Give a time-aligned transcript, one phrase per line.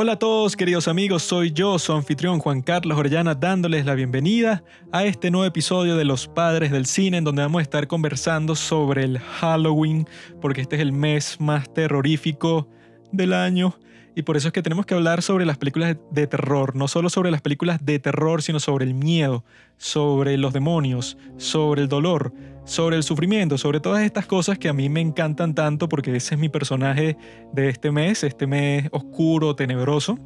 [0.00, 4.62] Hola a todos queridos amigos, soy yo, su anfitrión Juan Carlos Orellana, dándoles la bienvenida
[4.92, 8.54] a este nuevo episodio de Los Padres del Cine, en donde vamos a estar conversando
[8.54, 10.06] sobre el Halloween,
[10.40, 12.68] porque este es el mes más terrorífico
[13.10, 13.74] del año
[14.18, 17.08] y por eso es que tenemos que hablar sobre las películas de terror, no solo
[17.08, 19.44] sobre las películas de terror, sino sobre el miedo,
[19.76, 22.32] sobre los demonios, sobre el dolor,
[22.64, 26.34] sobre el sufrimiento, sobre todas estas cosas que a mí me encantan tanto porque ese
[26.34, 27.16] es mi personaje
[27.52, 30.18] de este mes, este mes oscuro, tenebroso.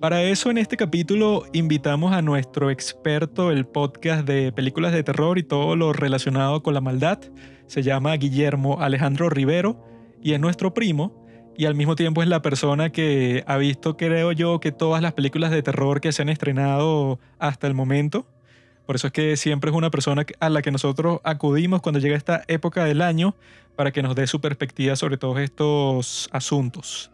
[0.00, 5.38] Para eso en este capítulo invitamos a nuestro experto el podcast de películas de terror
[5.38, 7.20] y todo lo relacionado con la maldad.
[7.68, 9.84] Se llama Guillermo Alejandro Rivero
[10.20, 11.27] y es nuestro primo
[11.58, 15.12] y al mismo tiempo es la persona que ha visto, creo yo, que todas las
[15.12, 18.28] películas de terror que se han estrenado hasta el momento.
[18.86, 22.16] Por eso es que siempre es una persona a la que nosotros acudimos cuando llega
[22.16, 23.34] esta época del año
[23.74, 27.10] para que nos dé su perspectiva sobre todos estos asuntos.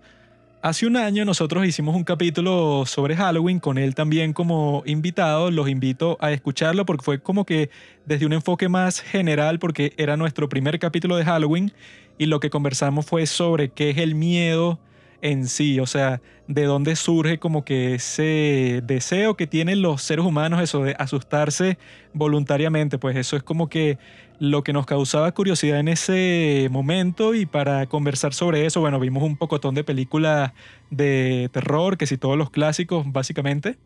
[0.61, 5.50] Hace un año nosotros hicimos un capítulo sobre Halloween con él también como invitado.
[5.50, 7.69] Los invito a escucharlo porque fue como que
[8.06, 11.72] desde un enfoque más general porque era nuestro primer capítulo de Halloween
[12.18, 14.78] y lo que conversamos fue sobre qué es el miedo
[15.24, 20.24] en sí, o sea, de dónde surge como que ese deseo que tienen los seres
[20.24, 21.78] humanos, eso de asustarse
[22.12, 23.96] voluntariamente, pues eso es como que
[24.38, 29.22] lo que nos causaba curiosidad en ese momento y para conversar sobre eso, bueno, vimos
[29.22, 30.52] un pocotón de películas
[30.90, 33.78] de terror, que si todos los clásicos básicamente,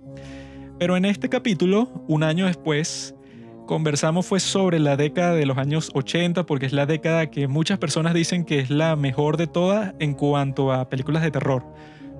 [0.80, 3.14] pero en este capítulo, un año después,
[3.68, 7.78] conversamos fue sobre la década de los años 80, porque es la década que muchas
[7.78, 11.62] personas dicen que es la mejor de todas en cuanto a películas de terror,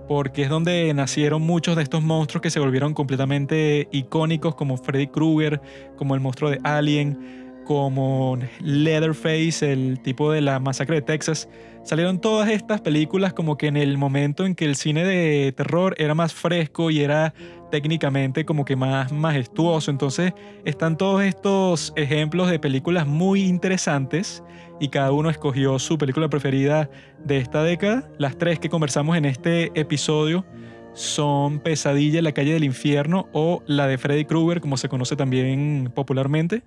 [0.07, 5.07] porque es donde nacieron muchos de estos monstruos que se volvieron completamente icónicos, como Freddy
[5.07, 5.63] Krueger,
[5.97, 11.51] como el monstruo de Alien, como Leatherface, el tipo de la masacre de Texas.
[11.83, 15.95] Salieron todas estas películas como que en el momento en que el cine de terror
[15.99, 17.35] era más fresco y era
[17.71, 19.91] técnicamente como que más majestuoso.
[19.91, 20.33] Entonces
[20.65, 24.43] están todos estos ejemplos de películas muy interesantes
[24.81, 26.89] y cada uno escogió su película preferida
[27.23, 28.09] de esta década.
[28.17, 30.47] Las tres que conversamos en este episodio
[30.95, 35.17] son Pesadilla en la calle del infierno o la de Freddy Krueger, como se conoce
[35.17, 36.63] también popularmente.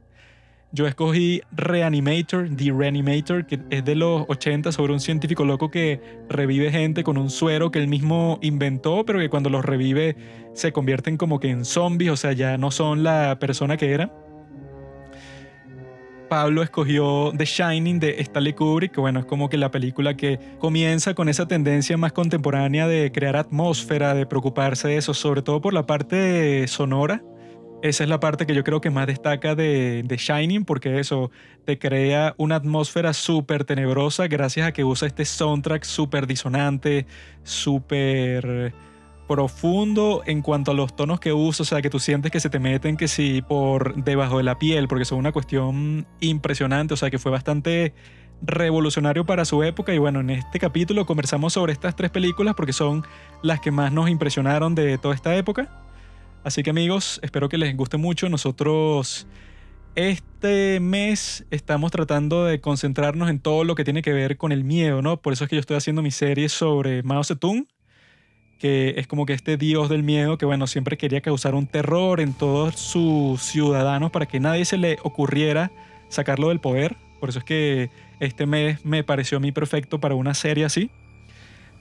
[0.74, 6.00] Yo escogí Reanimator, The Reanimator, que es de los 80 sobre un científico loco que
[6.30, 10.16] revive gente con un suero que él mismo inventó, pero que cuando los revive
[10.54, 14.14] se convierten como que en zombies, o sea, ya no son la persona que eran.
[16.30, 20.40] Pablo escogió The Shining de Stanley Kubrick, que bueno, es como que la película que
[20.60, 25.60] comienza con esa tendencia más contemporánea de crear atmósfera, de preocuparse de eso, sobre todo
[25.60, 27.22] por la parte sonora
[27.82, 31.32] esa es la parte que yo creo que más destaca de, Shining, porque eso
[31.66, 37.08] te crea una atmósfera súper tenebrosa gracias a que usa este soundtrack súper disonante,
[37.44, 38.74] súper
[39.28, 42.50] profundo en cuanto a los tonos que usa, o sea, que tú sientes que se
[42.50, 46.98] te meten que sí por debajo de la piel, porque son una cuestión impresionante, o
[46.98, 47.94] sea, que fue bastante
[48.44, 52.74] revolucionario para su época y bueno, en este capítulo conversamos sobre estas tres películas porque
[52.74, 53.06] son
[53.42, 55.91] las que más nos impresionaron de toda esta época.
[56.44, 58.28] Así que amigos, espero que les guste mucho.
[58.28, 59.28] Nosotros
[59.96, 64.64] este mes estamos tratando de concentrarnos en todo lo que tiene que ver con el
[64.64, 65.22] miedo, ¿no?
[65.22, 67.68] Por eso es que yo estoy haciendo mi serie sobre Mao Zedong,
[68.58, 72.20] que es como que este dios del miedo que, bueno, siempre quería causar un terror
[72.20, 75.72] en todos sus ciudadanos para que nadie se le ocurriera
[76.10, 76.98] sacarlo del poder.
[77.20, 80.90] Por eso es que este mes me pareció a mí perfecto para una serie así.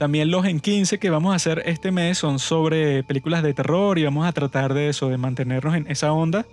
[0.01, 3.99] También los en 15 que vamos a hacer este mes son sobre películas de terror
[3.99, 6.47] y vamos a tratar de eso, de mantenernos en esa onda,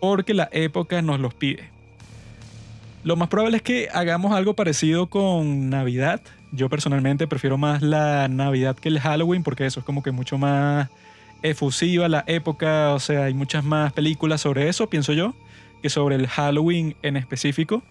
[0.00, 1.70] porque la época nos los pide.
[3.04, 6.20] Lo más probable es que hagamos algo parecido con Navidad.
[6.50, 10.36] Yo personalmente prefiero más la Navidad que el Halloween, porque eso es como que mucho
[10.36, 10.88] más
[11.42, 15.32] efusiva la época, o sea, hay muchas más películas sobre eso, pienso yo,
[15.80, 17.84] que sobre el Halloween en específico.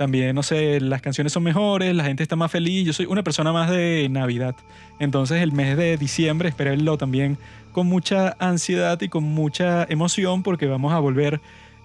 [0.00, 2.86] También, no sé, las canciones son mejores, la gente está más feliz.
[2.86, 4.54] Yo soy una persona más de Navidad.
[4.98, 7.36] Entonces el mes de diciembre, espérenlo también
[7.72, 11.42] con mucha ansiedad y con mucha emoción porque vamos a volver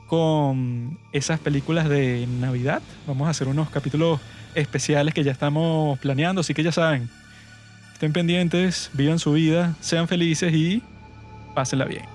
[0.07, 2.81] con esas películas de Navidad.
[3.05, 4.21] Vamos a hacer unos capítulos
[4.53, 7.09] especiales que ya estamos planeando, así que ya saben,
[7.91, 10.81] estén pendientes, vivan su vida, sean felices y
[11.53, 12.14] pásenla bien.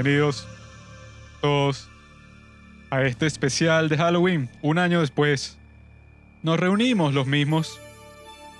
[0.00, 0.46] Bienvenidos
[1.40, 1.88] todos
[2.88, 4.48] a este especial de Halloween.
[4.62, 5.58] Un año después,
[6.44, 7.80] nos reunimos los mismos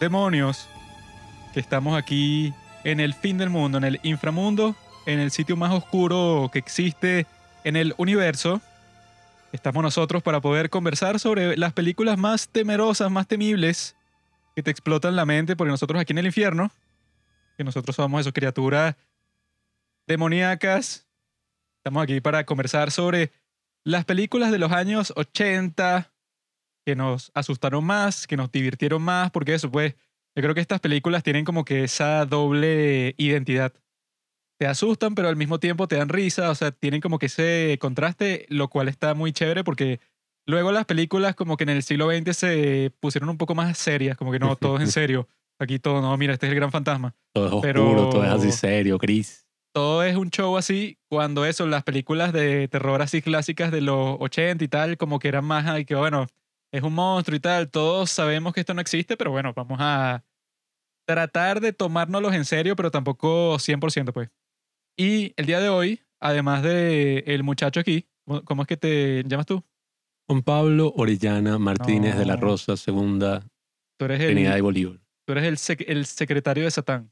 [0.01, 0.69] demonios
[1.55, 2.53] que estamos aquí
[2.83, 4.75] en el fin del mundo, en el inframundo,
[5.07, 7.25] en el sitio más oscuro que existe
[7.63, 8.61] en el universo.
[9.53, 13.95] Estamos nosotros para poder conversar sobre las películas más temerosas, más temibles,
[14.57, 16.73] que te explotan la mente, porque nosotros aquí en el infierno,
[17.57, 18.97] que nosotros somos esas criaturas
[20.09, 21.08] demoníacas,
[21.89, 23.33] estamos aquí para conversar sobre
[23.83, 26.13] las películas de los años 80
[26.87, 29.95] que nos asustaron más, que nos divirtieron más, porque eso, pues,
[30.37, 33.73] yo creo que estas películas tienen como que esa doble identidad.
[34.61, 37.79] Te asustan, pero al mismo tiempo te dan risa, o sea, tienen como que ese
[37.81, 39.99] contraste, lo cual está muy chévere porque
[40.47, 44.17] luego las películas como que en el siglo XX se pusieron un poco más serias,
[44.19, 45.27] como que no, todo es en serio.
[45.59, 47.15] Aquí todo, no, mira, este es el gran fantasma.
[47.33, 49.48] Todo es oscuro, Pero- todo es así serio, gris.
[49.79, 54.17] Todo es un show así, cuando eso, las películas de terror así clásicas de los
[54.19, 56.27] 80 y tal, como que eran más, ay, que bueno,
[56.73, 60.25] es un monstruo y tal, todos sabemos que esto no existe, pero bueno, vamos a
[61.07, 64.31] tratar de tomárnoslos en serio, pero tampoco 100%, pues.
[64.97, 69.23] Y el día de hoy, además de el muchacho aquí, ¿cómo- ¿cómo es que te
[69.27, 69.63] llamas tú?
[70.29, 72.41] Juan Pablo Orellana Martínez de la No.
[72.43, 73.41] Rosa, segunda
[73.97, 74.99] Tú eres Trinidad y el, Bolívar.
[75.25, 77.11] tú eres el, sec- el secretario de Satán.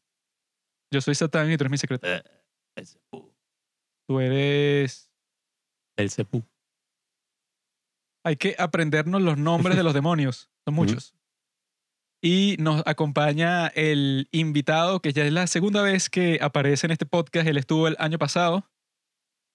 [0.93, 2.23] Yo soy Satán y tú eres mi secretario.
[4.09, 5.11] Tú eres...
[5.97, 6.45] El Cepú.
[8.25, 10.51] Hay que aprendernos los nombres de los demonios.
[10.65, 11.15] Son muchos.
[12.23, 17.07] Y nos acompaña el invitado, que ya es la segunda vez que aparece en este
[17.07, 17.47] podcast.
[17.47, 18.69] Él estuvo el año pasado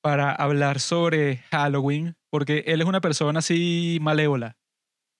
[0.01, 4.57] para hablar sobre Halloween, porque él es una persona así malévola.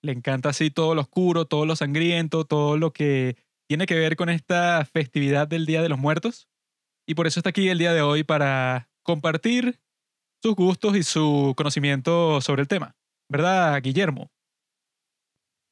[0.02, 3.38] Le encanta así todo lo oscuro, todo lo sangriento, todo lo que
[3.68, 6.51] tiene que ver con esta festividad del Día de los Muertos.
[7.12, 9.82] Y por eso está aquí el día de hoy para compartir
[10.42, 12.96] sus gustos y su conocimiento sobre el tema.
[13.30, 14.32] ¿Verdad, Guillermo?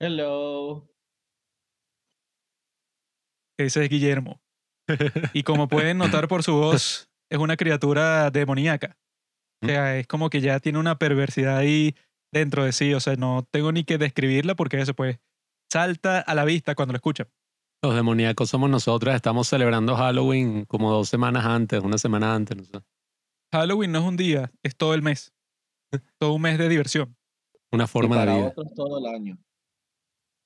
[0.01, 0.85] Hello.
[3.57, 4.41] Ese es Guillermo.
[5.31, 8.97] Y como pueden notar por su voz, es una criatura demoníaca.
[9.63, 11.95] O sea, es como que ya tiene una perversidad ahí
[12.33, 12.93] dentro de sí.
[12.93, 15.19] O sea, no tengo ni que describirla porque eso pues
[15.71, 17.29] salta a la vista cuando lo escuchan.
[17.81, 19.15] Los demoníacos somos nosotros.
[19.15, 22.79] Estamos celebrando Halloween como dos semanas antes, una semana antes, no sé.
[23.53, 25.33] Halloween no es un día, es todo el mes.
[26.19, 27.17] Todo un mes de diversión.
[27.71, 28.47] Una Y forma de para vida.
[28.49, 29.37] otros todo el año.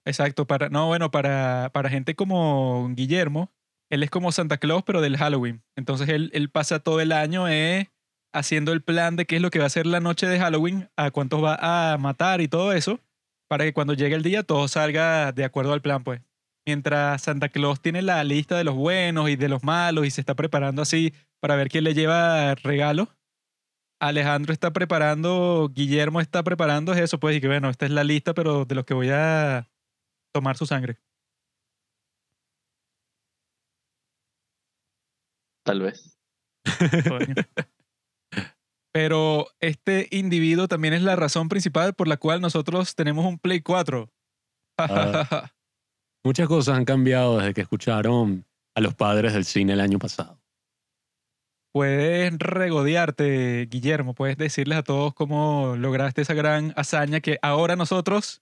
[0.06, 3.52] Exacto, para, no, bueno, para, para gente como Guillermo,
[3.90, 5.62] él es como Santa Claus, pero del Halloween.
[5.76, 7.92] Entonces él, él pasa todo el año eh,
[8.34, 10.90] haciendo el plan de qué es lo que va a hacer la noche de Halloween,
[10.96, 13.00] a cuántos va a matar y todo eso,
[13.50, 16.22] para que cuando llegue el día todo salga de acuerdo al plan, pues.
[16.66, 20.22] Mientras Santa Claus tiene la lista de los buenos y de los malos y se
[20.22, 23.10] está preparando así para ver quién le lleva regalo,
[24.00, 28.34] Alejandro está preparando, Guillermo está preparando eso, pues, y que bueno, esta es la lista,
[28.34, 29.70] pero de los que voy a
[30.34, 31.00] tomar su sangre.
[35.64, 36.18] Tal vez.
[38.94, 43.62] Pero este individuo también es la razón principal por la cual nosotros tenemos un Play
[43.62, 44.12] 4.
[46.26, 50.40] Muchas cosas han cambiado desde que escucharon a los padres del cine el año pasado.
[51.74, 54.14] puedes regodearte, Guillermo.
[54.14, 58.42] Puedes decirles a todos cómo lograste esa gran hazaña que ahora nosotros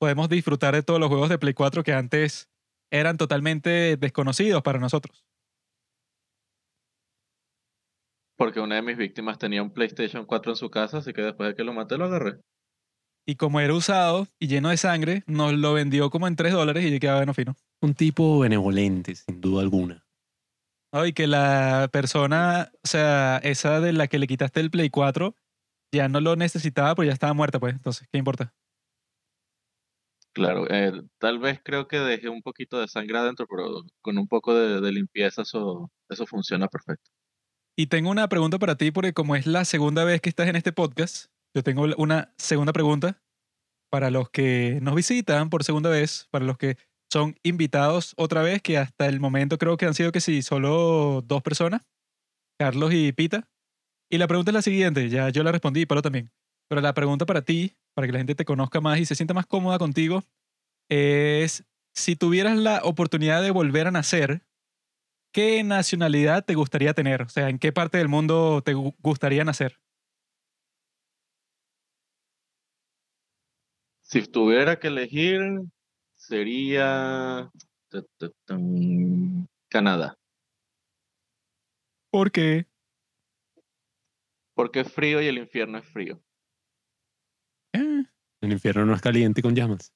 [0.00, 2.50] podemos disfrutar de todos los juegos de Play 4 que antes
[2.90, 5.24] eran totalmente desconocidos para nosotros.
[8.36, 11.50] Porque una de mis víctimas tenía un PlayStation 4 en su casa, así que después
[11.50, 12.40] de que lo maté lo agarré.
[13.26, 16.84] Y como era usado y lleno de sangre, nos lo vendió como en 3 dólares
[16.84, 17.56] y yo quedaba bueno fino.
[17.80, 20.04] Un tipo benevolente, sin duda alguna.
[20.92, 21.06] ¿no?
[21.06, 25.34] Y que la persona, o sea, esa de la que le quitaste el Play 4,
[25.92, 27.74] ya no lo necesitaba, pues ya estaba muerta, pues.
[27.74, 28.52] Entonces, ¿qué importa?
[30.34, 34.26] Claro, eh, tal vez creo que dejé un poquito de sangre adentro, pero con un
[34.26, 37.10] poco de, de limpieza eso, eso funciona perfecto.
[37.76, 40.56] Y tengo una pregunta para ti, porque como es la segunda vez que estás en
[40.56, 43.22] este podcast, yo tengo una segunda pregunta
[43.90, 46.78] para los que nos visitan por segunda vez, para los que
[47.12, 51.22] son invitados otra vez, que hasta el momento creo que han sido que sí, solo
[51.24, 51.82] dos personas,
[52.58, 53.48] Carlos y Pita.
[54.10, 56.32] Y la pregunta es la siguiente, ya yo la respondí y Pablo también.
[56.68, 59.34] Pero la pregunta para ti, para que la gente te conozca más y se sienta
[59.34, 60.24] más cómoda contigo,
[60.90, 64.42] es si tuvieras la oportunidad de volver a nacer,
[65.32, 67.22] ¿qué nacionalidad te gustaría tener?
[67.22, 69.80] O sea, ¿en qué parte del mundo te gu- gustaría nacer?
[74.14, 75.40] Si tuviera que elegir,
[76.14, 77.50] sería
[79.68, 80.16] Canadá.
[82.12, 82.68] ¿Por qué?
[84.54, 86.22] Porque es frío y el infierno es frío.
[87.72, 88.04] Eh,
[88.40, 89.92] El infierno no es caliente con llamas.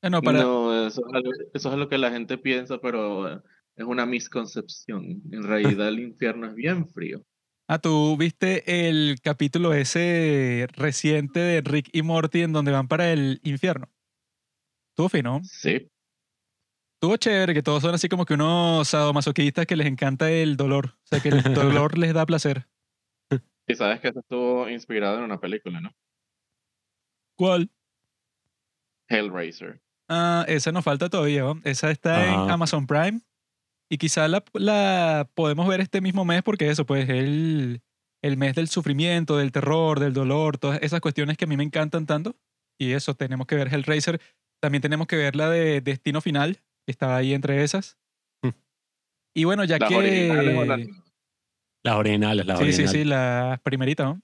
[0.00, 3.30] eh, no, para, No, eso es, algo, eso es lo que la gente piensa, pero
[3.30, 3.42] eh,
[3.74, 5.20] es una misconcepción.
[5.30, 7.22] En realidad el infierno es bien frío.
[7.68, 13.12] Ah, tú viste el capítulo ese reciente de Rick y Morty en donde van para
[13.12, 13.88] el infierno.
[14.90, 15.40] Estuvo fino.
[15.42, 15.90] Sí.
[16.94, 20.96] Estuvo chévere que todos son así como que unos sadomasoquistas que les encanta el dolor.
[21.02, 22.68] O sea, que el dolor les da placer.
[23.66, 25.90] Y sabes que eso estuvo inspirado en una película, ¿no?
[27.36, 27.68] ¿Cuál?
[29.08, 29.82] Hellraiser.
[30.08, 31.42] Ah, esa nos falta todavía.
[31.42, 31.60] ¿no?
[31.64, 32.52] Esa está en Ajá.
[32.54, 33.20] Amazon Prime.
[33.90, 37.82] Y quizá la, la podemos ver este mismo mes porque eso, pues, el,
[38.22, 41.64] el mes del sufrimiento, del terror, del dolor, todas esas cuestiones que a mí me
[41.64, 42.36] encantan tanto.
[42.78, 44.20] Y eso, tenemos que ver Hellraiser.
[44.60, 47.96] También tenemos que ver la de Destino Final, que estaba ahí entre esas.
[48.42, 48.50] Mm.
[49.36, 49.96] Y bueno, ya Las que...
[49.96, 50.80] originales las
[51.84, 52.92] Las originales, las Sí, sí, originales.
[52.92, 54.20] sí, las primeritas, ¿no?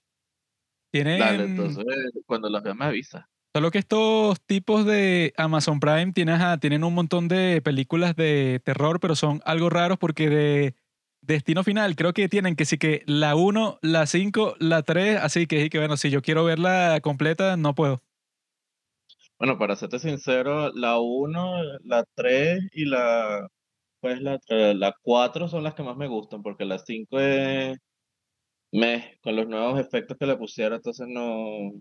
[0.92, 1.18] Tienen...
[1.20, 1.84] Dale, entonces
[2.26, 3.30] cuando las veas me avisa.
[3.54, 8.62] Solo que estos tipos de Amazon Prime tienen, ajá, tienen un montón de películas de
[8.64, 10.74] terror, pero son algo raros porque de
[11.20, 15.46] Destino Final creo que tienen que sí que la 1, la 5, la 3, así
[15.46, 18.00] que, que bueno, si yo quiero verla completa, no puedo.
[19.38, 23.46] Bueno, para serte sincero, la 1, la 3 y la,
[24.00, 27.76] pues la, eh, la 4 son las que más me gustan, porque la 5 es
[28.72, 31.72] meh, con los nuevos efectos que le pusieron, entonces no,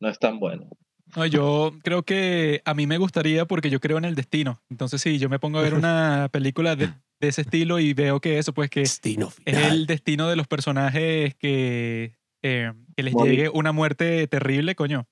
[0.00, 0.68] no es tan bueno.
[1.14, 4.60] No, yo creo que a mí me gustaría porque yo creo en el destino.
[4.68, 6.88] Entonces, sí, yo me pongo a ver una película de,
[7.20, 10.46] de ese estilo y veo que eso, pues que Destino es el destino de los
[10.46, 13.30] personajes que, eh, que les Morir.
[13.30, 15.06] llegue una muerte terrible, coño.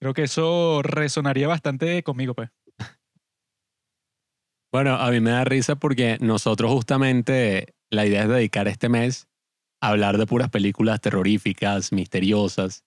[0.00, 2.50] Creo que eso resonaría bastante conmigo, pues.
[4.72, 9.28] Bueno, a mí me da risa porque nosotros justamente la idea es dedicar este mes
[9.80, 12.84] a hablar de puras películas terroríficas, misteriosas.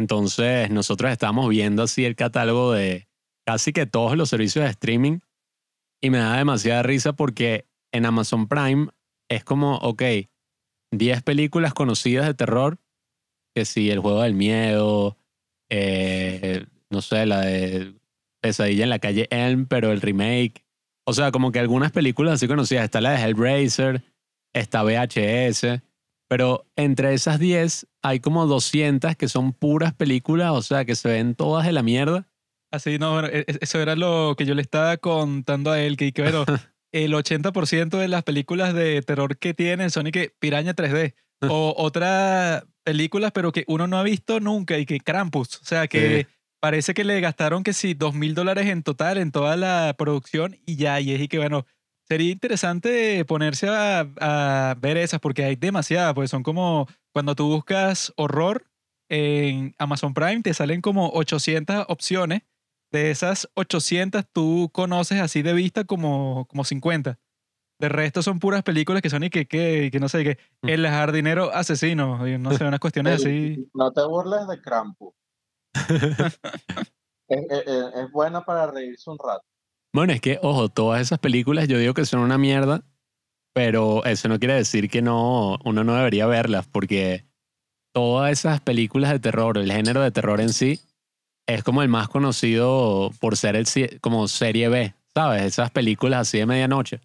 [0.00, 3.06] Entonces, nosotros estamos viendo así el catálogo de
[3.46, 5.18] casi que todos los servicios de streaming
[6.02, 8.88] y me da demasiada risa porque en Amazon Prime
[9.28, 10.02] es como, ok,
[10.92, 12.78] 10 películas conocidas de terror,
[13.54, 15.18] que sí, El Juego del Miedo,
[15.68, 17.94] eh, no sé, la de
[18.40, 20.64] Pesadilla en la calle Elm, pero el remake.
[21.06, 22.84] O sea, como que algunas películas así conocidas.
[22.84, 24.02] Está la de Hellraiser,
[24.54, 25.82] está VHS,
[26.30, 31.08] pero entre esas 10 hay como 200 que son puras películas, o sea, que se
[31.08, 32.28] ven todas de la mierda.
[32.70, 35.96] Así, no, bueno, e- e- eso era lo que yo le estaba contando a él,
[35.96, 36.44] que, que bueno,
[36.92, 41.14] el 80% de las películas de terror que tienen son y que Piraña 3D.
[41.48, 45.56] O otras películas, pero que uno no ha visto nunca y que Krampus.
[45.56, 46.28] O sea, que
[46.60, 50.56] parece que le gastaron que sí, dos mil dólares en total en toda la producción
[50.64, 51.66] y ya, y es y que bueno,
[52.10, 57.46] sería interesante ponerse a, a ver esas porque hay demasiadas, pues son como cuando tú
[57.46, 58.64] buscas horror
[59.08, 62.42] en Amazon Prime, te salen como 800 opciones.
[62.92, 67.16] De esas 800 tú conoces así de vista como, como 50.
[67.78, 70.68] De resto son puras películas que son y que, que, que no sé, que Mm.
[70.68, 73.70] El jardinero asesino, y no sé, unas cuestiones así.
[73.72, 75.14] No te burles de Krampus.
[77.28, 79.44] Es, es- es- es buena para reírse un rato.
[79.92, 82.84] Bueno, es que, ojo, todas esas películas yo digo que son una mierda,
[83.52, 87.24] pero eso no quiere decir que no, uno no debería verlas, porque
[87.92, 90.80] todas esas películas de terror, el género de terror en sí,
[91.48, 93.66] es como el más conocido por ser el,
[94.00, 95.42] como serie B, ¿sabes?
[95.42, 97.00] Esas películas así de medianoche.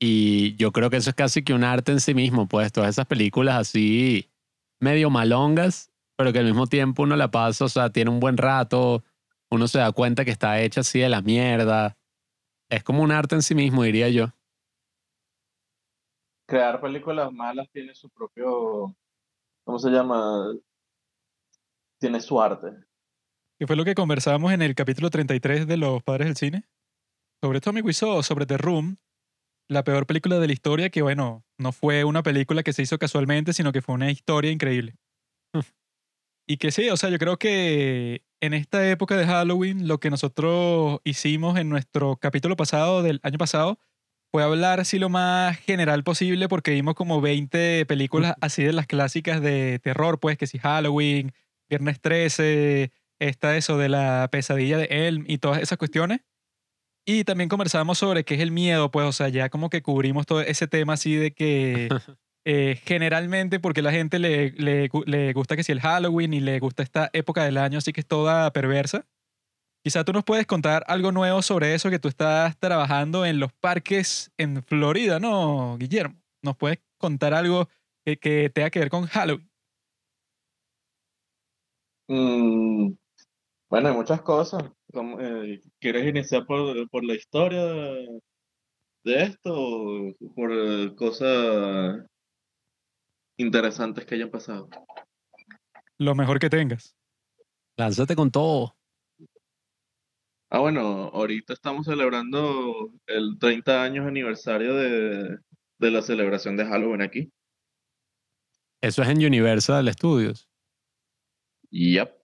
[0.00, 2.90] Y yo creo que eso es casi que un arte en sí mismo, pues todas
[2.90, 4.30] esas películas así
[4.80, 8.36] medio malongas, pero que al mismo tiempo uno la pasa, o sea, tiene un buen
[8.36, 9.02] rato,
[9.54, 11.96] uno se da cuenta que está hecha así de la mierda.
[12.70, 14.28] Es como un arte en sí mismo, diría yo.
[16.46, 18.94] Crear películas malas tiene su propio,
[19.64, 20.54] ¿cómo se llama?
[21.98, 22.68] Tiene su arte.
[23.58, 26.64] Que fue lo que conversábamos en el capítulo 33 de Los Padres del Cine.
[27.42, 28.98] Sobre Tommy Wiseau, sobre The Room,
[29.68, 32.98] la peor película de la historia, que bueno, no fue una película que se hizo
[32.98, 34.96] casualmente, sino que fue una historia increíble.
[36.46, 40.10] y que sí, o sea, yo creo que en esta época de Halloween, lo que
[40.10, 43.78] nosotros hicimos en nuestro capítulo pasado, del año pasado,
[44.30, 48.86] fue hablar así lo más general posible, porque vimos como 20 películas así de las
[48.86, 51.32] clásicas de terror, pues que sí, Halloween,
[51.70, 56.20] Viernes 13, está eso de la pesadilla de Elm y todas esas cuestiones.
[57.06, 60.26] Y también conversamos sobre qué es el miedo, pues, o sea, ya como que cubrimos
[60.26, 61.88] todo ese tema así de que
[62.44, 66.58] eh, generalmente, porque la gente le, le, le gusta que si el Halloween y le
[66.60, 69.06] gusta esta época del año, así que es toda perversa.
[69.82, 73.52] Quizá tú nos puedes contar algo nuevo sobre eso que tú estás trabajando en los
[73.52, 76.16] parques en Florida, ¿no, Guillermo?
[76.42, 77.68] ¿Nos puedes contar algo
[78.04, 79.50] que, que tenga que ver con Halloween.
[82.08, 82.94] Mm,
[83.70, 84.62] bueno, hay muchas cosas.
[85.20, 88.20] Eh, ¿quieres iniciar por, por la historia de,
[89.04, 92.06] esto por eh, cosas
[93.36, 94.68] interesantes que hayan pasado?
[95.98, 96.96] Lo mejor que tengas.
[97.76, 98.76] Lánzate con todo.
[100.50, 105.38] Ah, bueno, ahorita estamos celebrando el 30 años aniversario de,
[105.78, 107.32] de la celebración de Halloween aquí.
[108.80, 110.48] Eso es en Universal Studios.
[111.70, 112.23] Yep.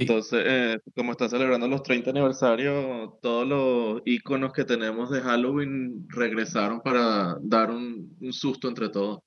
[0.00, 6.06] Entonces, eh, como está celebrando los 30 aniversarios, todos los iconos que tenemos de Halloween
[6.08, 9.20] regresaron para dar un, un susto entre todos.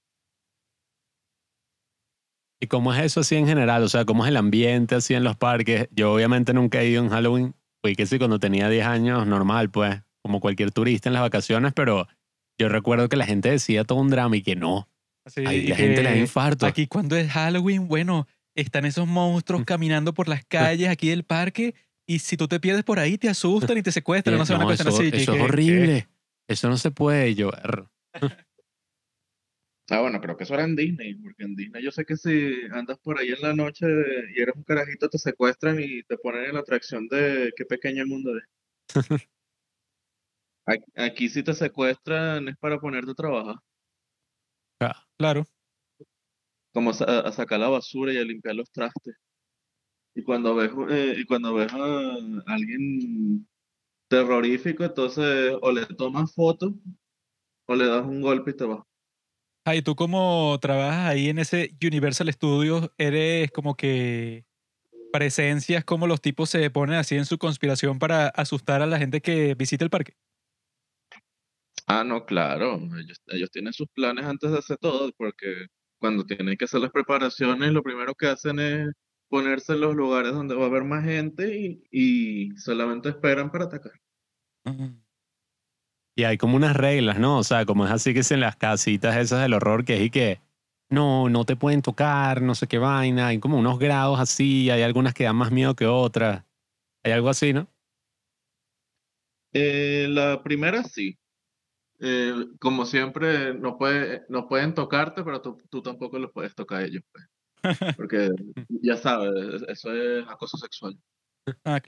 [2.59, 3.83] ¿Y cómo es eso así en general?
[3.83, 5.87] O sea, ¿cómo es el ambiente así en los parques?
[5.91, 7.55] Yo obviamente nunca he ido en Halloween.
[7.83, 11.73] Fui que sí cuando tenía 10 años, normal, pues, como cualquier turista en las vacaciones,
[11.73, 12.07] pero
[12.59, 14.89] yo recuerdo que la gente decía todo un drama y que no.
[15.25, 16.65] Así, Ahí la gente le da que infarto.
[16.65, 19.65] Aquí cuando es Halloween, bueno, están esos monstruos Mm.
[19.65, 21.75] caminando por las calles aquí del parque
[22.07, 24.63] y si tú te pierdes por ahí te asustan y te secuestran, Eh, no una
[24.63, 25.09] no, cuestión eso, así.
[25.13, 26.07] eso es horrible.
[26.47, 27.29] Eso no se puede.
[27.31, 27.85] "Er".
[29.91, 32.53] Ah, bueno, creo que eso era en Disney, porque en Disney yo sé que si
[32.71, 33.85] andas por ahí en la noche
[34.35, 38.01] y eres un carajito, te secuestran y te ponen en la atracción de qué pequeño
[38.01, 38.43] el mundo es.
[40.67, 43.55] Aquí, aquí si te secuestran es para ponerte a trabajar,
[44.81, 45.45] Ah, Claro.
[46.75, 49.15] Como a, sa- a sacar la basura y a limpiar los trastes.
[50.15, 52.15] Y cuando ves, eh, y cuando ves a
[52.47, 53.47] alguien
[54.09, 56.73] terrorífico, entonces o le tomas fotos
[57.67, 58.81] o le das un golpe y te vas.
[59.65, 64.45] Ah, y tú como trabajas ahí en ese Universal Studios, eres como que
[65.11, 69.21] presencias como los tipos se ponen así en su conspiración para asustar a la gente
[69.21, 70.15] que visita el parque.
[71.87, 75.67] Ah, no, claro, ellos, ellos tienen sus planes antes de hacer todo, porque
[76.05, 78.91] cuando tienen que hacer las preparaciones, lo primero que hacen es
[79.27, 83.65] ponerse en los lugares donde va a haber más gente y, y solamente esperan para
[83.65, 83.93] atacar.
[86.15, 87.39] Y hay como unas reglas, ¿no?
[87.39, 90.01] O sea, como es así que es en las casitas esas del horror, que es
[90.03, 90.41] y que
[90.91, 93.29] no, no te pueden tocar, no sé qué vaina.
[93.29, 96.43] Hay como unos grados así, hay algunas que dan más miedo que otras.
[97.03, 97.67] Hay algo así, ¿no?
[99.53, 101.17] Eh, la primera sí.
[101.99, 106.81] Eh, como siempre, no puede, no pueden tocarte, pero tú, tú tampoco los puedes tocar
[106.81, 107.25] a ellos, pues.
[107.97, 108.29] Porque
[108.69, 110.97] ya sabes, eso es acoso sexual.
[111.63, 111.81] Ah,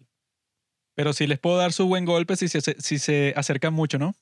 [0.95, 4.15] Pero sí les puedo dar su buen golpe si se, si se acercan mucho, ¿no?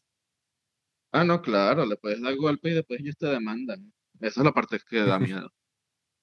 [1.11, 3.93] Ah, no, claro, le puedes dar golpe y después ellos te demandan.
[4.19, 5.51] Esa es la parte que da miedo.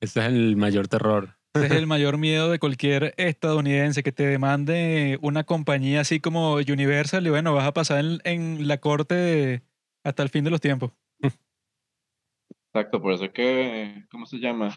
[0.00, 1.38] Ese es el mayor terror.
[1.54, 6.54] Ese es el mayor miedo de cualquier estadounidense, que te demande una compañía así como
[6.54, 9.62] Universal y bueno, vas a pasar en, en la corte
[10.02, 10.92] hasta el fin de los tiempos.
[12.74, 14.74] Exacto, por eso es que, ¿cómo se llama?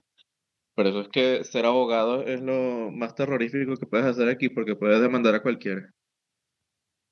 [0.75, 4.75] Por eso es que ser abogado es lo más terrorífico que puedes hacer aquí, porque
[4.75, 5.93] puedes demandar a cualquiera.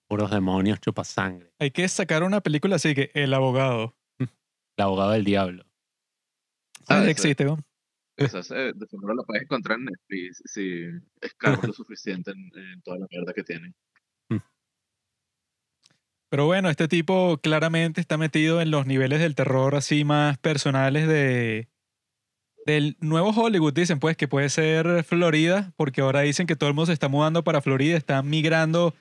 [0.09, 1.53] Puros demonios, chupa sangre.
[1.59, 3.95] Hay que sacar una película así que El abogado.
[4.19, 5.63] El abogado del diablo.
[6.89, 7.57] Ah, existe, ¿no?
[8.17, 10.83] Esa se- de seguro la puedes encontrar en Netflix si
[11.21, 13.73] escarbas lo suficiente en, en toda la mierda que tienen.
[16.29, 21.07] Pero bueno, este tipo claramente está metido en los niveles del terror así más personales
[21.07, 21.69] de
[22.65, 26.75] del nuevo Hollywood, dicen pues que puede ser Florida, porque ahora dicen que todo el
[26.75, 28.95] mundo se está mudando para Florida, están migrando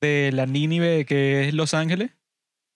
[0.00, 2.12] de la Nínive que es Los Ángeles,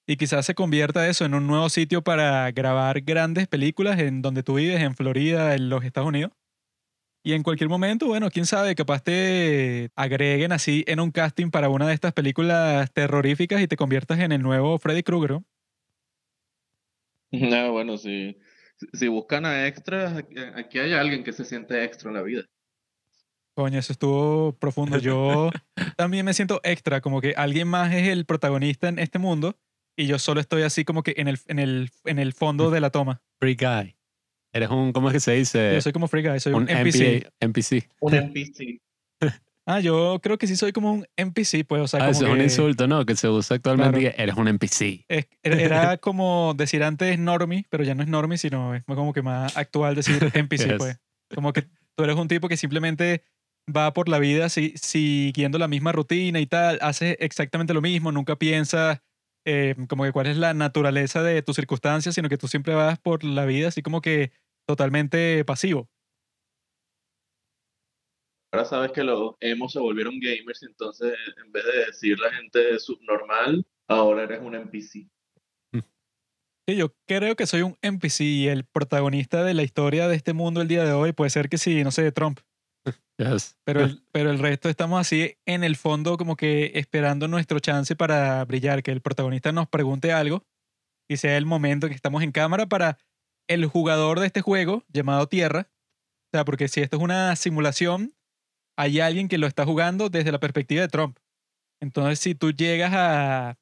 [0.06, 4.42] y quizás se convierta eso en un nuevo sitio para grabar grandes películas en donde
[4.42, 6.32] tú vives, en Florida, en los Estados Unidos.
[7.24, 11.68] Y en cualquier momento, bueno, quién sabe, capaz te agreguen así en un casting para
[11.68, 15.30] una de estas películas terroríficas y te conviertas en el nuevo Freddy Krueger.
[15.30, 15.44] ¿no?
[17.72, 18.36] Bueno, si,
[18.92, 20.24] si- buscan a extras,
[20.56, 22.42] aquí hay alguien que se siente extra en la vida.
[23.54, 24.98] Coño, eso estuvo profundo.
[24.98, 25.50] Yo
[25.96, 29.56] también me siento extra, como que alguien más es el protagonista en este mundo
[29.96, 32.80] y yo solo estoy así como que en el, en el, en el fondo de
[32.80, 33.20] la toma.
[33.40, 33.96] Free guy.
[34.54, 35.72] Eres un, ¿cómo es que se dice?
[35.74, 37.26] Yo soy como Free Guy, soy un, un NPC.
[37.40, 37.74] NPC.
[37.80, 37.90] NPC.
[38.00, 38.80] Un NPC.
[39.64, 42.24] Ah, yo creo que sí soy como un NPC, pues, o sea, Ah, como eso
[42.26, 43.06] es un que insulto, ¿no?
[43.06, 44.00] Que se usa actualmente.
[44.00, 44.16] Claro.
[44.16, 45.04] que Eres un NPC.
[45.08, 49.22] es- era como decir antes normie, pero ya no es normie, sino es como que
[49.22, 50.74] más actual decir NPC, Yes.
[50.78, 50.96] pues.
[51.32, 51.62] Como que
[51.94, 53.22] tú eres un tipo que simplemente
[53.74, 58.10] va por la vida si- siguiendo la misma rutina y tal, hace exactamente lo mismo,
[58.10, 58.98] nunca piensas
[59.44, 62.98] eh, como que cuál es la naturaleza de tus circunstancias, sino que tú siempre vas
[62.98, 64.32] por la vida así como que
[64.66, 65.88] totalmente pasivo.
[68.52, 72.78] Ahora sabes que los emos se volvieron gamers, entonces en vez de decir la gente
[72.78, 75.08] subnormal, ahora eres un NPC.
[76.68, 80.32] Sí, yo creo que soy un NPC y el protagonista de la historia de este
[80.32, 82.38] mundo el día de hoy puede ser que sí, no sé, Trump.
[83.18, 83.56] Yes.
[83.64, 87.94] Pero el, pero el resto estamos así en el fondo como que esperando nuestro chance
[87.94, 90.44] para brillar, que el protagonista nos pregunte algo
[91.08, 92.98] y sea el momento que estamos en cámara para
[93.48, 95.70] el jugador de este juego llamado Tierra.
[95.70, 98.14] O sea, porque si esto es una simulación,
[98.76, 101.18] hay alguien que lo está jugando desde la perspectiva de Trump.
[101.80, 103.58] Entonces, si tú llegas a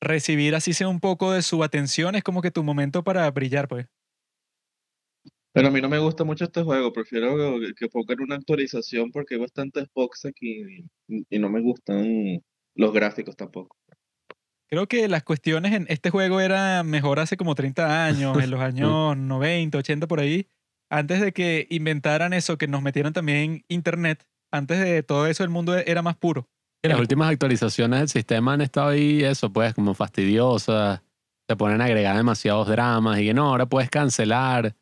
[0.00, 3.68] recibir así sea un poco de su atención, es como que tu momento para brillar,
[3.68, 3.86] pues.
[5.52, 9.10] Pero a mí no me gusta mucho este juego, prefiero que- que pongan una actualización
[9.10, 10.62] porque hay bastantes bugs aquí
[11.08, 12.40] y, y no me gustan
[12.76, 13.76] los gráficos tampoco.
[14.68, 18.60] Creo que las cuestiones en este juego eran mejor hace como 30 años, en los
[18.60, 20.46] años 90, 80 por ahí,
[20.88, 24.24] antes de que inventaran eso, que nos metieran también internet.
[24.52, 26.48] Antes de todo eso el mundo era más puro.
[26.82, 31.02] Y las últimas actualizaciones del sistema han estado ahí, eso, pues, como fastidiosas.
[31.46, 34.76] Te ponen a agregar demasiados dramas y que no, ahora puedes cancelar.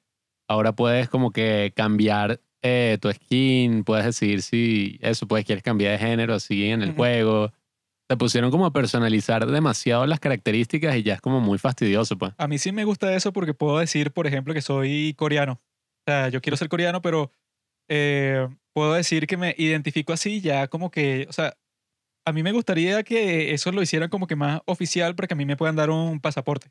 [0.48, 3.84] Ahora puedes como que cambiar eh, tu skin.
[3.84, 7.52] Puedes decidir si eso, pues, quieres cambiar de género así en el juego.
[8.08, 12.32] Te pusieron como a personalizar demasiado las características y ya es como muy fastidioso, pues.
[12.38, 15.61] A mí sí me gusta eso porque puedo decir, por ejemplo, que soy coreano.
[16.06, 17.30] O sea, yo quiero ser coreano, pero
[17.90, 21.54] eh, puedo decir que me identifico así ya como que, o sea,
[22.24, 25.37] a mí me gustaría que eso lo hicieran como que más oficial para que a
[25.37, 26.70] mí me puedan dar un pasaporte.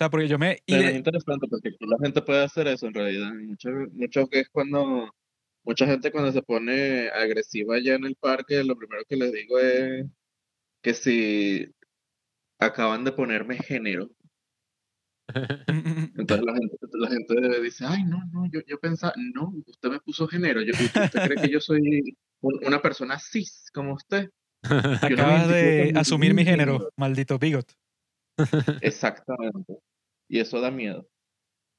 [0.00, 0.56] Sea, porque yo me...
[0.66, 3.34] Pero es interesante porque la gente puede hacer eso en realidad.
[3.34, 5.14] Mucho, mucho que es cuando,
[5.62, 9.58] mucha gente cuando se pone agresiva allá en el parque, lo primero que les digo
[9.58, 10.06] es
[10.80, 11.70] que si
[12.58, 14.10] acaban de ponerme género,
[15.68, 20.00] entonces la gente, la gente dice, ay, no, no, yo, yo pensaba, no, usted me
[20.00, 24.30] puso género, yo, ¿usted cree que yo soy un- una persona cis como usted?
[24.62, 27.70] No Acabas de asumir mi género, maldito bigot.
[28.80, 29.78] Exactamente.
[30.30, 31.08] Y eso da miedo.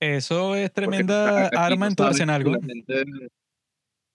[0.02, 2.44] Eso es tremenda aquí arma en tu arsenal,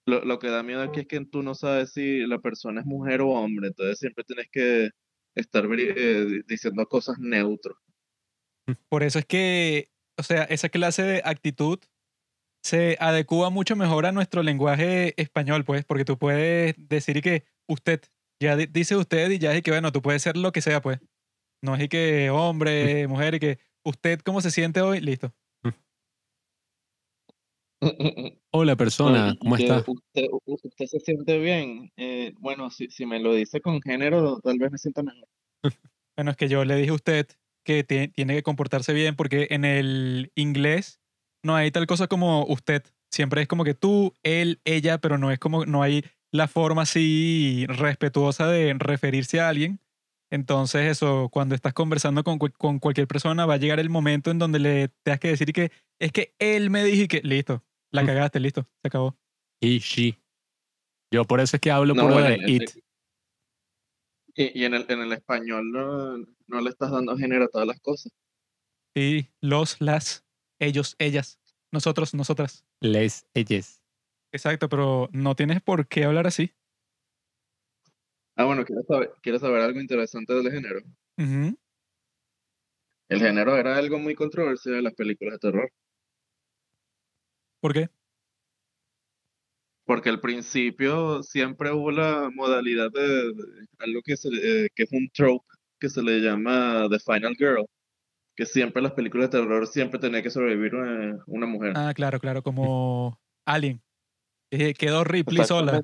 [0.06, 2.86] lo, lo que da miedo aquí es que tú no sabes si la persona es
[2.86, 4.90] mujer o hombre, entonces siempre tienes que
[5.34, 7.78] estar eh, di- diciendo cosas neutros.
[8.88, 11.78] Por eso es que, o sea, esa clase de actitud
[12.62, 18.02] se adecua mucho mejor a nuestro lenguaje español, pues, porque tú puedes decir que usted,
[18.40, 20.80] ya di- dice usted y ya es que, bueno, tú puedes ser lo que sea,
[20.82, 21.00] pues.
[21.62, 25.32] No es y que hombre, mujer y que usted cómo se siente hoy, listo.
[28.52, 29.84] Hola, persona, ¿cómo que estás?
[30.46, 31.92] Usted, se siente bien.
[31.96, 35.28] Eh, bueno, si, si me lo dice con género, tal vez me sienta mejor.
[36.16, 37.26] Bueno, es que yo le dije a usted
[37.62, 40.98] que ti- tiene que comportarse bien porque en el inglés
[41.44, 42.82] no hay tal cosa como usted.
[43.10, 46.82] Siempre es como que tú, él, ella, pero no es como, no hay la forma
[46.82, 49.78] así respetuosa de referirse a alguien.
[50.30, 54.38] Entonces eso, cuando estás conversando con, con cualquier persona, va a llegar el momento en
[54.38, 58.04] donde le tengas que decir que es que él me dijo y que listo, la
[58.04, 59.16] cagaste, listo, se acabó.
[59.60, 60.18] Y she.
[61.12, 62.70] Yo por eso es que hablo No, puro bueno, de it.
[64.34, 67.66] Y, y en el, en el español no, no le estás dando género a todas
[67.66, 68.12] las cosas.
[68.94, 70.26] Sí, los, las,
[70.58, 71.38] ellos, ellas,
[71.72, 72.66] nosotros, nosotras.
[72.80, 73.82] Les, ellas.
[74.32, 76.52] Exacto, pero no tienes por qué hablar así.
[78.36, 78.64] Ah, bueno,
[79.22, 80.80] ¿quieres saber, algo interesante del género?
[83.08, 85.72] El género era algo muy controversial en las películas de terror.
[87.60, 87.88] ¿Por qué?
[89.86, 94.92] Porque al principio siempre hubo la modalidad de, de algo que, se, eh, que es
[94.92, 95.46] un trope
[95.80, 97.66] que se le llama The Final Girl,
[98.34, 101.72] que siempre en las películas de terror siempre tenía que sobrevivir una, una mujer.
[101.74, 103.80] Ah, claro, claro, como Alien.
[104.50, 105.80] Eh, Quedó Ripley sola.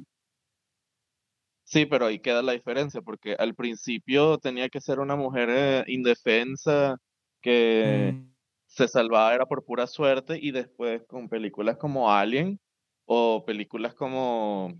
[1.64, 5.84] Sí, pero ahí queda la diferencia, porque al principio tenía que ser una mujer eh,
[5.86, 6.98] indefensa
[7.40, 8.32] que Mm,
[8.66, 12.58] se salvaba era por pura suerte y después con películas como Alien
[13.06, 14.72] o películas como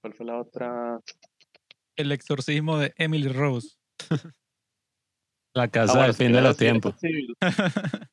[0.00, 1.00] ¿cuál fue la otra?
[1.96, 3.76] el exorcismo de Emily Rose.
[5.54, 6.94] La Ah, casa bueno, del fin de los tiempos.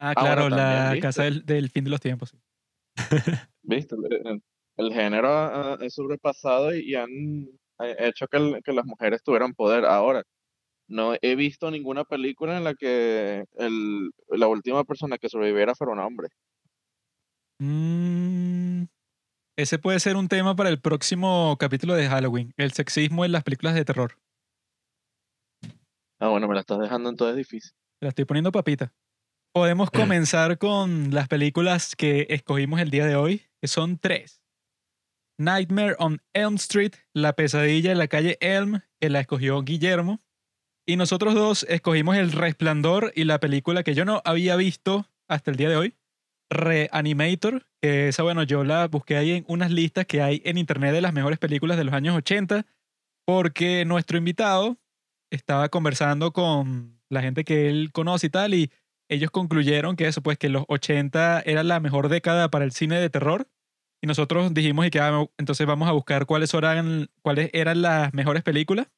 [0.00, 1.00] Ah, bueno, claro, también, la ¿viste?
[1.06, 2.30] casa del, del fin de los tiempos.
[2.30, 2.38] sí.
[3.62, 3.96] ¿Viste?
[4.76, 7.08] El, género ha, ha sobrepasado y, y han
[7.98, 9.84] hecho que, el- que las mujeres tuvieran poder.
[9.84, 10.22] Ahora,
[10.88, 15.92] no he visto ninguna película en la que el, la última persona que sobreviviera fuera
[15.92, 16.28] un hombre.
[17.58, 18.84] Mm,
[19.56, 23.44] ese puede ser un tema para el próximo capítulo de Halloween, el sexismo en las
[23.44, 24.18] películas de terror.
[26.18, 27.72] Ah, bueno, me la estás dejando entonces difícil.
[28.00, 28.92] La estoy poniendo papita.
[29.52, 34.43] Podemos comenzar con las películas que escogimos el día de hoy, que son tres.
[35.38, 40.20] Nightmare on Elm Street, La pesadilla en la calle Elm, que la escogió Guillermo.
[40.86, 45.50] Y nosotros dos escogimos El Resplandor y la película que yo no había visto hasta
[45.50, 45.94] el día de hoy,
[46.50, 50.92] Reanimator, que esa, bueno, yo la busqué ahí en unas listas que hay en internet
[50.92, 52.66] de las mejores películas de los años 80,
[53.26, 54.76] porque nuestro invitado
[55.30, 58.70] estaba conversando con la gente que él conoce y tal, y
[59.08, 63.00] ellos concluyeron que eso, pues que los 80 era la mejor década para el cine
[63.00, 63.48] de terror.
[64.04, 68.12] Y nosotros dijimos y que ah, entonces vamos a buscar cuáles eran, cuáles eran las
[68.12, 68.88] mejores películas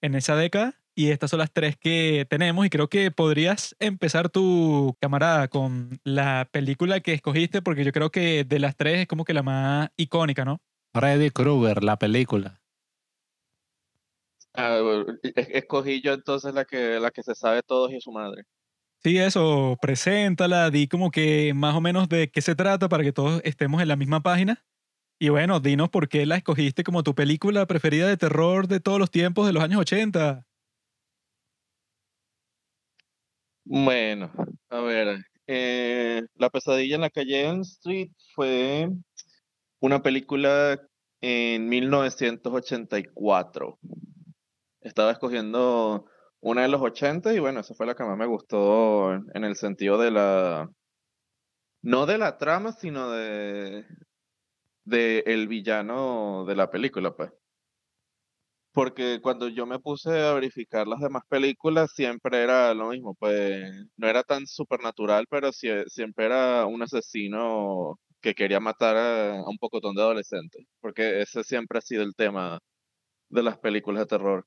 [0.00, 0.74] en esa década.
[0.96, 2.66] Y estas son las tres que tenemos.
[2.66, 8.10] Y creo que podrías empezar tu camarada con la película que escogiste, porque yo creo
[8.10, 10.60] que de las tres es como que la más icónica, ¿no?
[10.94, 12.60] Freddy Krueger, la película.
[14.54, 14.80] Ah,
[15.22, 18.42] escogí yo entonces la que, la que se sabe todos y su madre.
[19.02, 23.12] Sí, eso, preséntala, di como que más o menos de qué se trata para que
[23.12, 24.62] todos estemos en la misma página.
[25.18, 28.98] Y bueno, dinos por qué la escogiste como tu película preferida de terror de todos
[28.98, 30.46] los tiempos de los años 80.
[33.64, 34.30] Bueno,
[34.68, 38.88] a ver, eh, La pesadilla en la calle Elm Street fue
[39.80, 40.80] una película
[41.22, 43.78] en 1984.
[44.82, 46.06] Estaba escogiendo
[46.40, 49.56] una de los 80 y bueno, esa fue la que más me gustó en el
[49.56, 50.68] sentido de la,
[51.82, 53.84] no de la trama, sino de,
[54.84, 57.30] de el villano de la película, pues.
[58.72, 63.64] Porque cuando yo me puse a verificar las demás películas, siempre era lo mismo, pues
[63.96, 69.94] no era tan supernatural, pero siempre era un asesino que quería matar a, un pocotón
[69.96, 72.60] de adolescentes, porque ese siempre ha sido el tema
[73.30, 74.46] de las películas de terror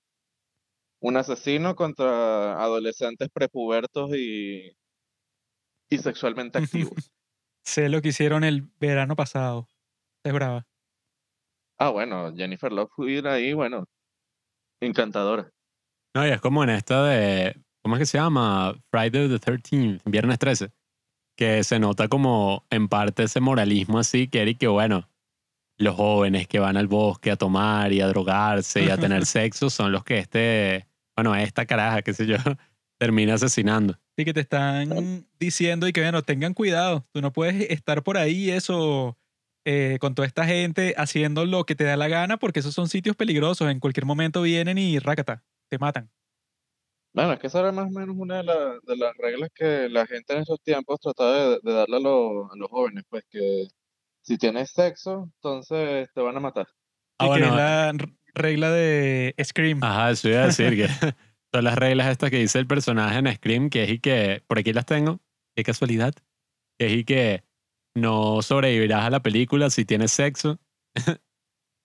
[1.04, 4.74] un asesino contra adolescentes prepubertos y,
[5.90, 7.12] y sexualmente activos.
[7.66, 9.68] sé lo que hicieron el verano pasado.
[10.24, 10.66] Es brava.
[11.78, 12.90] Ah, bueno, Jennifer Love
[13.26, 13.86] ahí, bueno,
[14.80, 15.52] encantadora.
[16.16, 18.74] No, y es como en esta de, ¿cómo es que se llama?
[18.90, 20.72] Friday the 13th, viernes 13.
[21.36, 25.10] Que se nota como en parte ese moralismo así, que Eric, que bueno,
[25.78, 29.70] los jóvenes que van al bosque a tomar y a drogarse y a tener sexo
[29.70, 32.36] son los que este bueno, esta caraja, qué sé yo,
[32.98, 33.96] termina asesinando.
[34.18, 37.06] Sí, que te están diciendo y que, bueno, tengan cuidado.
[37.12, 39.18] Tú no puedes estar por ahí eso
[39.66, 42.90] eh, con toda esta gente haciendo lo que te da la gana porque esos son
[42.90, 43.70] sitios peligrosos.
[43.70, 46.12] En cualquier momento vienen y rácata, te matan.
[47.14, 50.08] Bueno, es que esa era más o menos una de, de las reglas que la
[50.08, 53.68] gente en esos tiempos trataba de, darle a, a, los jóvenes, pues que
[54.22, 56.68] si tienes sexo, entonces te van a matar.
[57.20, 57.94] Ah, bueno, la
[58.34, 59.84] regla de Scream.
[59.84, 60.88] Ajá, eso iba a decir que
[61.52, 64.60] todas las reglas estas que dice el personaje en Scream, que es y que, por
[64.60, 65.20] aquí las tengo,
[65.56, 66.14] qué casualidad,
[66.78, 67.44] que es y que
[67.96, 70.60] no sobrevivirás a la película si tienes sexo,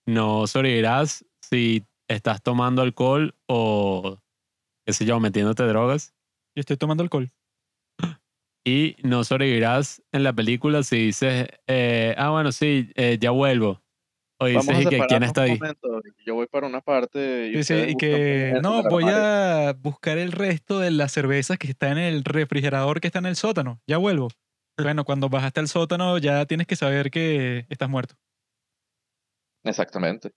[0.07, 4.19] no sobrevivirás si estás tomando alcohol o,
[4.85, 6.15] qué sé yo, metiéndote drogas.
[6.55, 7.31] Yo estoy tomando alcohol.
[8.65, 13.81] Y no sobrevivirás en la película si dices, eh, ah, bueno, sí, eh, ya vuelvo.
[14.41, 15.59] O dices, que quién está ahí?
[16.25, 17.51] Yo voy para una parte.
[17.53, 21.97] Y, y que no, voy a buscar el resto de las cervezas que está en
[21.97, 23.81] el refrigerador que está en el sótano.
[23.85, 24.29] Ya vuelvo.
[24.77, 28.15] Bueno, cuando bajaste al sótano ya tienes que saber que estás muerto.
[29.65, 30.31] Exactamente.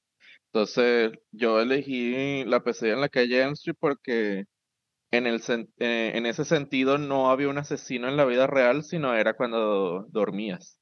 [0.52, 4.46] Entonces, yo elegí la pesadilla en la calle Elm Street porque
[5.12, 5.40] en, el,
[5.78, 10.06] eh, en ese sentido no había un asesino en la vida real, sino era cuando
[10.08, 10.81] dormías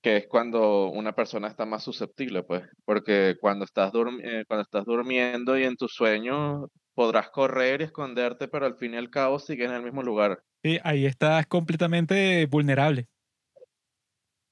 [0.00, 4.84] que es cuando una persona está más susceptible, pues, porque cuando estás, eh, cuando estás
[4.84, 9.38] durmiendo y en tu sueño podrás correr y esconderte, pero al fin y al cabo
[9.38, 10.40] sigues en el mismo lugar.
[10.62, 13.08] Sí, ahí estás completamente vulnerable.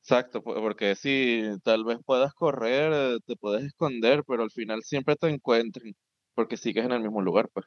[0.02, 5.16] Exacto, porque si tal vez puedas correr, eh, te puedes esconder, pero al final siempre
[5.16, 5.96] te encuentren,
[6.34, 7.66] porque sigues en el mismo lugar, pues.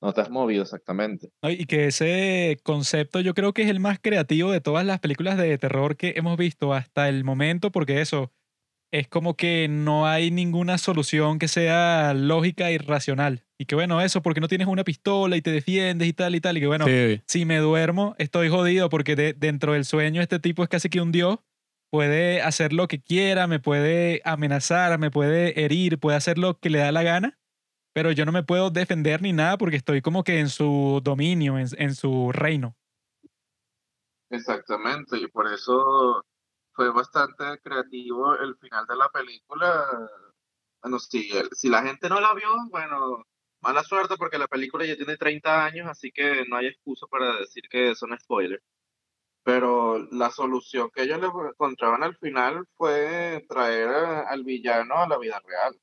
[0.00, 1.30] No te has movido exactamente.
[1.42, 5.36] Y que ese concepto yo creo que es el más creativo de todas las películas
[5.36, 8.32] de terror que hemos visto hasta el momento, porque eso
[8.92, 13.44] es como que no hay ninguna solución que sea lógica y racional.
[13.58, 16.40] Y que bueno, eso porque no tienes una pistola y te defiendes y tal y
[16.40, 16.56] tal.
[16.56, 16.86] Y que bueno,
[17.26, 21.12] si me duermo, estoy jodido porque dentro del sueño este tipo es casi que un
[21.12, 21.38] dios.
[21.92, 26.70] Puede hacer lo que quiera, me puede amenazar, me puede herir, puede hacer lo que
[26.70, 27.39] le da la gana
[27.92, 31.58] pero yo no me puedo defender ni nada porque estoy como que en su dominio,
[31.58, 32.76] en, su reino.
[34.30, 36.24] Exactamente, y por eso
[36.72, 40.08] fue bastante creativo el final de la película.
[40.82, 43.24] Bueno, si, si la gente no la vio, bueno,
[43.60, 47.36] mala suerte porque la película ya tiene 30 años, así que no hay excusa para
[47.36, 48.62] decir que son spoilers.
[49.42, 55.18] Pero la solución que ellos le encontraban al final fue traer al villano a la
[55.18, 55.80] vida real.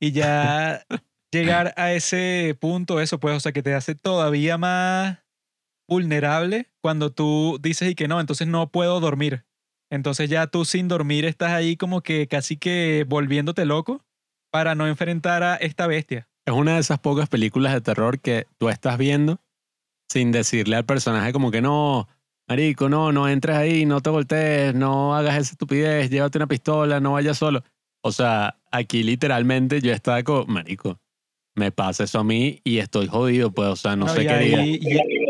[0.00, 0.84] Y ya
[1.32, 5.18] llegar a ese punto, eso pues, o sea, que te hace todavía más
[5.88, 9.44] vulnerable cuando tú dices y que no, entonces no puedo dormir.
[9.90, 14.04] Entonces ya tú sin dormir estás ahí como que casi que volviéndote loco
[14.50, 16.28] para no enfrentar a esta bestia.
[16.46, 19.40] Es una de esas pocas películas de terror que tú estás viendo
[20.10, 22.08] sin decirle al personaje como que no,
[22.48, 27.00] marico, no, no entres ahí, no te voltees, no hagas esa estupidez, llévate una pistola,
[27.00, 27.62] no vayas solo.
[28.02, 30.98] O sea, aquí literalmente yo estaba como, marico,
[31.54, 34.80] me pasa eso a mí y estoy jodido, pues, o sea, no, sé qué y,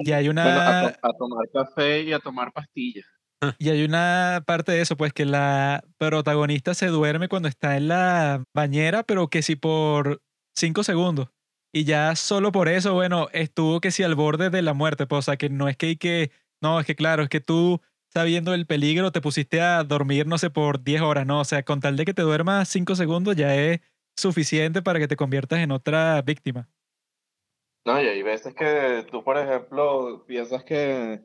[0.04, 0.86] y, hay una...
[0.86, 3.06] a, tomar café y a tomar pastillas.
[3.58, 7.88] Y hay una parte de eso, pues que la protagonista se duerme cuando está en
[7.88, 10.22] la bañera, pero que si por
[10.54, 11.28] cinco segundos.
[11.74, 15.20] Y ya solo por eso, bueno, estuvo que si al borde de la muerte, pues,
[15.20, 16.30] o sea, que no es que hay que,
[16.60, 17.80] no, es que claro, es que tú
[18.12, 21.40] sabiendo el peligro te pusiste a dormir, no sé, por 10 horas, ¿no?
[21.40, 23.80] O sea, con tal de que te duermas cinco segundos ya es
[24.16, 26.68] suficiente para que te conviertas en otra víctima.
[27.84, 31.20] No, y hay veces que tú, por ejemplo, piensas que,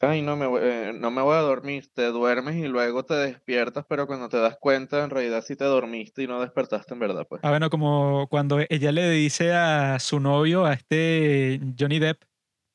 [0.00, 3.14] ay, no me, voy, eh, no me voy a dormir, te duermes y luego te
[3.14, 7.00] despiertas, pero cuando te das cuenta, en realidad sí te dormiste y no despertaste en
[7.00, 7.42] verdad, pues.
[7.44, 12.24] Ah, bueno, como cuando ella le dice a su novio, a este Johnny Depp,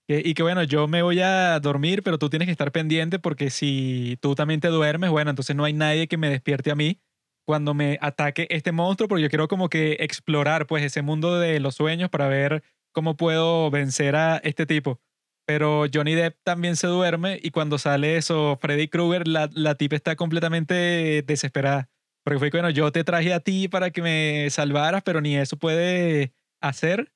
[0.07, 3.49] y que bueno, yo me voy a dormir, pero tú tienes que estar pendiente porque
[3.49, 7.01] si tú también te duermes, bueno, entonces no hay nadie que me despierte a mí
[7.45, 11.59] cuando me ataque este monstruo, porque yo quiero como que explorar pues ese mundo de
[11.59, 14.99] los sueños para ver cómo puedo vencer a este tipo.
[15.45, 19.95] Pero Johnny Depp también se duerme y cuando sale eso, Freddy Krueger, la, la tipa
[19.95, 21.89] está completamente desesperada.
[22.23, 25.57] Porque fue bueno, yo te traje a ti para que me salvaras, pero ni eso
[25.57, 27.11] puede hacer.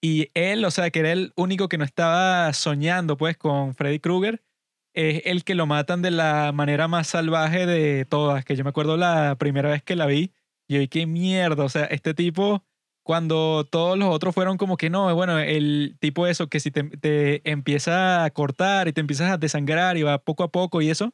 [0.00, 3.98] Y él, o sea, que era el único que no estaba soñando pues con Freddy
[3.98, 4.42] Krueger,
[4.94, 8.70] es el que lo matan de la manera más salvaje de todas, que yo me
[8.70, 10.32] acuerdo la primera vez que la vi,
[10.68, 12.64] y hoy qué mierda, o sea, este tipo,
[13.02, 16.84] cuando todos los otros fueron como que no, bueno, el tipo eso, que si te,
[16.84, 20.90] te empieza a cortar y te empiezas a desangrar y va poco a poco y
[20.90, 21.12] eso,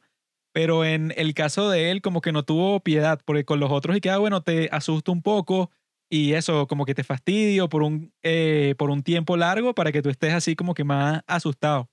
[0.53, 3.97] pero en el caso de él como que no tuvo piedad, porque con los otros
[3.97, 5.71] y que, ah, bueno, te asusta un poco
[6.09, 10.01] y eso como que te fastidio por un, eh, por un tiempo largo para que
[10.01, 11.89] tú estés así como que más asustado.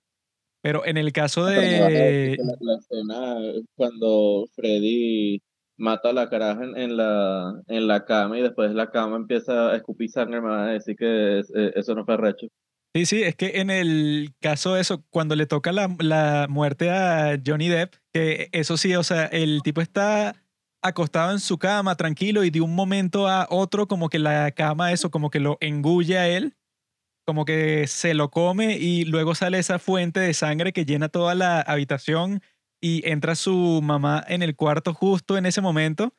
[0.66, 2.36] Pero en el caso de...
[2.60, 3.36] La, escena
[3.76, 5.40] cuando Freddy
[5.76, 9.76] mata a la caraja en, la, en la cama y después la cama empieza a
[9.76, 12.48] escupir sangre, me van a decir que eh, eso no fue recho.
[12.96, 16.90] Sí, sí, es que en el caso de eso, cuando le toca la, la muerte
[16.90, 20.34] a Johnny Depp, que eso sí, o sea, el tipo está
[20.82, 24.90] acostado en su cama tranquilo y de un momento a otro como que la cama
[24.90, 26.56] eso como que lo engulle a él
[27.26, 31.34] como que se lo come y luego sale esa fuente de sangre que llena toda
[31.34, 32.40] la habitación
[32.80, 36.14] y entra su mamá en el cuarto justo en ese momento.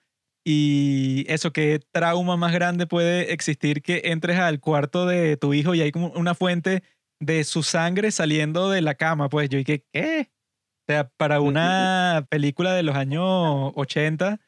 [0.46, 5.76] Y eso, qué trauma más grande puede existir que entres al cuarto de tu hijo
[5.76, 6.84] y hay como una fuente
[7.20, 9.30] de su sangre saliendo de la cama.
[9.30, 10.30] Pues yo dije, ¿qué?
[10.90, 14.40] O sea, para una película de los años 80,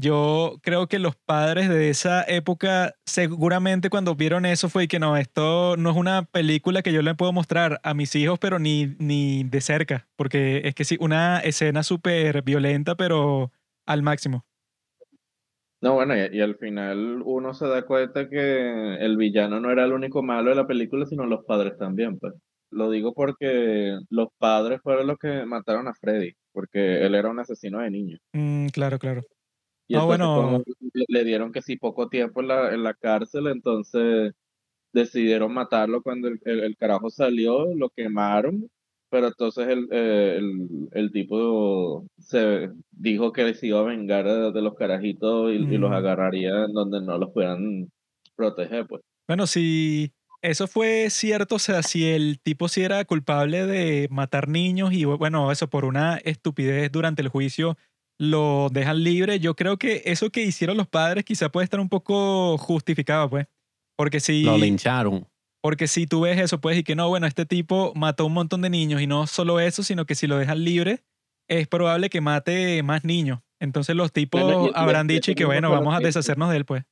[0.00, 5.16] yo creo que los padres de esa época seguramente cuando vieron eso fue que no,
[5.16, 8.96] esto no es una película que yo le puedo mostrar a mis hijos, pero ni,
[8.98, 13.52] ni de cerca, porque es que sí, una escena súper violenta, pero
[13.86, 14.44] al máximo.
[15.82, 19.84] No, bueno, y, y, al final uno se da cuenta que el villano no era
[19.84, 22.34] el único malo de la película, sino los padres también, pues.
[22.70, 27.40] Lo digo porque los padres fueron los que mataron a Freddy, porque él era un
[27.40, 28.20] asesino de niños.
[28.32, 29.22] Mm, claro, claro.
[29.90, 30.62] Y no, bueno.
[31.08, 34.32] le dieron que sí poco tiempo en la, en la cárcel, entonces
[34.92, 38.70] decidieron matarlo cuando el, el, carajo salió, lo quemaron,
[39.10, 44.62] pero entonces el, eh, el, el, tipo se dijo que se iba a vengar de,
[44.62, 47.90] los carajitos y, y, los agarraría en donde no los puedan
[48.36, 49.02] proteger, pues.
[49.26, 54.46] Bueno, si eso fue cierto, o sea, si el tipo sí era culpable de matar
[54.46, 57.76] niños y bueno, eso por una estupidez durante el juicio
[58.20, 59.40] lo dejan libre.
[59.40, 63.46] Yo creo que eso que hicieron los padres quizá puede estar un poco justificado, pues.
[63.96, 64.42] Porque si...
[64.42, 65.26] Lo lincharon.
[65.62, 68.60] Porque si tú ves eso, pues, y que no, bueno, este tipo mató un montón
[68.60, 71.02] de niños y no solo eso, sino que si lo dejan libre,
[71.48, 73.40] es probable que mate más niños.
[73.58, 76.84] Entonces los tipos habrán dicho y que, bueno, vamos a deshacernos de él, pues.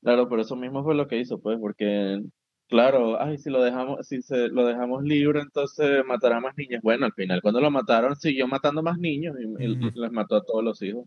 [0.00, 2.22] Claro, pero eso mismo fue lo que hizo, pues, porque
[2.68, 6.82] Claro, ay, si lo dejamos, si se lo dejamos libre, entonces matará más niños.
[6.82, 10.62] Bueno, al final, cuando lo mataron, siguió matando más niños y, les mató a todos
[10.62, 11.06] los hijos.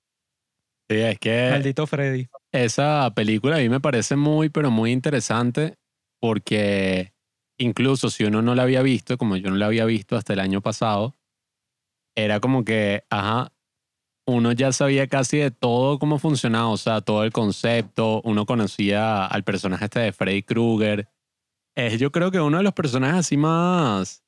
[0.89, 1.49] Sí, es que.
[1.51, 2.27] Maldito Freddy.
[2.51, 5.75] Esa película a mí me parece muy, pero muy interesante
[6.19, 7.13] porque
[7.59, 10.39] incluso si uno no la había visto, como yo no la había visto hasta el
[10.39, 11.13] año pasado,
[12.15, 13.53] era como que, ajá,
[14.27, 19.25] uno ya sabía casi de todo cómo funcionaba, o sea, todo el concepto, uno conocía
[19.25, 21.07] al personaje este de Freddy Krueger.
[21.75, 24.23] Es yo creo que uno de los personajes así más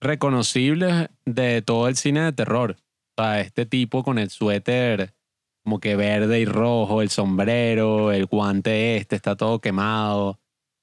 [0.00, 2.76] reconocibles de todo el cine de terror.
[3.16, 5.14] O sea, este tipo con el suéter
[5.64, 10.40] como que verde y rojo, el sombrero, el guante este, está todo quemado.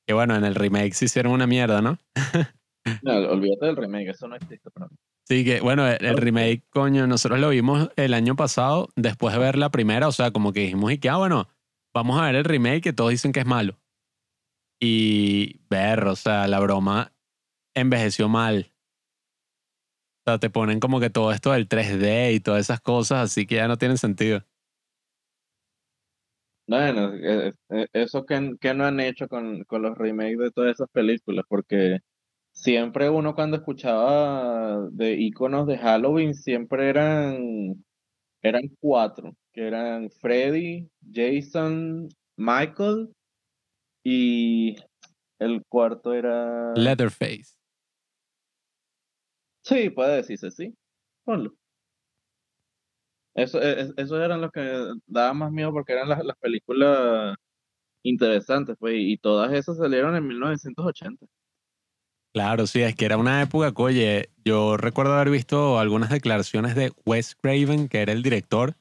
[0.08, 1.98] Que bueno, en el remake se hicieron una mierda, ¿no?
[3.04, 4.96] No, olvídate del remake, eso no existe para mí.
[5.28, 9.40] Sí, que bueno, el, el remake, coño, nosotros lo vimos el año pasado, después de
[9.40, 11.50] ver la primera, o sea, como que dijimos, y que, ah, bueno,
[11.94, 13.78] vamos a ver el remake que todos dicen que es malo.
[14.80, 17.14] Y ver, o sea, la broma
[17.76, 18.72] envejeció mal.
[20.26, 23.46] O sea, te ponen como que todo esto del 3D y todas esas cosas, así
[23.46, 24.44] que ya no tienen sentido.
[26.68, 28.40] Bueno, eh, eh, eso que,
[28.76, 31.98] no han hecho con, con los remakes de todas esas películas, porque
[32.52, 37.84] siempre uno cuando escuchaba de iconos de Halloween, siempre eran,
[38.44, 43.10] eran cuatro, que eran Freddy, Jason, Michael
[44.12, 44.76] y
[45.38, 46.74] el cuarto era...
[46.74, 47.56] Leatherface.
[49.62, 50.76] Sí, puede decirse, sí.
[51.24, 51.54] Ponlo.
[53.36, 54.62] Eso, e- esos eran los que
[55.06, 57.36] daban más miedo porque eran las, las películas
[58.02, 61.28] interesantes, pues, y todas esas salieron en 1980.
[62.34, 66.92] Claro, sí, es que era una época oye, yo recuerdo haber visto algunas declaraciones de
[67.06, 68.76] Wes Craven, que era el director,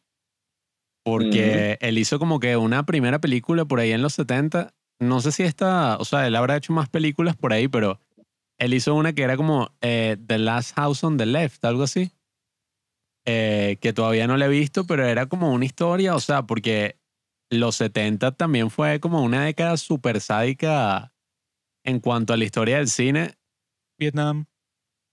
[1.03, 4.75] porque él hizo como que una primera película por ahí en los 70.
[5.01, 8.01] No sé si esta, o sea, él habrá hecho más películas por ahí, pero
[8.59, 12.13] él hizo una que era como eh, The Last House on the Left, algo así.
[13.25, 16.99] Eh, que todavía no la he visto, pero era como una historia, o sea, porque
[17.51, 21.13] los 70 también fue como una década súper sádica
[21.85, 23.35] en cuanto a la historia del cine.
[23.99, 24.47] Vietnam.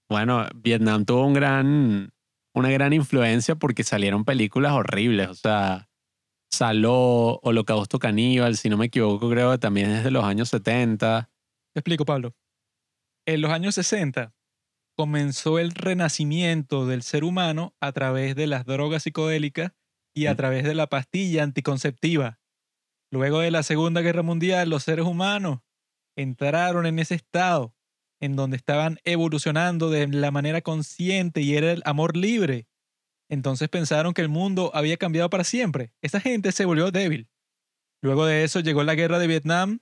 [0.10, 2.14] Bueno, Vietnam tuvo un gran,
[2.54, 5.90] una gran influencia porque salieron películas horribles, o sea,
[6.56, 11.30] Saló, Holocausto Caníbal, si no me equivoco, creo que también es de los años 70.
[11.74, 12.34] Te explico, Pablo.
[13.28, 14.34] En los años 60
[14.95, 19.74] comenzó el renacimiento del ser humano a través de las drogas psicodélicas
[20.16, 20.38] y a Mm.
[20.38, 22.39] través de la pastilla anticonceptiva.
[23.12, 25.60] Luego de la Segunda Guerra Mundial, los seres humanos
[26.16, 27.76] entraron en ese estado
[28.22, 32.70] en donde estaban evolucionando de la manera consciente y era el amor libre.
[33.30, 35.92] Entonces pensaron que el mundo había cambiado para siempre.
[36.02, 37.30] Esa gente se volvió débil.
[38.02, 39.80] Luego de eso llegó la guerra de Vietnam,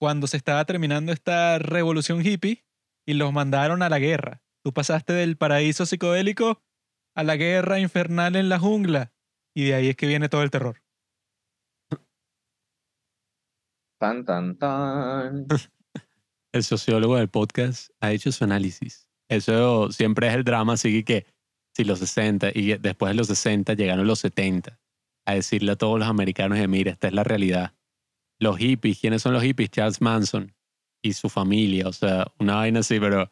[0.00, 2.64] cuando se estaba terminando esta revolución hippie
[3.06, 4.42] y los mandaron a la guerra.
[4.64, 6.62] Tú pasaste del paraíso psicodélico
[7.14, 9.12] a la guerra infernal en la jungla
[9.54, 10.82] y de ahí es que viene todo el terror.
[13.98, 15.46] Tan, tan, tan.
[16.52, 19.08] El sociólogo del podcast ha hecho su análisis.
[19.28, 21.26] Eso siempre es el drama, así que
[21.74, 24.78] si los 60 y después de los 60 llegaron los 70
[25.26, 27.74] a decirle a todos los americanos de mira, esta es la realidad.
[28.38, 29.70] Los hippies, ¿quiénes son los hippies?
[29.70, 30.54] Charles Manson
[31.02, 33.30] y su familia, o sea, una vaina así, pero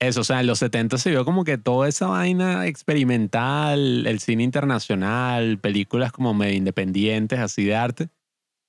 [0.00, 4.20] eso, o sea, en los 70 se vio como que toda esa vaina experimental, el
[4.20, 8.08] cine internacional, películas como medio independientes, así de arte.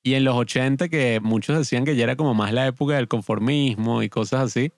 [0.03, 3.08] Y en los 80, que muchos decían que ya era como más la época del
[3.08, 4.72] conformismo y cosas así,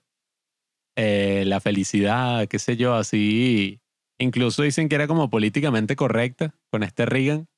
[0.96, 3.80] eh, la felicidad, qué sé yo, así.
[4.18, 7.48] Incluso dicen que era como políticamente correcta con este Reagan.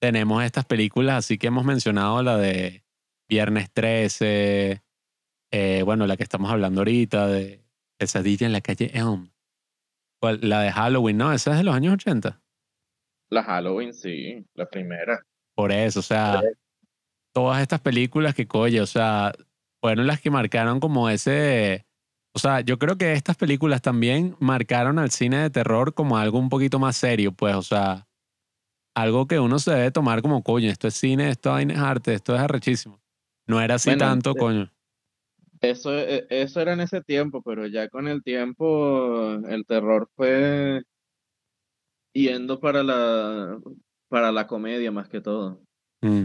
[0.00, 2.84] Tenemos estas películas así que hemos mencionado, la de
[3.28, 4.82] Viernes 13,
[5.50, 7.64] eh, bueno, la que estamos hablando ahorita, de
[7.98, 9.30] Pesadilla en la calle Elm.
[10.20, 10.40] ¿Cuál?
[10.42, 11.32] La de Halloween, ¿no?
[11.32, 12.40] Esa es de los años 80.
[13.30, 15.22] La Halloween, sí, la primera.
[15.54, 16.42] Por eso, o sea,
[17.32, 19.32] todas estas películas que, coye, o sea,
[19.80, 21.85] fueron las que marcaron como ese...
[22.36, 26.38] O sea, yo creo que estas películas también marcaron al cine de terror como algo
[26.38, 28.06] un poquito más serio, pues, o sea,
[28.94, 32.34] algo que uno se debe tomar como, coño, esto es cine, esto es arte, esto
[32.34, 33.00] es arrechísimo.
[33.46, 34.72] No era así Bueno, tanto, eh, coño.
[35.62, 40.82] Eso, e- eso era en ese tiempo, pero ya con el tiempo el terror fue
[42.12, 43.58] yendo para la,
[44.10, 45.62] para la comedia más que todo.
[46.02, 46.24] Mm.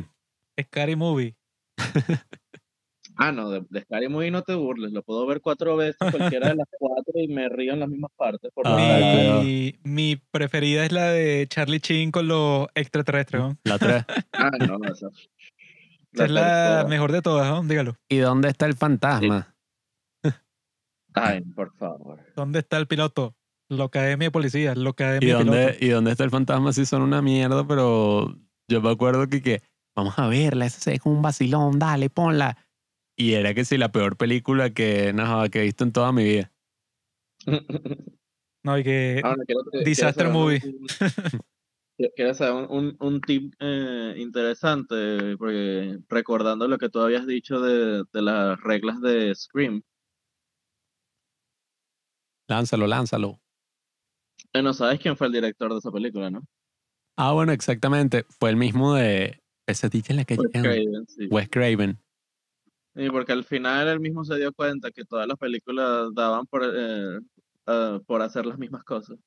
[0.60, 1.38] Scary Movie.
[3.18, 6.50] Ah, no, de, de Scary Movie no te burles, lo puedo ver cuatro veces, cualquiera
[6.50, 8.52] de las cuatro, y me río en las mismas partes.
[8.54, 9.42] Por Ah.
[9.44, 13.42] Mi, mi preferida es la de Charlie Sheen con los extraterrestres.
[13.42, 13.58] ¿no?
[13.64, 14.06] La tres.
[14.34, 15.08] Ah, no, esa.
[16.14, 17.64] Esa es la mejor de todas, ¿no?
[17.64, 17.96] dígalo.
[18.10, 19.56] ¿Y dónde está el fantasma?
[21.14, 22.20] Ay, por favor.
[22.36, 23.36] ¿Dónde está el piloto?
[23.70, 25.82] La Academia de Policía, la ¿Y Academia de dónde, Pilotos.
[25.82, 26.74] ¿Y dónde está el fantasma?
[26.74, 28.36] Sí, son una mierda, pero
[28.68, 29.62] yo me acuerdo que, que
[29.96, 32.58] vamos a verla, esa como un vacilón, dale, ponla.
[33.22, 36.24] Y era que sí, la peor película que, no, que he visto en toda mi
[36.24, 36.52] vida.
[38.64, 39.36] No, y que Ah,
[39.86, 40.60] Disaster saber movie.
[42.16, 48.04] Quiero saber un, un tip eh, interesante, porque recordando lo que tú habías dicho de,
[48.12, 49.84] de las reglas de Scream,
[52.48, 53.40] Lánzalo, lánzalo.
[54.52, 56.44] eh, no sabes quién fue el director de esa película, ¿no?
[57.18, 58.26] Ah, bueno, exactamente.
[58.40, 60.42] Fue el mismo de Pesadilla en la calle.
[60.42, 61.28] Wes Craven, sí.
[61.30, 62.01] Wes Craven.
[62.96, 66.64] Sí, porque al final él mismo se dio cuenta que todas las películas daban por,
[66.66, 67.20] eh,
[67.68, 69.18] ah, por hacer las mismas cosas.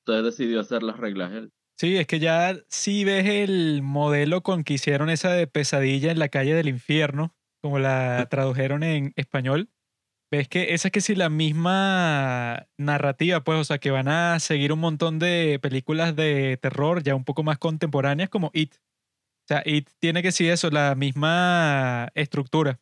[0.00, 1.52] Entonces decidió hacer las reglas él.
[1.78, 6.18] Sí, es que ya si ves el modelo con que hicieron esa de pesadilla en
[6.18, 9.70] la calle del infierno, como la tradujeron en español,
[10.30, 14.40] ves que esa es que sí la misma narrativa, pues, o sea, que van a
[14.40, 18.74] seguir un montón de películas de terror ya un poco más contemporáneas como It.
[19.48, 22.80] O sea, It tiene que sí eso, la misma estructura.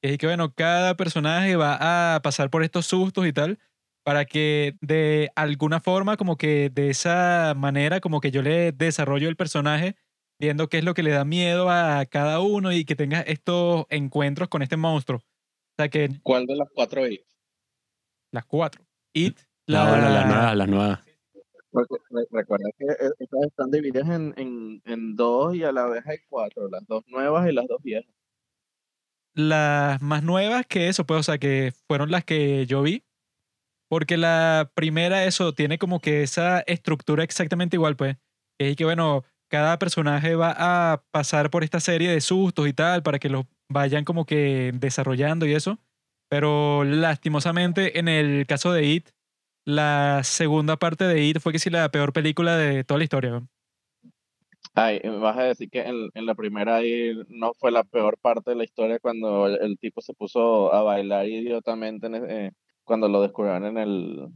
[0.00, 3.58] Es que, bueno, cada personaje va a pasar por estos sustos y tal,
[4.04, 9.28] para que de alguna forma, como que de esa manera, como que yo le desarrollo
[9.28, 9.96] el personaje,
[10.38, 13.86] viendo qué es lo que le da miedo a cada uno y que tenga estos
[13.88, 15.18] encuentros con este monstruo.
[15.18, 17.22] O sea, que ¿Cuál de las cuatro It?
[18.30, 18.86] las cuatro.
[19.14, 21.13] It, La, la, bueno, las nuevas, las nuevas.
[22.30, 26.18] Recuerda que eh, estas están divididas en, en, en dos y a la vez hay
[26.28, 28.14] cuatro, las dos nuevas y las dos viejas.
[29.34, 33.04] las más nuevas que eso, pues, o sea, que fueron las que yo vi.
[33.88, 38.16] Porque la primera, eso, tiene como que esa estructura exactamente igual, pues.
[38.58, 43.02] Es que, bueno, cada personaje va a pasar por esta serie de sustos y tal
[43.02, 45.78] para que los vayan como que desarrollando y eso.
[46.28, 49.10] Pero lastimosamente, en el caso de It,
[49.64, 53.42] la segunda parte de It fue que sí la peor película de toda la historia.
[54.74, 58.18] Ay, me vas a decir que en, en la primera ahí no fue la peor
[58.20, 62.46] parte de la historia cuando el, el tipo se puso a bailar idiotamente en e-
[62.46, 62.50] eh,
[62.82, 64.28] cuando lo descubrieron en el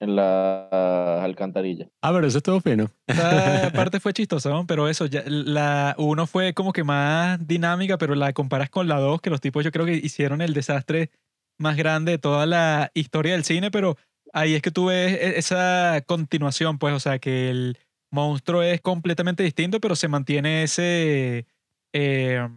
[0.00, 1.88] en la alcantarilla.
[2.02, 2.90] Ah, pero eso estuvo fino.
[3.06, 4.66] Esa parte fue chistosa, ¿no?
[4.66, 8.98] pero eso, ya, la uno fue como que más dinámica, pero la comparas con la
[8.98, 11.10] dos, que los tipos yo creo que hicieron el desastre
[11.58, 13.96] más grande de toda la historia del cine, pero
[14.32, 17.78] ahí es que tú ves e- esa continuación, pues, o sea, que el
[18.10, 21.46] monstruo es completamente distinto, pero se mantiene ese
[21.92, 22.48] eh,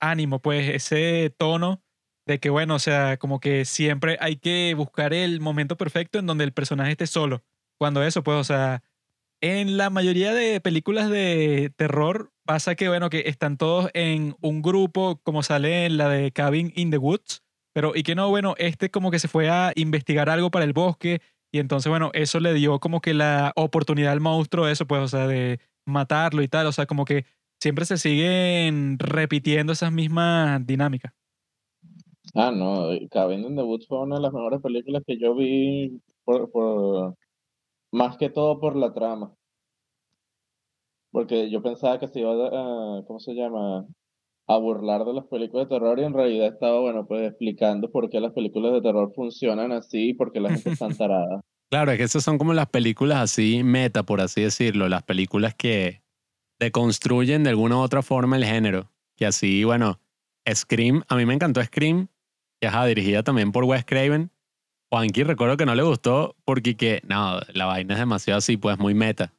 [0.00, 1.82] ánimo, pues, ese tono
[2.26, 6.26] de que, bueno, o sea, como que siempre hay que buscar el momento perfecto en
[6.26, 7.42] donde el personaje esté solo.
[7.78, 8.82] Cuando eso, pues, o sea,
[9.40, 14.62] en la mayoría de películas de terror pasa que, bueno, que están todos en un
[14.62, 17.41] grupo, como sale en la de Cabin in the Woods,
[17.72, 20.72] pero y que no, bueno, este como que se fue a investigar algo para el
[20.72, 21.20] bosque
[21.52, 25.08] y entonces, bueno, eso le dio como que la oportunidad al monstruo, eso, pues, o
[25.08, 27.26] sea, de matarlo y tal, o sea, como que
[27.60, 31.12] siempre se siguen repitiendo esas mismas dinámicas.
[32.34, 37.16] Ah, no, Cabin Woods fue una de las mejores películas que yo vi por, por
[37.92, 39.34] más que todo por la trama.
[41.10, 43.86] Porque yo pensaba que se iba a, ¿cómo se llama?
[44.48, 48.10] A burlar de las películas de terror y en realidad estaba, bueno, pues explicando por
[48.10, 51.40] qué las películas de terror funcionan así y por qué la gente está tarada.
[51.70, 55.54] Claro, es que esas son como las películas así meta, por así decirlo, las películas
[55.54, 56.02] que
[56.60, 58.90] deconstruyen de alguna u otra forma el género.
[59.16, 60.00] Que así, bueno,
[60.52, 62.08] Scream, a mí me encantó Scream,
[62.60, 64.30] que es dirigida también por Wes Craven.
[64.90, 68.78] Juanqui recuerdo que no le gustó porque que, no, la vaina es demasiado así, pues
[68.78, 69.32] muy meta.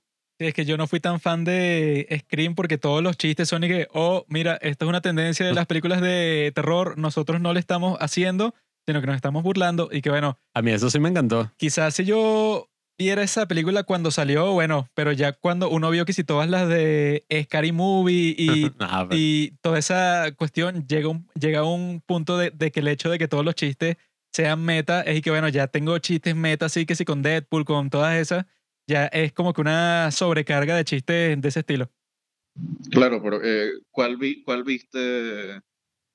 [0.43, 3.63] Sí, es que yo no fui tan fan de Scream porque todos los chistes son
[3.63, 7.53] y que, oh, mira, esto es una tendencia de las películas de terror, nosotros no
[7.53, 8.53] le estamos haciendo,
[8.85, 11.51] sino que nos estamos burlando y que bueno, A mí eso sí me encantó.
[11.57, 16.13] quizás si yo viera esa película cuando salió, bueno, pero ya cuando uno vio que
[16.13, 21.61] si todas las de Scary Movie y, Nah, y toda esa cuestión llega, un, llega
[21.61, 23.97] a un punto de, de que el hecho de que todos los chistes
[24.33, 27.65] sean meta es y que bueno, ya tengo chistes meta, así que si con Deadpool,
[27.65, 28.45] con todas esas,
[28.87, 31.89] ya es como que una sobrecarga de chistes de ese estilo.
[32.91, 35.61] Claro, pero eh, ¿cuál, vi, ¿cuál viste de,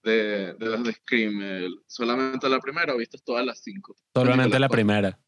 [0.02, 1.40] de las de Scream?
[1.42, 3.96] ¿El- ¿Solamente la primera o viste todas las cinco?
[4.14, 4.76] solamente la cuatro.
[4.76, 5.18] primera.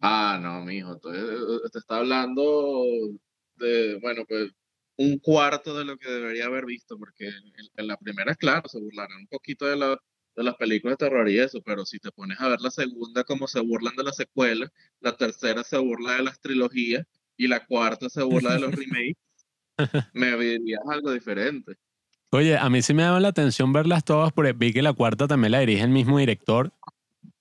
[0.00, 2.84] Ah, no, mijo, entonces eh, te está hablando
[3.56, 4.50] de, bueno, pues
[4.96, 8.78] un cuarto de lo que debería haber visto, porque en, en la primera, claro, se
[8.80, 9.98] burlaron un poquito de, la,
[10.36, 13.24] de las películas de terror y eso, pero si te pones a ver la segunda,
[13.24, 14.70] como se burlan de la secuela,
[15.00, 17.06] la tercera se burla de las trilogías
[17.36, 19.16] y la cuarta se burla de los remakes,
[20.12, 21.74] me dirías algo diferente.
[22.30, 25.28] Oye, a mí sí me llama la atención verlas todas porque vi que la cuarta
[25.28, 26.72] también la dirige el mismo director.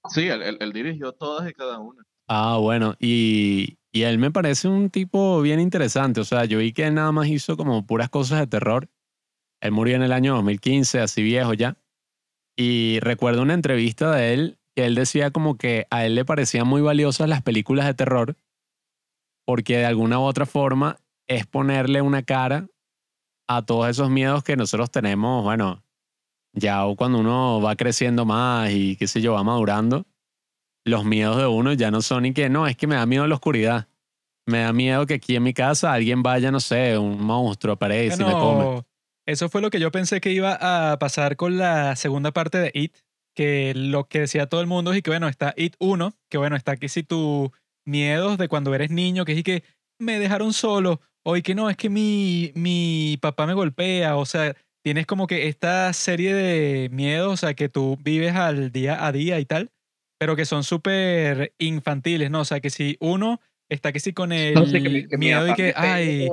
[0.09, 2.03] Sí, él, él- él dirigió todas y cada una.
[2.27, 6.19] Ah, bueno, y, y él me parece un tipo bien interesante.
[6.21, 8.87] O sea, yo vi que él nada más hizo como puras cosas de terror.
[9.61, 11.77] Él murió en el año 2015, así viejo ya.
[12.55, 16.67] Y recuerdo una entrevista de él que él decía como que a él le parecían
[16.67, 18.35] muy valiosas las películas de terror
[19.45, 20.97] porque de alguna u otra forma
[21.27, 22.67] es ponerle una cara
[23.47, 25.83] a todos esos miedos que nosotros tenemos, bueno,
[26.53, 30.05] ya cuando uno va creciendo más y qué sé yo, va madurando,
[30.85, 33.27] los miedos de uno ya no son y que no, es que me da miedo
[33.27, 33.87] la oscuridad.
[34.45, 38.21] Me da miedo que aquí en mi casa alguien vaya, no sé, un monstruo aparece
[38.21, 38.83] y me come.
[39.25, 40.57] Eso fue lo que yo pensé que iba
[40.91, 42.95] a pasar con la segunda parte de It,
[43.35, 46.55] que lo que decía todo el mundo es que, bueno, está It 1, que bueno,
[46.55, 47.49] está aquí si tus
[47.85, 49.63] miedos de cuando eres niño, que es que
[49.99, 54.25] me dejaron solo, o y que no, es que mi, mi papá me golpea, o
[54.25, 59.05] sea, tienes como que esta serie de miedos, o sea, que tú vives al día
[59.05, 59.71] a día y tal,
[60.19, 62.41] pero que son súper infantiles, ¿no?
[62.41, 63.39] O sea, que si uno
[63.69, 64.55] está que sí con el
[65.17, 66.27] miedo y que, ay...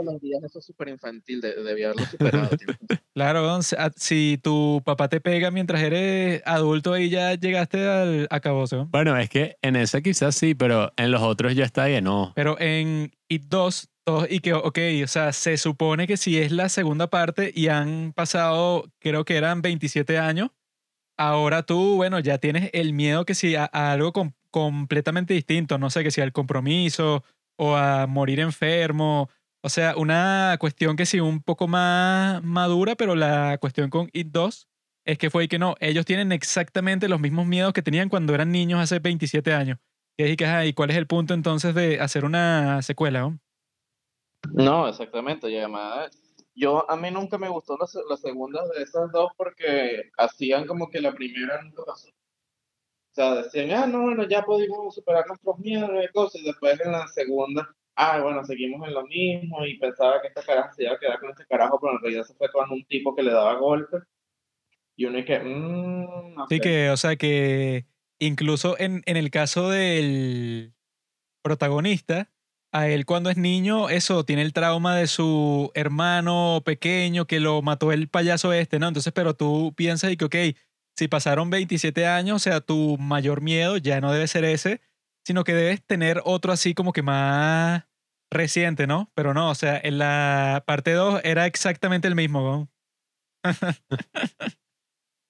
[0.45, 2.51] eso es súper infantil, de, debía haberlo superado.
[3.15, 8.77] claro, ah, si tu papá te pega mientras eres adulto y ya llegaste al acabose.
[8.89, 12.33] Bueno, es que en ese quizás sí, pero en los otros ya está bien, no.
[12.35, 13.91] Pero en It 2,
[14.29, 18.13] y que, ok, o sea, se supone que si es la segunda parte y han
[18.13, 20.51] pasado, creo que eran 27 años,
[21.17, 24.13] ahora tú, bueno, ya tienes el miedo que si a, algo
[24.51, 27.25] completamente distinto, no sé, que si al compromiso
[27.57, 29.29] o a morir enfermo,
[29.63, 34.29] o sea, una cuestión que sí un poco más madura, pero la cuestión con It
[34.31, 34.69] 2
[35.05, 38.53] es que fue que no, ellos tienen exactamente los mismos miedos que tenían cuando eran
[38.53, 39.79] niños hace 27 años.
[40.17, 43.21] ¿Y, que, ¿Y cuál es el punto entonces de hacer una secuela?
[43.21, 43.41] ¿no?
[44.53, 45.51] No, exactamente.
[45.51, 45.61] Y
[46.55, 50.91] yo a mí nunca me gustó las, las segundas de esas dos porque hacían como
[50.91, 52.09] que la primera nunca pasó.
[53.21, 56.93] Sea, decían, ah, no, bueno, ya pudimos superar nuestros miedos y cosas, y después en
[56.93, 60.93] la segunda, ah, bueno, seguimos en lo mismo, y pensaba que esta caraja se iba
[60.93, 63.33] a quedar con este carajo, pero en realidad se fue con un tipo que le
[63.33, 64.03] daba golpes.
[64.97, 67.87] Y uno y que, mmm, Sí, que, o sea, que
[68.19, 70.73] incluso en, en el caso del
[71.43, 72.31] protagonista,
[72.73, 77.63] a él cuando es niño, eso, tiene el trauma de su hermano pequeño que lo
[77.63, 78.89] mató el payaso este, ¿no?
[78.89, 80.37] Entonces, pero tú piensas y que, ok,
[81.01, 84.83] si pasaron 27 años, o sea, tu mayor miedo ya no debe ser ese,
[85.25, 87.85] sino que debes tener otro así como que más
[88.31, 89.11] reciente, ¿no?
[89.15, 92.69] Pero no, o sea, en la parte 2 era exactamente el mismo, ¿no?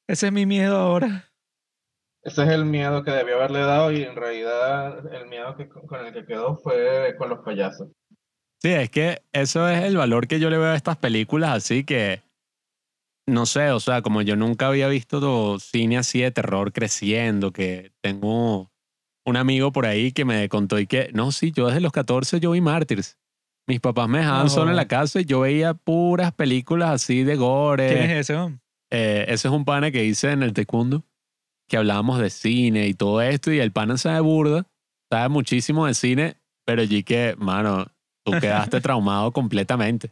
[0.08, 1.30] ese es mi miedo ahora.
[2.24, 6.04] Ese es el miedo que debió haberle dado y en realidad el miedo que, con
[6.04, 7.92] el que quedó fue con los payasos.
[8.60, 11.84] Sí, es que eso es el valor que yo le veo a estas películas, así
[11.84, 12.22] que,
[13.30, 17.92] no sé, o sea, como yo nunca había visto cine así de terror creciendo, que
[18.00, 18.70] tengo
[19.24, 22.40] un amigo por ahí que me contó y que, no, sí, yo desde los 14
[22.40, 23.18] yo vi Mártires.
[23.66, 27.36] Mis papás me dejaban solo en la casa y yo veía puras películas así de
[27.36, 27.88] gore.
[27.88, 28.58] ¿Quién es ese?
[28.90, 31.04] Eh, ese es un pana que hice en el taekwondo
[31.70, 34.66] que hablábamos de cine y todo esto, y el pana sabe burda,
[35.08, 37.86] sabe muchísimo de cine, pero allí que, mano,
[38.24, 40.10] tú quedaste traumado completamente.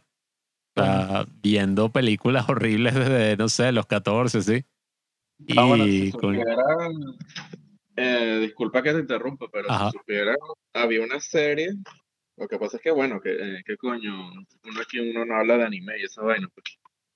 [0.83, 4.65] Sea, viendo películas horribles desde, no sé, los 14, ¿sí?
[5.55, 6.11] Ah, y
[7.95, 10.35] eh, disculpa que te interrumpa, pero si supiera,
[10.73, 11.73] había una serie,
[12.37, 14.31] lo que pasa es que, bueno, que, eh, ¿qué coño?
[14.31, 16.63] Uno aquí uno no habla de anime y esa vaina, pues.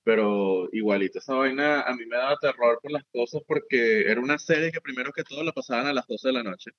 [0.02, 4.38] Pero igualito, esa vaina a mí me daba terror por las cosas porque era una
[4.38, 6.72] serie que primero que todo la pasaban a las 12 de la noche.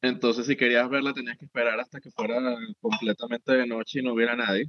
[0.00, 2.40] Entonces, si querías verla, tenías que esperar hasta que fuera
[2.80, 4.66] completamente de noche y no hubiera nadie.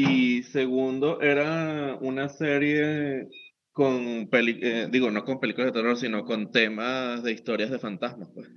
[0.00, 3.28] Y segundo, era una serie
[3.72, 7.78] con, peli eh, digo, no con películas de terror, sino con temas de historias de
[7.78, 8.48] fantasmas, pues.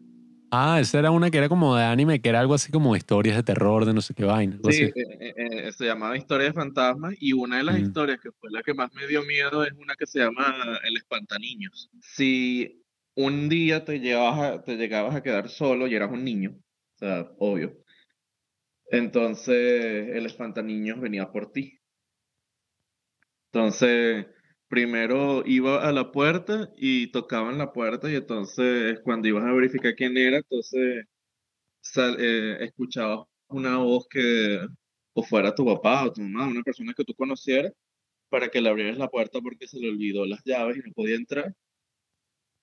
[0.54, 3.38] Ah, esa era una que era como de anime, que era algo así como historias
[3.38, 4.60] de terror, de no sé qué vaina.
[4.70, 7.84] Sí, eh, eh, eh, se llamaba Historia de Fantasmas y una de las mm.
[7.84, 10.98] historias que fue la que más me dio miedo es una que se llama El
[10.98, 11.90] Espantaniños.
[12.02, 12.84] Si
[13.16, 17.32] un día te, llevabas te llegabas a quedar solo y eras un niño, o sea,
[17.40, 17.78] obvio,
[18.92, 21.80] entonces el Espantaniños venía por ti.
[23.52, 24.28] Entonces
[24.68, 29.96] primero iba a la puerta y tocaban la puerta y entonces cuando ibas a verificar
[29.96, 31.06] quién era, entonces
[32.20, 34.60] eh, escuchabas una voz que
[35.14, 37.74] o fuera tu papá o tu mamá, una persona que tú conocieras,
[38.30, 41.16] para que le abrieras la puerta porque se le olvidó las llaves y no podía
[41.16, 41.54] entrar.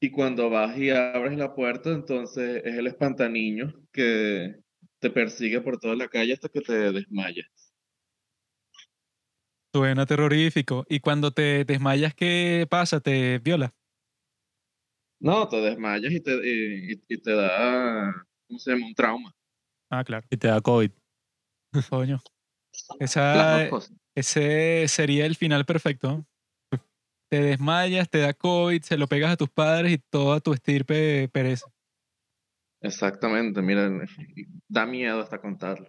[0.01, 4.57] Y cuando vas y abres la puerta, entonces es el espantaniño que
[5.01, 7.47] te persigue por toda la calle hasta que te desmayas.
[9.73, 10.87] Suena terrorífico.
[10.89, 13.01] ¿Y cuando te desmayas, qué pasa?
[13.01, 13.75] ¿Te viola?
[15.21, 16.33] No, te desmayas y te,
[17.09, 18.87] y, te da, ¿cómo se llama?
[18.87, 19.35] Un trauma.
[19.91, 20.27] Ah, claro.
[20.31, 20.91] Y te da COVID.
[21.91, 22.21] Coño.
[23.01, 23.69] Esa,
[24.15, 26.25] ese sería el final perfecto.
[27.29, 31.29] Te desmayas, te da COVID, se lo pegas a tus padres y toda tu estirpe
[31.29, 31.67] perece.
[32.81, 33.91] Exactamente, mira,
[34.69, 35.89] da miedo hasta contarlo.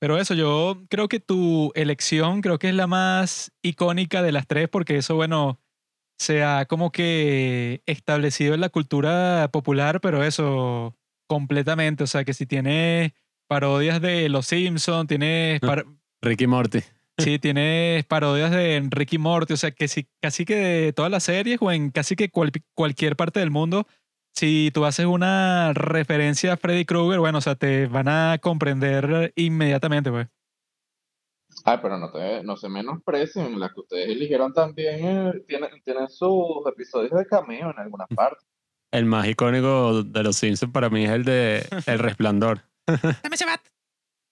[0.00, 4.46] Pero eso, yo creo que tu elección creo que es la más icónica de las
[4.46, 5.60] tres porque eso, bueno,
[6.18, 10.96] se ha como que establecido en la cultura popular, pero eso
[11.28, 13.12] completamente, o sea, que si tienes
[13.46, 15.60] parodias de Los Simpsons, tienes...
[15.60, 15.84] par-
[16.22, 16.80] Ricky Morty.
[17.18, 21.24] Sí, tienes parodias de Ricky Morty, o sea, que sí, casi que de todas las
[21.24, 23.86] series o en casi que cual- cualquier parte del mundo,
[24.34, 29.32] si tú haces una referencia a Freddy Krueger, bueno, o sea, te van a comprender
[29.36, 30.28] inmediatamente, pues.
[31.64, 36.08] Ay, pero no, te, no se menosprecien, las que ustedes eligieron también eh, tienen, tienen
[36.08, 38.46] sus episodios de cameo en algunas partes.
[38.92, 42.62] El más icónico de los Simpsons para mí es el de El Resplandor.
[42.86, 43.60] ¡Dame ese bat!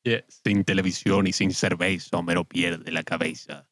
[0.04, 3.68] Yeah, Sin televisión y sin cerveza, Homero pierde la cabeza.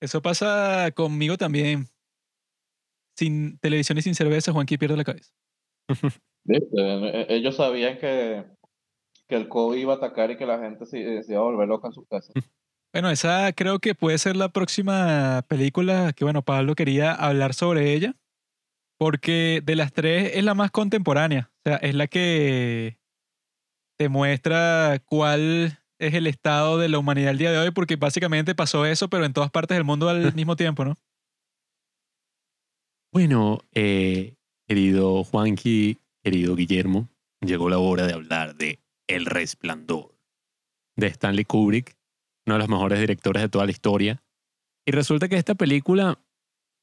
[0.00, 1.88] Eso pasa conmigo también.
[3.16, 5.32] Sin televisión y sin cerveza, Juanqui pierde la cabeza.
[6.44, 6.66] ¿Viste?
[6.76, 8.44] Eh, Ellos sabían que,
[9.28, 11.68] que el COVID iba a atacar y que la gente se, se iba a volver
[11.68, 12.32] loca en sus casas.
[12.92, 17.92] Bueno, esa creo que puede ser la próxima película que, bueno, Pablo quería hablar sobre
[17.92, 18.16] ella,
[18.98, 22.98] porque de las tres es la más contemporánea, o sea, es la que
[23.98, 28.54] te muestra cuál es el estado de la humanidad el día de hoy, porque básicamente
[28.54, 30.94] pasó eso, pero en todas partes del mundo al mismo tiempo, ¿no?
[33.12, 34.36] Bueno, eh,
[34.66, 37.08] querido Juanqui, querido Guillermo,
[37.40, 40.18] llegó la hora de hablar de El Resplandor,
[40.96, 41.96] de Stanley Kubrick,
[42.46, 44.22] uno de los mejores directores de toda la historia.
[44.84, 46.18] Y resulta que esta película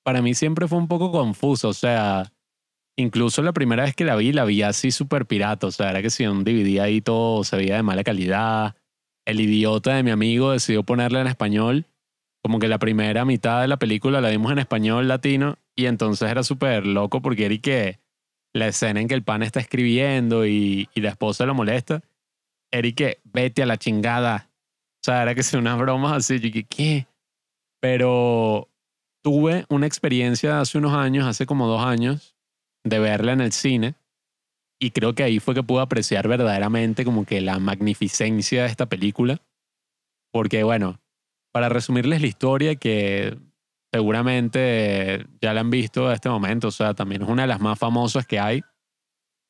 [0.03, 2.33] para mí siempre fue un poco confusa, o sea,
[2.97, 6.01] incluso la primera vez que la vi, la vi así súper pirata, o sea, era
[6.01, 8.75] que si un DVD ahí todo se veía de mala calidad.
[9.25, 11.85] El idiota de mi amigo decidió ponerla en español,
[12.41, 16.29] como que la primera mitad de la película la vimos en español latino y entonces
[16.29, 17.99] era súper loco porque era que
[18.53, 22.01] la escena en que el pan está escribiendo y, y la esposa lo molesta,
[22.71, 24.49] era que vete a la chingada.
[24.97, 27.07] O sea, era que si unas bromas así, yo dije, ¿qué?
[27.81, 28.69] Pero
[29.23, 32.35] tuve una experiencia hace unos años, hace como dos años,
[32.83, 33.95] de verla en el cine
[34.83, 38.87] y creo que ahí fue que pude apreciar verdaderamente como que la magnificencia de esta
[38.87, 39.39] película.
[40.29, 40.99] Porque bueno,
[41.53, 43.37] para resumirles la historia que
[43.93, 47.61] seguramente ya la han visto a este momento, o sea, también es una de las
[47.61, 48.61] más famosas que hay,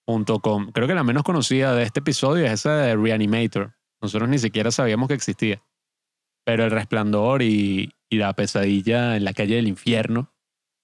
[0.05, 3.73] junto con, creo que la menos conocida de este episodio es esa de Reanimator.
[4.01, 5.63] Nosotros ni siquiera sabíamos que existía.
[6.45, 10.33] Pero El Resplandor y, y La Pesadilla en la calle del infierno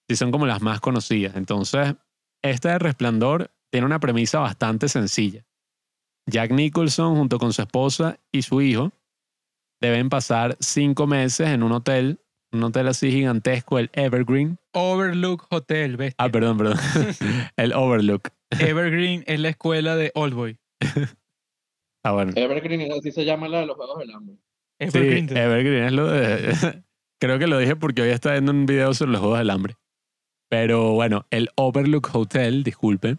[0.07, 1.36] sí son como las más conocidas.
[1.36, 1.95] Entonces,
[2.41, 5.45] esta de Resplandor tiene una premisa bastante sencilla.
[6.28, 8.93] Jack Nicholson junto con su esposa y su hijo
[9.82, 12.22] deben pasar cinco meses en un hotel,
[12.52, 14.58] un hotel así gigantesco, el Evergreen.
[14.74, 16.14] Overlook Hotel, ¿ves?
[16.18, 16.78] Ah, perdón, perdón.
[17.58, 18.30] el Overlook.
[18.60, 20.58] Evergreen es la escuela de Oldboy.
[22.02, 22.32] Ah, bueno.
[22.34, 24.38] Evergreen, así se llama la de los Juegos del Hambre.
[24.80, 25.36] Sí, Evergreen.
[25.36, 26.84] Evergreen es lo de...
[27.20, 29.76] Creo que lo dije porque hoy está viendo un video sobre los Juegos del Hambre.
[30.47, 33.18] Pero bueno, el Overlook Hotel, disculpe,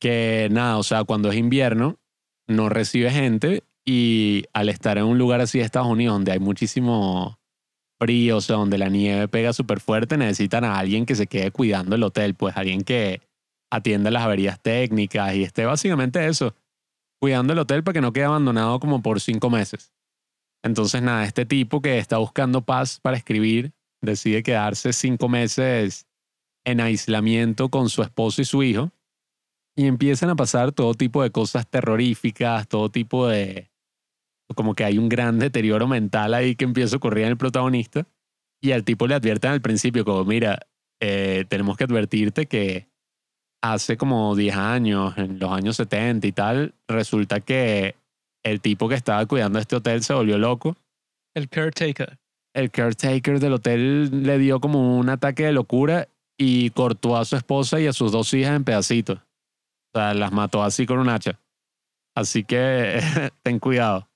[0.00, 1.98] que nada, o sea, cuando es invierno,
[2.46, 6.38] no recibe gente y al estar en un lugar así de Estados Unidos donde hay
[6.38, 7.40] muchísimo
[8.02, 11.52] frío, o sea, donde la nieve pega súper fuerte, necesitan a alguien que se quede
[11.52, 13.20] cuidando el hotel, pues alguien que
[13.70, 16.54] atienda las averías técnicas y esté básicamente eso,
[17.20, 19.92] cuidando el hotel para que no quede abandonado como por cinco meses.
[20.64, 26.06] Entonces, nada, este tipo que está buscando paz para escribir decide quedarse cinco meses
[26.64, 28.90] en aislamiento con su esposo y su hijo
[29.76, 33.70] y empiezan a pasar todo tipo de cosas terroríficas, todo tipo de...
[34.54, 38.06] como que hay un gran deterioro mental ahí que empieza a ocurrir en el protagonista
[38.60, 40.60] y al tipo le advierten al principio como, mira,
[41.00, 42.86] eh, tenemos que advertirte que
[43.62, 47.96] hace como 10 años, en los años 70 y tal, resulta que
[48.44, 50.76] el tipo que estaba cuidando este hotel se volvió loco.
[51.34, 52.18] El caretaker.
[52.54, 57.36] El caretaker del hotel le dio como un ataque de locura y cortó a su
[57.36, 59.18] esposa y a sus dos hijas en pedacitos.
[59.18, 61.38] O sea, las mató así con un hacha.
[62.14, 63.00] Así que
[63.42, 64.08] ten cuidado.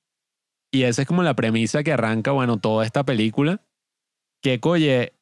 [0.76, 3.62] Y esa es como la premisa que arranca, bueno, toda esta película.
[4.42, 5.14] Que, oye,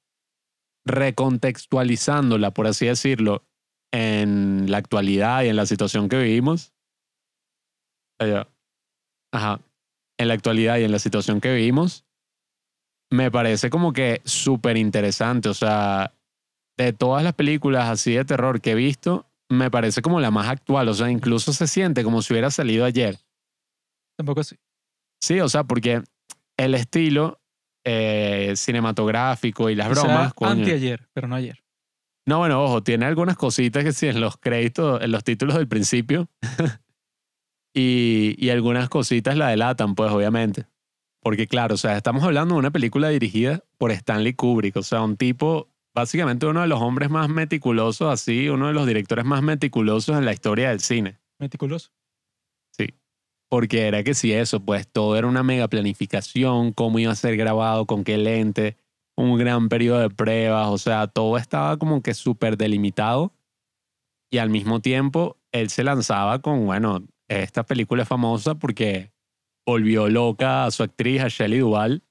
[0.84, 3.44] recontextualizándola, por así decirlo,
[3.92, 6.74] en la actualidad y en la situación que vivimos.
[8.18, 8.48] Allá.
[9.32, 9.60] Ajá.
[10.18, 12.04] En la actualidad y en la situación que vivimos,
[13.12, 15.48] me parece como que súper interesante.
[15.50, 16.14] O sea,
[16.76, 20.48] de todas las películas así de terror que he visto, me parece como la más
[20.48, 20.88] actual.
[20.88, 23.20] O sea, incluso se siente como si hubiera salido ayer.
[24.16, 24.56] Tampoco así.
[25.24, 26.02] Sí, o sea, porque
[26.58, 27.40] el estilo
[27.84, 30.50] eh, cinematográfico y las O sea, bromas, coño.
[30.50, 31.64] anteayer, pero no ayer.
[32.26, 35.68] No, bueno, ojo, tiene algunas cositas que sí en los créditos, en los títulos del
[35.68, 36.28] principio,
[37.76, 40.66] Y, y algunas cositas la delatan, pues obviamente.
[41.20, 45.02] Porque claro, o sea, estamos hablando de una película dirigida por Stanley Kubrick, o sea,
[45.02, 49.42] un tipo, básicamente uno de los hombres más meticulosos, así, uno de los directores más
[49.42, 51.18] meticulosos en la historia del cine.
[51.40, 51.90] Meticuloso.
[53.54, 57.36] Porque era que si eso, pues todo era una mega planificación, cómo iba a ser
[57.36, 58.76] grabado, con qué lente,
[59.16, 63.32] un gran periodo de pruebas, o sea, todo estaba como que súper delimitado.
[64.28, 69.12] Y al mismo tiempo, él se lanzaba con, bueno, esta película es famosa porque
[69.64, 72.02] volvió loca a su actriz, a Shelley Duvall.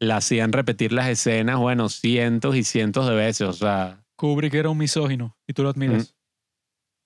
[0.00, 4.70] La hacían repetir las escenas, bueno, cientos y cientos de veces, o sea, Kubrick era
[4.70, 6.14] un misógino y tú lo admiras.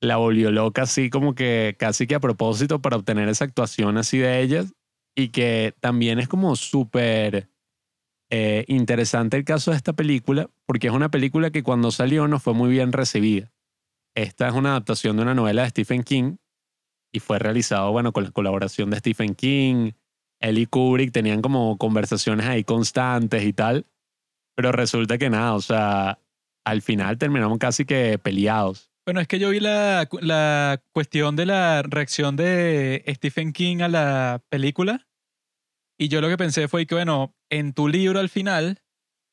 [0.00, 4.18] La volvió loca así como que casi que a propósito para obtener esa actuación así
[4.18, 4.74] de ellas
[5.14, 7.48] y que también es como súper
[8.30, 12.38] eh, interesante el caso de esta película porque es una película que cuando salió no
[12.38, 13.52] fue muy bien recibida.
[14.14, 16.36] Esta es una adaptación de una novela de Stephen King
[17.12, 19.92] y fue realizado, bueno, con la colaboración de Stephen King,
[20.40, 23.86] él y Kubrick tenían como conversaciones ahí constantes y tal,
[24.54, 26.18] pero resulta que nada, o sea,
[26.64, 28.90] al final terminamos casi que peleados.
[29.06, 33.88] Bueno, es que yo vi la, la cuestión de la reacción de Stephen King a
[33.88, 35.06] la película
[35.96, 38.82] y yo lo que pensé fue que, bueno, en tu libro al final,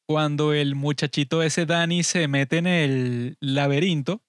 [0.08, 4.22] cuando el muchachito ese Danny se mete en el laberinto,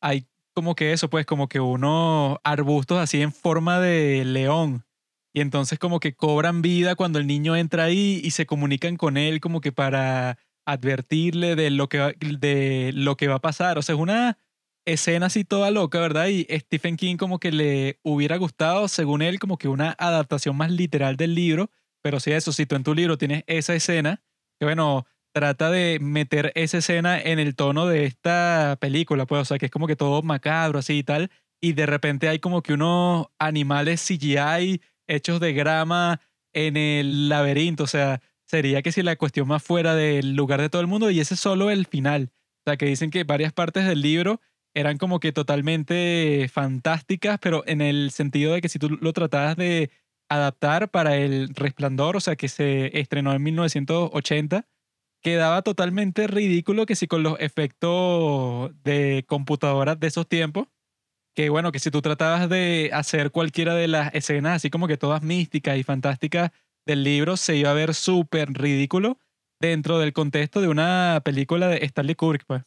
[0.00, 4.86] hay como que eso, pues como que unos arbustos así en forma de león.
[5.34, 9.18] Y entonces como que cobran vida cuando el niño entra ahí y se comunican con
[9.18, 13.76] él como que para advertirle de lo que de lo que va a pasar.
[13.76, 14.38] O sea, es una
[14.86, 16.28] escena así toda loca, ¿verdad?
[16.28, 20.70] Y Stephen King como que le hubiera gustado, según él, como que una adaptación más
[20.70, 21.70] literal del libro.
[22.02, 24.22] Pero si eso, si tú en tu libro tienes esa escena,
[24.58, 29.44] que bueno, trata de meter esa escena en el tono de esta película, pues, o
[29.44, 31.30] sea, que es como que todo macabro así y tal,
[31.60, 36.20] y de repente hay como que unos animales CGI hechos de grama
[36.54, 40.70] en el laberinto, o sea, sería que si la cuestión más fuera del lugar de
[40.70, 43.52] todo el mundo y ese es solo el final, o sea, que dicen que varias
[43.52, 44.40] partes del libro
[44.76, 49.56] eran como que totalmente fantásticas, pero en el sentido de que si tú lo tratabas
[49.56, 49.90] de
[50.28, 54.68] adaptar para el resplandor, o sea, que se estrenó en 1980,
[55.22, 60.68] quedaba totalmente ridículo que si con los efectos de computadoras de esos tiempos,
[61.34, 64.98] que bueno, que si tú tratabas de hacer cualquiera de las escenas así como que
[64.98, 66.50] todas místicas y fantásticas
[66.86, 69.18] del libro, se iba a ver súper ridículo
[69.58, 72.62] dentro del contexto de una película de Stanley Kubrick, pues.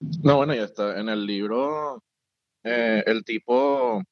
[0.00, 0.98] No, bueno, ya está.
[0.98, 2.02] En el libro,
[2.64, 4.02] eh, el tipo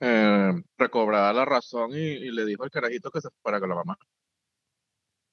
[0.00, 3.98] eh, recobraba la razón y, le dijo al carajito que se fuera con la mamá.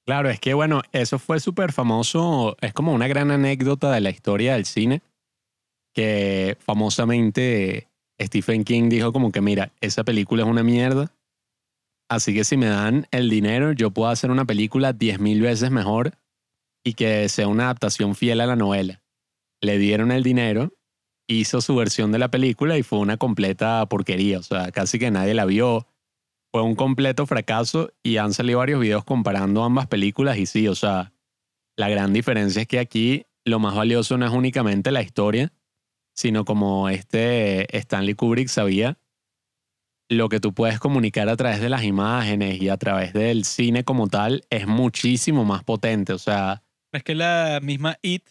[0.06, 4.10] Claro, es que bueno, eso fue súper famoso, es como una gran anécdota de la
[4.10, 5.02] historia del cine,
[5.94, 7.88] que famosamente
[8.18, 11.12] Stephen King dijo como que mira, esa película es una mierda,
[12.08, 16.12] así que si me dan el dinero yo puedo hacer una película 10.000 veces mejor
[16.82, 19.02] y que sea una adaptación fiel a la novela.
[19.60, 20.72] Le dieron el dinero,
[21.28, 25.10] hizo su versión de la película y fue una completa porquería, o sea, casi que
[25.10, 25.86] nadie la vio.
[26.50, 30.74] Fue un completo fracaso y han salido varios videos comparando ambas películas y sí, o
[30.74, 31.12] sea,
[31.76, 35.52] la gran diferencia es que aquí lo más valioso no es únicamente la historia,
[36.14, 38.98] sino como este Stanley Kubrick sabía,
[40.08, 43.84] lo que tú puedes comunicar a través de las imágenes y a través del cine
[43.84, 46.62] como tal es muchísimo más potente, o sea...
[46.92, 48.30] Es que la misma It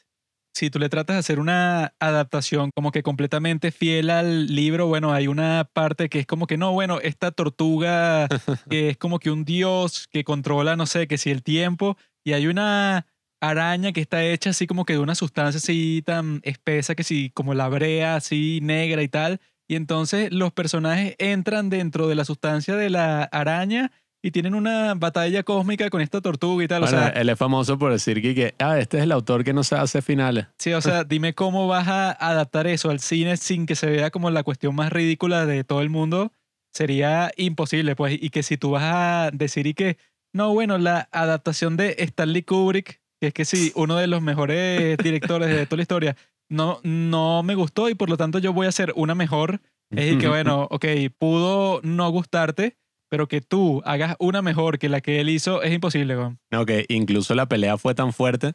[0.58, 5.14] si tú le tratas de hacer una adaptación como que completamente fiel al libro, bueno,
[5.14, 8.28] hay una parte que es como que no, bueno, esta tortuga
[8.70, 12.34] que es como que un dios que controla, no sé, que si el tiempo, y
[12.34, 13.06] hay una
[13.40, 17.30] araña que está hecha así como que de una sustancia así tan espesa que si
[17.30, 22.26] como la brea así negra y tal, y entonces los personajes entran dentro de la
[22.26, 23.92] sustancia de la araña
[24.28, 26.82] y tienen una batalla cósmica con esta tortuga y tal.
[26.82, 29.46] Bueno, o sea, él es famoso por decir que, que, ah, este es el autor
[29.46, 30.48] que no se hace finales.
[30.58, 34.12] Sí, o sea, dime cómo vas a adaptar eso al cine sin que se vea
[34.12, 36.34] como la cuestión más ridícula de todo el mundo.
[36.74, 38.22] Sería imposible, pues.
[38.22, 39.96] Y que si tú vas a decir y que,
[40.34, 44.98] no, bueno, la adaptación de Stanley Kubrick, que es que sí, uno de los mejores
[44.98, 46.18] directores de toda la historia,
[46.50, 49.62] no, no me gustó y por lo tanto yo voy a hacer una mejor.
[49.90, 50.86] Es decir, que bueno, ok,
[51.18, 52.76] pudo no gustarte,
[53.10, 56.40] pero que tú hagas una mejor que la que él hizo es imposible, weón.
[56.52, 58.54] No, que incluso la pelea fue tan fuerte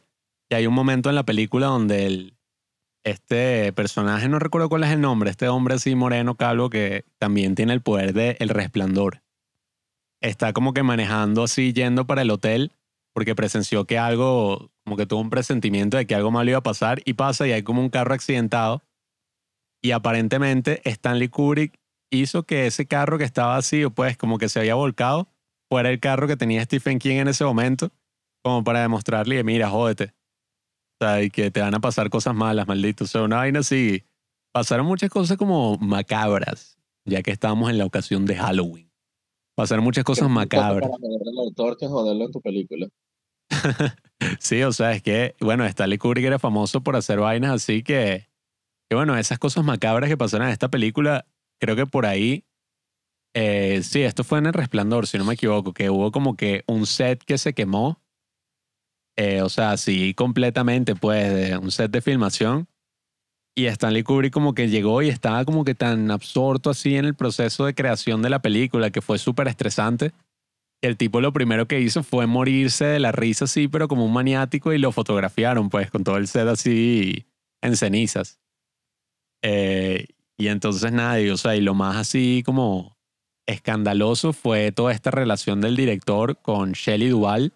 [0.48, 2.36] que hay un momento en la película donde el,
[3.04, 7.54] este personaje, no recuerdo cuál es el nombre, este hombre así moreno, calvo, que también
[7.54, 9.22] tiene el poder de el resplandor.
[10.20, 12.72] Está como que manejando así, yendo para el hotel,
[13.12, 16.62] porque presenció que algo, como que tuvo un presentimiento de que algo malo iba a
[16.62, 18.82] pasar y pasa y hay como un carro accidentado.
[19.82, 21.81] Y aparentemente Stanley Kubrick
[22.12, 25.28] hizo que ese carro que estaba vacío, pues como que se había volcado,
[25.70, 27.90] fuera el carro que tenía Stephen King en ese momento,
[28.42, 30.14] como para demostrarle, mira, jódete.
[31.00, 33.04] O sea, y que te van a pasar cosas malas, maldito.
[33.04, 34.04] O sea, una vaina así.
[34.52, 38.92] Pasaron muchas cosas como macabras, ya que estábamos en la ocasión de Halloween.
[39.56, 40.90] Pasaron muchas cosas macabras.
[40.90, 42.88] Para al autor que joderlo en tu película.
[44.38, 48.28] sí, o sea, es que, bueno, Stanley Kubrick era famoso por hacer vainas así que,
[48.88, 51.26] que bueno, esas cosas macabras que pasaron en esta película,
[51.62, 52.44] creo que por ahí,
[53.34, 56.64] eh, sí, esto fue en El Resplandor, si no me equivoco, que hubo como que
[56.66, 58.02] un set que se quemó,
[59.16, 62.66] eh, o sea, sí, completamente, pues, un set de filmación.
[63.54, 67.14] Y Stanley Kubrick como que llegó y estaba como que tan absorto así en el
[67.14, 70.12] proceso de creación de la película que fue súper estresante
[70.82, 74.12] el tipo lo primero que hizo fue morirse de la risa así, pero como un
[74.12, 77.24] maniático y lo fotografiaron pues con todo el set así
[77.62, 78.40] en cenizas.
[79.42, 80.08] Eh,
[80.42, 82.96] y entonces nada, y, o sea, y lo más así como
[83.46, 87.52] escandaloso fue toda esta relación del director con Shelley Duvall,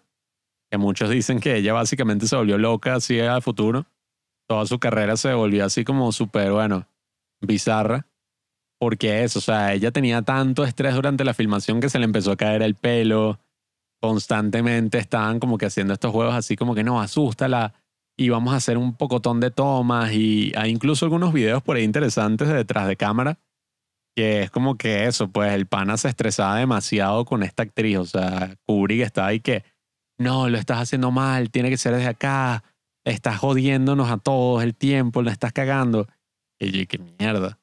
[0.71, 3.85] que muchos dicen que ella básicamente se volvió loca así al futuro.
[4.47, 6.87] Toda su carrera se volvió así como súper, bueno,
[7.41, 8.07] bizarra.
[8.79, 12.31] Porque eso, o sea, ella tenía tanto estrés durante la filmación que se le empezó
[12.31, 13.37] a caer el pelo.
[13.99, 17.73] Constantemente estaban como que haciendo estos juegos así como que no, asústala.
[18.17, 20.11] Y vamos a hacer un pocotón de tomas.
[20.11, 23.39] Y hay incluso algunos videos por ahí interesantes de detrás de cámara.
[24.15, 27.97] Que es como que eso, pues el pana se estresaba demasiado con esta actriz.
[27.97, 29.63] O sea, Kubrick estaba ahí que,
[30.17, 32.63] no, lo estás haciendo mal, tiene que ser desde acá.
[33.05, 36.07] Estás jodiéndonos a todos el tiempo, lo estás cagando.
[36.59, 37.59] Y yo, qué mierda.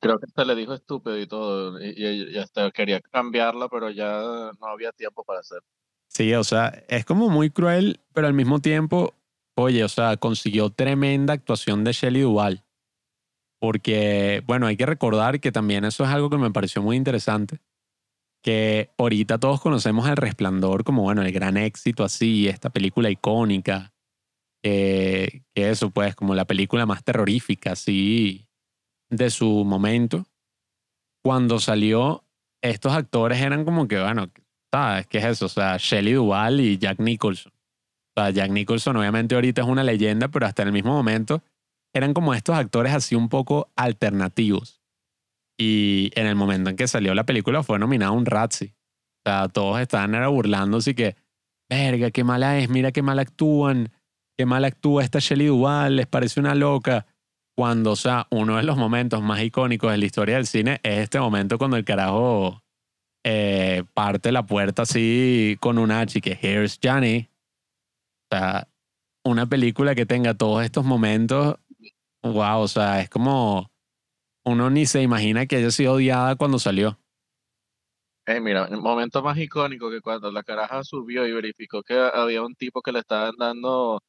[0.00, 4.66] Creo que hasta le dijo estúpido y todo, y, hasta quería cambiarla, pero ya no
[4.66, 5.60] había tiempo para hacer.
[6.08, 9.14] Sí, o sea, es como muy cruel, pero al mismo tiempo,
[9.56, 12.64] oye, o sea, consiguió tremenda actuación de Shelley Duvall.
[13.60, 17.58] Porque, bueno, hay que recordar que también eso es algo que me pareció muy interesante.
[18.42, 23.92] Que ahorita todos conocemos El Resplandor como, bueno, el gran éxito así, esta película icónica.
[24.62, 28.48] que eso, pues, como la película más terrorífica, así,
[29.10, 30.26] de su momento,
[31.22, 32.24] cuando salió,
[32.62, 34.30] estos actores eran como que, bueno,
[34.72, 35.46] ¿sabes qué es eso?
[35.46, 37.52] O sea, Shelley Duvall y Jack Nicholson.
[38.28, 41.42] Jack Nicholson obviamente ahorita es una leyenda, pero hasta en el mismo momento
[41.94, 44.82] eran como estos actores así un poco alternativos.
[45.58, 48.74] Y en el momento en que salió la película fue nominado un Razzie.
[49.24, 51.16] O sea, todos estaban era burlándose y que,
[51.70, 53.90] verga, qué mala es, mira qué mal actúan,
[54.36, 57.06] qué mal actúa esta Shelley Duvall, les parece una loca
[57.56, 61.00] cuando, o sea, uno de los momentos más icónicos de la historia del cine es
[61.00, 62.62] este momento cuando el carajo
[63.22, 67.29] eh, parte la puerta así con un H que Here's Johnny.
[68.30, 68.68] O sea,
[69.24, 71.56] una película que tenga todos estos momentos,
[72.22, 73.70] wow, o sea, es como
[74.44, 76.98] uno ni se imagina que haya sido odiada cuando salió.
[78.26, 82.42] Eh, mira, el momento más icónico que cuando la caraja subió y verificó que había
[82.42, 84.00] un tipo que le estaban dando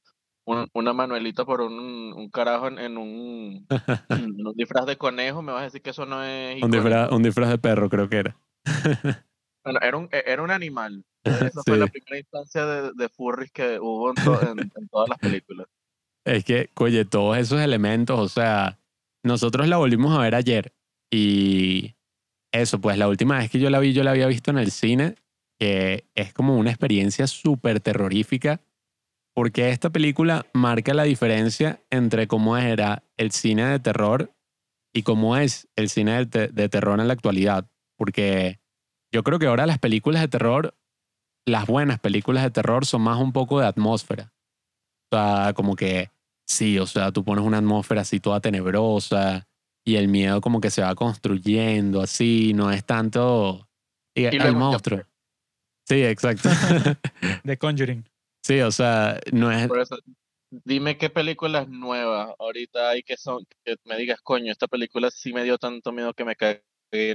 [0.46, 3.68] una manuelita por un, un carajo en, un,
[4.10, 6.62] un, disfraz de conejo, me vas a decir que eso no es...
[6.62, 8.38] Un disfraz, un disfraz de perro creo que era.
[9.64, 11.04] bueno, era un, e, era un animal.
[11.24, 14.16] Esa fue la primera instancia de, de furries que hubo en,
[14.76, 15.68] en, todas las películas.
[16.26, 18.80] Es que, oye, todos esos elementos, o sea,
[19.24, 20.74] nosotros la volvimos a ver ayer
[21.12, 21.96] y
[22.54, 24.72] eso, pues la última vez que yo la vi, yo la había visto en el
[24.72, 25.16] cine,
[25.60, 28.62] que es como una experiencia súper terrorífica
[29.34, 34.34] porque esta película marca la diferencia entre cómo era el cine de terror
[34.94, 37.70] y cómo es el cine de, terror en la actualidad.
[37.98, 38.60] Porque
[39.12, 40.76] yo creo que ahora las películas de terror,
[41.46, 44.32] las buenas películas de terror son más un poco de atmósfera.
[45.12, 46.10] O sea, como que
[46.48, 49.48] sí, o sea, tú pones una atmósfera así toda tenebrosa
[49.86, 53.68] y el miedo como que se va construyendo así, no es tanto
[54.16, 55.04] y, el monstruo.
[55.88, 56.50] Sí, exacto.
[57.44, 58.06] The Conjuring.
[58.44, 59.70] Sí, o sea, no es...
[60.50, 65.34] dime qué películas nuevas ahorita hay que son, que me digas, coño, esta película sí
[65.34, 66.64] me dio tanto miedo que me cagué,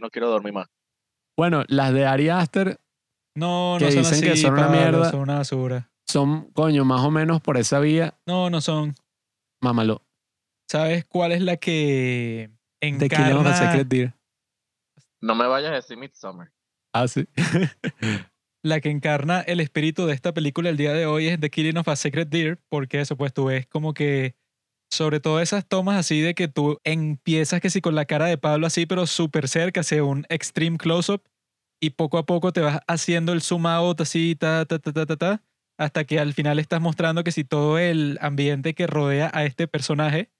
[0.01, 0.68] no quiero dormir más.
[1.37, 2.80] Bueno, las de Ari Aster,
[3.37, 5.91] no, no son dicen que son una mierda, son una basura.
[6.07, 8.18] Son, coño, más o menos por esa vía.
[8.26, 8.95] No, no son.
[9.61, 10.03] Mámalo.
[10.70, 13.53] ¿Sabes cuál es la que encarna...
[13.53, 14.14] The Secret Deer.
[15.20, 16.53] No me vayas a decir Midsommar.
[16.93, 17.26] Ah, sí.
[18.62, 21.76] la que encarna el espíritu de esta película el día de hoy es The Killing
[21.76, 24.34] of a Secret Deer, porque eso, pues tú ves como que,
[24.91, 28.39] sobre todo esas tomas así de que tú empiezas que sí con la cara de
[28.39, 31.22] Pablo así, pero súper cerca, hacia un extreme close-up,
[31.80, 35.07] y poco a poco te vas haciendo el zoom out así, ta, ta, ta, ta,
[35.07, 35.43] ta, ta,
[35.78, 39.68] hasta que al final estás mostrando que si todo el ambiente que rodea a este
[39.68, 40.30] personaje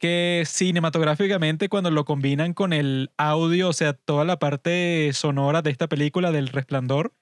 [0.00, 5.70] que cinematográficamente cuando lo combinan con el audio, o sea, toda la parte sonora de
[5.70, 7.12] esta película del Resplandor,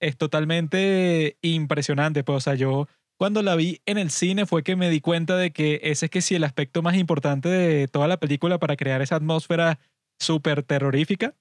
[0.00, 2.24] es totalmente impresionante.
[2.24, 5.36] Pues, o sea, yo cuando la vi en el cine fue que me di cuenta
[5.36, 8.76] de que ese es que sí el aspecto más importante de toda la película para
[8.76, 9.78] crear esa atmósfera
[10.18, 11.34] súper terrorífica.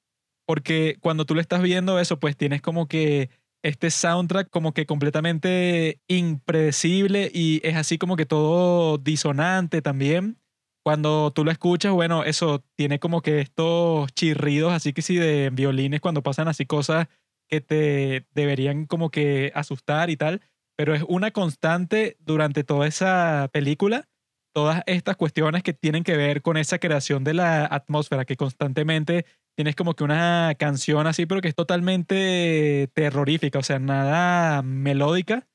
[0.46, 3.30] Porque cuando tú le estás viendo eso, pues tienes como que
[3.64, 10.38] este soundtrack como que completamente impredecible y es así como que todo disonante también.
[10.84, 15.50] Cuando tú lo escuchas, bueno, eso tiene como que estos chirridos así que sí de
[15.50, 17.08] violines cuando pasan así cosas
[17.48, 20.42] que te deberían como que asustar y tal,
[20.76, 24.08] pero es una constante durante toda esa película,
[24.54, 29.26] todas estas cuestiones que tienen que ver con esa creación de la atmósfera que constantemente
[29.56, 35.48] tienes como que una canción así, pero que es totalmente terrorífica, o sea, nada melódica,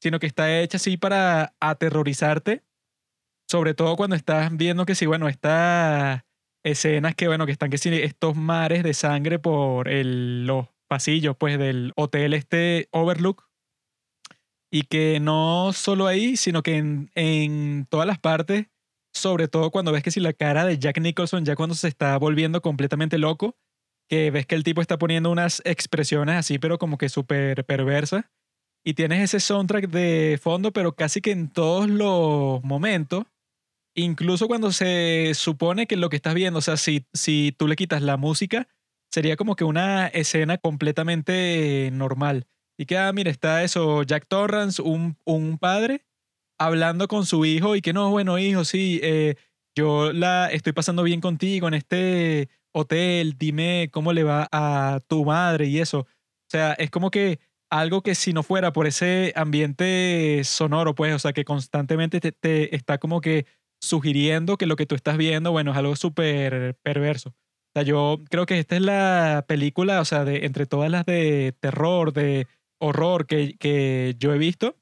[0.00, 2.62] sino que está hecha así para aterrorizarte,
[3.48, 6.22] sobre todo cuando estás viendo que sí, bueno, estas
[6.64, 11.36] escenas que, bueno, que están que sí, estos mares de sangre por el, los pasillos,
[11.36, 13.45] pues, del hotel este Overlook,
[14.76, 18.66] y que no solo ahí, sino que en, todas las partes
[19.14, 22.18] sobre todo cuando ves que si la cara de Jack Nicholson ya cuando se está
[22.18, 23.56] volviendo completamente loco,
[24.10, 28.26] que ves que el tipo está poniendo unas expresiones así, pero como que súper perversas,
[28.84, 33.24] y tienes ese soundtrack de fondo, pero casi que en todos los momentos,
[33.94, 37.76] incluso cuando se supone que lo que estás viendo, o sea, si, si tú le
[37.76, 38.68] quitas la música,
[39.10, 42.46] sería como que una escena completamente normal.
[42.78, 46.04] Y que, ah, mira, está eso, Jack Torrance, un, un padre,
[46.58, 49.36] hablando con su hijo y que no, bueno, hijo, sí, eh,
[49.74, 55.24] yo la estoy pasando bien contigo en este hotel, dime cómo le va a tu
[55.24, 56.00] madre y eso.
[56.00, 61.14] O sea, es como que algo que si no fuera por ese ambiente sonoro, pues,
[61.14, 63.46] o sea, que constantemente te, te está como que
[63.80, 67.30] sugiriendo que lo que tú estás viendo, bueno, es algo súper perverso.
[67.30, 67.34] O
[67.74, 71.54] sea, yo creo que esta es la película, o sea, de entre todas las de
[71.60, 72.46] terror, de
[72.78, 74.76] horror que, que yo he visto,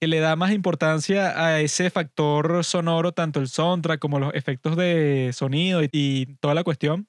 [0.00, 4.76] que le da más importancia a ese factor sonoro, tanto el soundtrack como los efectos
[4.76, 7.08] de sonido y, toda la cuestión,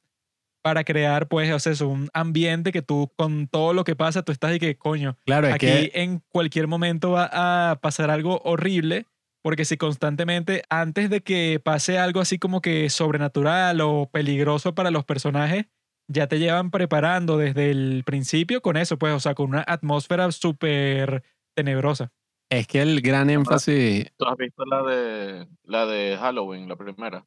[0.62, 4.32] para crear, pues, o sea, un ambiente que tú, con todo lo que pasa, tú
[4.32, 9.06] estás y que, coño, claro, aquí en cualquier momento va a pasar algo horrible,
[9.42, 14.92] porque si constantemente, antes de que pase algo así como que sobrenatural o peligroso para
[14.92, 15.68] los personajes,
[16.08, 20.32] ya te llevan preparando desde el principio con eso, pues, o sea, con una atmósfera
[20.32, 21.24] súper
[21.56, 22.12] tenebrosa.
[22.50, 24.12] Es que el gran énfasis.
[24.18, 27.26] ¿Tú has visto la de la de Halloween, la primera?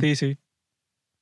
[0.00, 0.38] Sí, sí.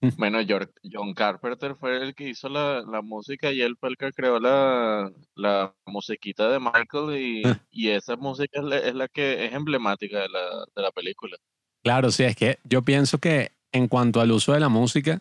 [0.16, 0.38] Bueno,
[0.84, 4.38] John Carpenter fue el que hizo la, la, música y él fue el que creó
[4.38, 7.60] la, la musiquita de Michael y, ah.
[7.68, 11.36] y esa música es la, que es emblemática de la, de la película.
[11.82, 15.20] Claro, sí, es que yo pienso que en cuanto al uso de la música,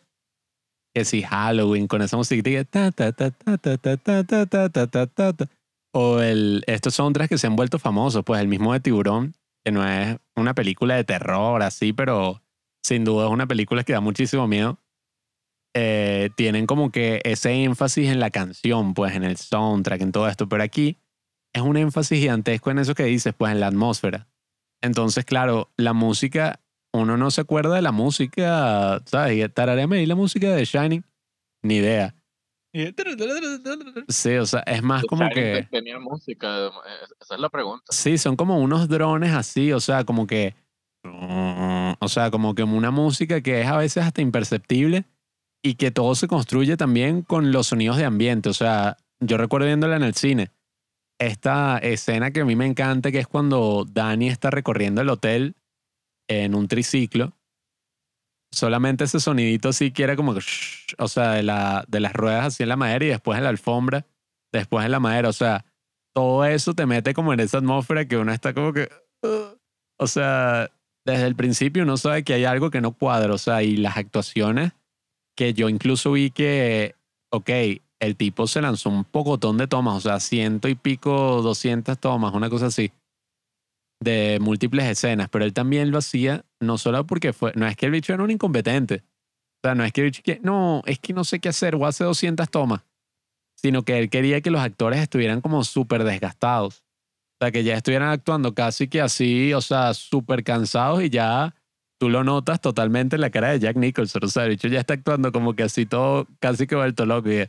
[0.94, 2.92] que si Halloween con esa musiquita ta
[5.94, 9.72] o el, estos soundtracks que se han vuelto famosos, pues el mismo de Tiburón, que
[9.72, 12.42] no es una película de terror así, pero
[12.84, 14.80] sin duda es una película que da muchísimo miedo.
[15.76, 20.28] Eh, tienen como que ese énfasis en la canción, pues en el soundtrack, en todo
[20.28, 20.98] esto, pero aquí
[21.54, 24.28] es un énfasis gigantesco en eso que dices, pues en la atmósfera.
[24.82, 26.62] Entonces, claro, la música,
[27.02, 29.54] uno no se acuerda de la música, ¿sabes?
[29.54, 31.04] Tarareame y la música de Shining,
[31.64, 32.14] ni idea.
[34.08, 35.68] Sí, o sea, es más como que...
[35.72, 36.68] Tenía música,
[37.20, 37.86] esa es la pregunta.
[37.90, 40.56] Sí, son como unos drones así, o sea, como que...
[42.00, 45.06] O sea, como que una música que es a veces hasta imperceptible
[45.64, 48.50] y que todo se construye también con los sonidos de ambiente.
[48.50, 50.52] O sea, yo recuerdo viéndola en el cine.
[51.18, 55.56] Esta escena que a mí me encanta, que es cuando Dani está recorriendo el hotel
[56.28, 57.38] en un triciclo
[58.52, 60.42] solamente ese sonidito sí que era como que,
[60.98, 63.50] o sea, de, la, de las ruedas así en la madera y después en la
[63.50, 64.06] alfombra,
[64.52, 65.66] después en la madera, o sea,
[66.14, 68.90] todo eso te mete como en esa atmósfera que uno está como que,
[70.00, 70.72] o sea,
[71.06, 73.98] desde el principio uno sabe que hay algo que no cuadra, o sea, y las
[73.98, 74.72] actuaciones
[75.36, 76.96] que yo incluso vi que,
[77.32, 77.50] ok,
[78.00, 82.34] el tipo se lanzó un pocotón de tomas, o sea, ciento y pico, doscientas tomas,
[82.34, 82.92] una cosa así
[84.00, 87.88] de múltiples escenas, pero él también lo hacía no solo porque fue, no es que
[87.88, 89.04] el bicho era un incompetente,
[89.64, 91.76] o sea, no es que el bicho que, no, es que no sé qué hacer,
[91.76, 92.82] o hace 200 tomas,
[93.56, 96.84] sino que él quería que los actores estuvieran como súper desgastados,
[97.40, 101.56] o sea, que ya estuvieran actuando casi que así, o sea, súper cansados y ya
[102.00, 104.80] tú lo notas totalmente en la cara de Jack Nicholson, o sea, el bicho ya
[104.80, 107.32] está actuando como que así todo, casi que vuelto loco.
[107.32, 107.42] Y,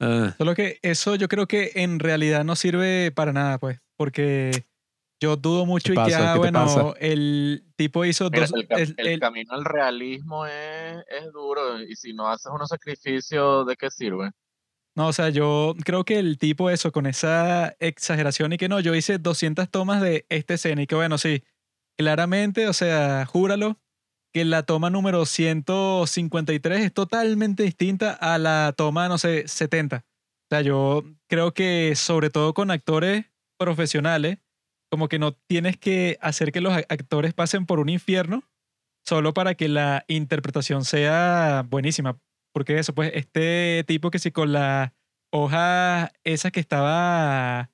[0.00, 0.32] uh.
[0.36, 4.66] Solo que eso yo creo que en realidad no sirve para nada, pues, porque
[5.20, 6.94] Yo dudo mucho y que, ah, ¿Qué te bueno, pasa?
[7.00, 8.52] el tipo hizo Mira, dos...
[8.54, 12.50] el, ca- el- el el- camino al realismo es, es duro y si no haces
[12.52, 14.30] unos sacrificios, ¿de qué sirve?
[14.96, 18.78] No, o sea, yo creo que el tipo eso, con esa exageración y que no,
[18.80, 21.42] yo hice 200 tomas de esta escena y que bueno, sí,
[21.98, 23.80] claramente, o sea, júralo,
[24.32, 30.04] que la toma número 153 es totalmente distinta a la toma, no sé, 70.
[30.06, 33.26] O sea, yo creo que sobre todo con actores
[33.58, 34.38] profesionales,
[34.94, 38.44] como que no tienes que hacer que los actores pasen por un infierno
[39.04, 42.16] solo para que la interpretación sea buenísima.
[42.52, 44.92] Porque eso, pues, este tipo que sí con las
[45.32, 47.72] hojas esas que estaba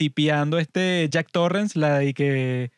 [0.00, 2.72] tipeando este Jack Torrance, la de que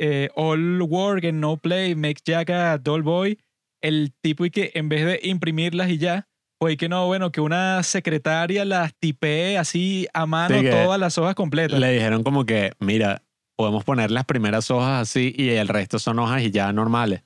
[0.00, 3.38] eh, all work and no play makes Jack a dull boy,
[3.82, 6.28] el tipo y que en vez de imprimirlas y ya,
[6.58, 11.18] fue que no, bueno, que una secretaria las tipee así a mano Sí, todas las
[11.18, 11.78] hojas completas.
[11.78, 13.22] Le dijeron como que, mira,
[13.56, 17.22] podemos poner las primeras hojas así y el resto son hojas y ya normales.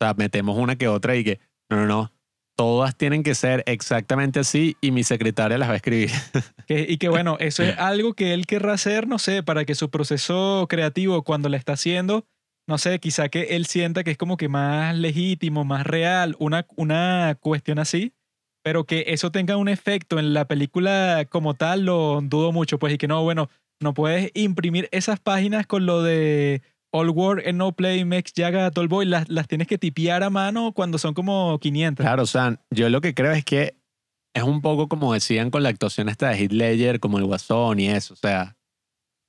[0.00, 1.40] O sea, metemos una que otra y que,
[1.70, 2.12] no, no, no.
[2.58, 6.10] Todas tienen que ser exactamente así y mi secretaria las va a escribir.
[6.66, 9.74] Que- y que bueno, eso es algo que él querrá hacer, no sé, para que
[9.76, 12.26] su proceso creativo cuando la está haciendo,
[12.66, 16.66] no sé, quizá que él sienta que es como que más legítimo, más real, una,
[16.76, 18.12] una cuestión así,
[18.66, 22.92] pero que eso tenga un efecto en la película como tal, lo dudo mucho, pues,
[22.92, 23.48] y que no, bueno,
[23.80, 28.72] no puedes imprimir esas páginas con lo de All Work and No Play Makes Jaga
[28.72, 32.02] Tallboy, las, las tienes que tipear a mano cuando son como 500.
[32.02, 33.76] Claro, sea, yo lo que creo es que
[34.34, 37.86] es un poco como decían con la actuación esta de Ledger, como el Guasón y
[37.86, 38.14] eso.
[38.14, 38.56] O sea,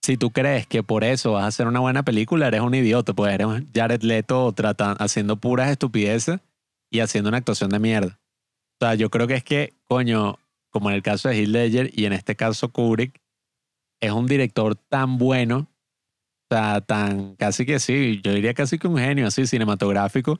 [0.03, 3.13] si tú crees que por eso vas a hacer una buena película, eres un idiota,
[3.13, 6.39] pues eres Jared Leto tratan, haciendo puras estupideces
[6.89, 8.19] y haciendo una actuación de mierda.
[8.79, 10.37] O sea, yo creo que es que, coño,
[10.69, 13.19] como en el caso de Heath Ledger y en este caso Kubrick,
[13.99, 15.67] es un director tan bueno,
[16.49, 20.39] o sea, tan casi que sí, yo diría casi que un genio así cinematográfico,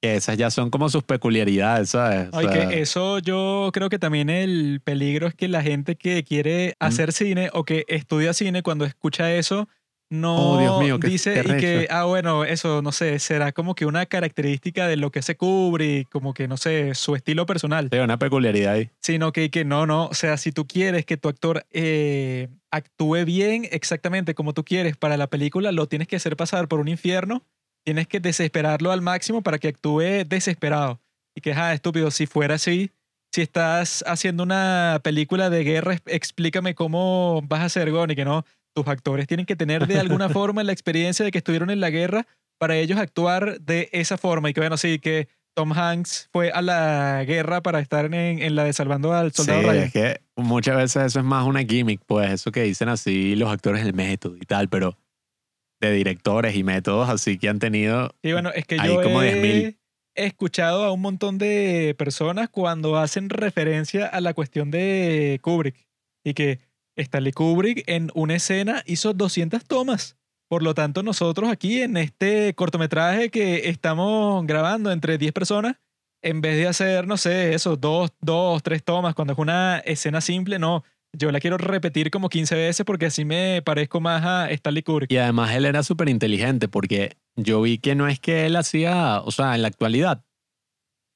[0.00, 2.28] que esas ya son como sus peculiaridades, ¿sabes?
[2.32, 5.96] O Ay, sea, que eso yo creo que también el peligro es que la gente
[5.96, 9.68] que quiere hacer cine o que estudia cine cuando escucha eso
[10.10, 13.74] no Oh, Dios mío, qué- dice y que, ah, bueno, eso, no sé, será como
[13.74, 17.46] que una característica de lo que se cubre y como que, no sé, su estilo
[17.46, 17.88] personal.
[17.90, 18.90] sí, una peculiaridad ahí.
[19.00, 23.24] Sino que, que no, no, o sea, si tú quieres que tu actor eh, actúe
[23.24, 26.88] bien exactamente como tú quieres para la película, lo tienes que hacer pasar por un
[26.88, 27.42] infierno,
[27.84, 31.00] tienes que desesperarlo al máximo para que actúe desesperado.
[31.34, 32.92] Y que, ah, estúpido, si fuera así,
[33.32, 38.24] si estás haciendo una película de guerra, explícame cómo vas a hacer Gon y que
[38.24, 38.44] no,
[38.74, 41.90] tus actores tienen que tener de alguna forma la experiencia de que estuvieron en la
[41.90, 42.26] guerra
[42.58, 44.50] para ellos actuar de esa forma.
[44.50, 48.54] Y que, bueno, sí, que Tom Hanks fue a la guerra para estar en, en
[48.56, 49.84] la de Salvando al Soldado sí, Ryan.
[49.84, 53.50] es que muchas veces eso es más una gimmick, pues eso que dicen así los
[53.50, 54.98] actores del método y tal, pero
[55.80, 59.34] de directores y métodos así que han tenido Y bueno, es que yo como he
[59.34, 59.78] 10.000.
[60.14, 65.86] escuchado a un montón de personas cuando hacen referencia a la cuestión de Kubrick
[66.24, 66.60] y que
[66.96, 70.16] Stanley Kubrick en una escena hizo 200 tomas.
[70.48, 75.76] Por lo tanto, nosotros aquí en este cortometraje que estamos grabando entre 10 personas,
[76.22, 80.20] en vez de hacer, no sé, eso, dos, dos, tres tomas, cuando es una escena
[80.20, 80.84] simple, no.
[81.12, 85.12] Yo la quiero repetir como 15 veces porque así me parezco más a Stanley Kubrick.
[85.12, 89.20] Y además él era súper inteligente porque yo vi que no es que él hacía,
[89.20, 90.24] o sea, en la actualidad,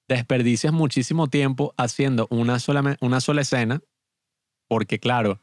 [0.09, 3.81] desperdicias muchísimo tiempo haciendo una sola, una sola escena
[4.69, 5.41] porque claro,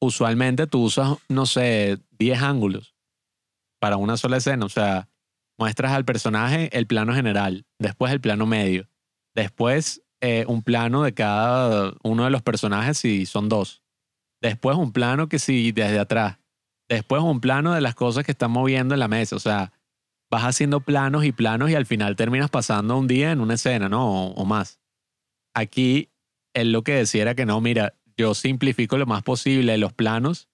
[0.00, 2.94] usualmente tú usas, no sé, 10 ángulos
[3.80, 5.08] para una sola escena, o sea,
[5.58, 8.88] muestras al personaje el plano general, después el plano medio,
[9.34, 13.82] después eh, un plano de cada uno de los personajes si son dos,
[14.40, 16.38] después un plano que si desde atrás,
[16.90, 19.36] después un plano de las cosas que están moviendo en la mesa.
[19.36, 19.72] O sea,
[20.30, 23.88] vas haciendo planos y planos y al final terminas pasando un día en una escena,
[23.88, 24.26] ¿no?
[24.26, 24.80] O, o más.
[25.54, 26.10] Aquí,
[26.52, 30.48] él lo que decía era que no, mira, yo simplifico lo más posible los planos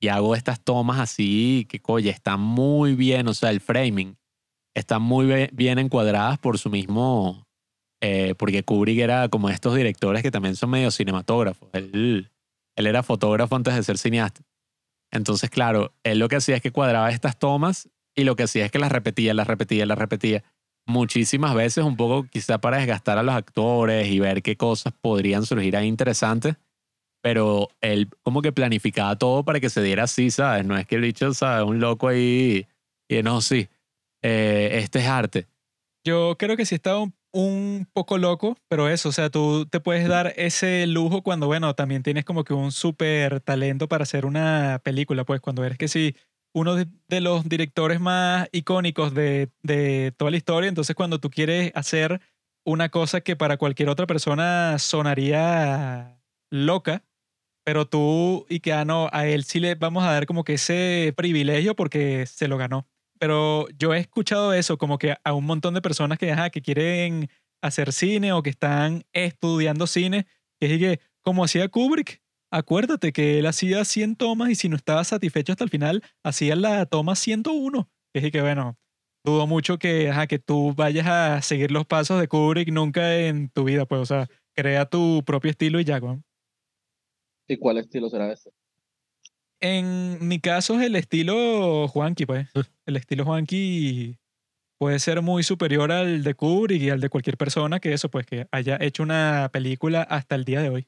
[0.00, 4.16] y hago estas tomas así que, oye, están muy bien, o sea, el framing,
[4.74, 7.46] están muy bien encuadradas por su mismo,
[8.00, 11.68] eh, porque Kubrick era como estos directores que también son medio cinematógrafos.
[11.72, 12.30] Él,
[12.76, 14.42] él era fotógrafo antes de ser cineasta.
[15.10, 18.66] Entonces, claro, él lo que hacía es que cuadraba estas tomas y lo que hacía
[18.66, 20.44] es que las repetía, las repetía, las repetía
[20.86, 25.44] muchísimas veces, un poco quizá para desgastar a los actores y ver qué cosas podrían
[25.44, 26.56] surgir ahí interesantes.
[27.20, 30.64] Pero él como que planificaba todo para que se diera así, ¿sabes?
[30.64, 31.66] No es que el bicho, ¿sabes?
[31.66, 32.66] Un loco ahí
[33.08, 33.68] y no, sí,
[34.22, 35.46] eh, este es arte.
[36.04, 39.80] Yo creo que sí estaba un, un poco loco, pero eso, o sea, tú te
[39.80, 44.24] puedes dar ese lujo cuando, bueno, también tienes como que un súper talento para hacer
[44.24, 46.14] una película, pues cuando eres que sí,
[46.54, 50.68] uno de, de los directores más icónicos de, de toda la historia.
[50.68, 52.20] Entonces, cuando tú quieres hacer
[52.64, 56.20] una cosa que para cualquier otra persona sonaría
[56.50, 57.04] loca,
[57.68, 60.54] pero tú y que ah, no, a él sí le vamos a dar como que
[60.54, 62.86] ese privilegio porque se lo ganó.
[63.20, 66.62] Pero yo he escuchado eso como que a un montón de personas que, ajá, que
[66.62, 67.28] quieren
[67.60, 70.26] hacer cine o que están estudiando cine,
[70.58, 74.76] que es que como hacía Kubrick, acuérdate que él hacía 100 tomas y si no
[74.76, 77.90] estaba satisfecho hasta el final, hacía la toma 101.
[78.14, 78.78] Que es que bueno,
[79.26, 83.50] dudo mucho que, ajá, que tú vayas a seguir los pasos de Kubrick nunca en
[83.50, 84.26] tu vida, pues, o sea,
[84.56, 86.00] crea tu propio estilo y ya.
[87.48, 88.50] ¿Y cuál estilo será ese?
[89.60, 92.48] En mi caso es el estilo Juanqui, pues.
[92.86, 94.16] El estilo Juanqui
[94.78, 98.24] puede ser muy superior al de Kubrick y al de cualquier persona que eso, pues,
[98.26, 100.86] que haya hecho una película hasta el día de hoy.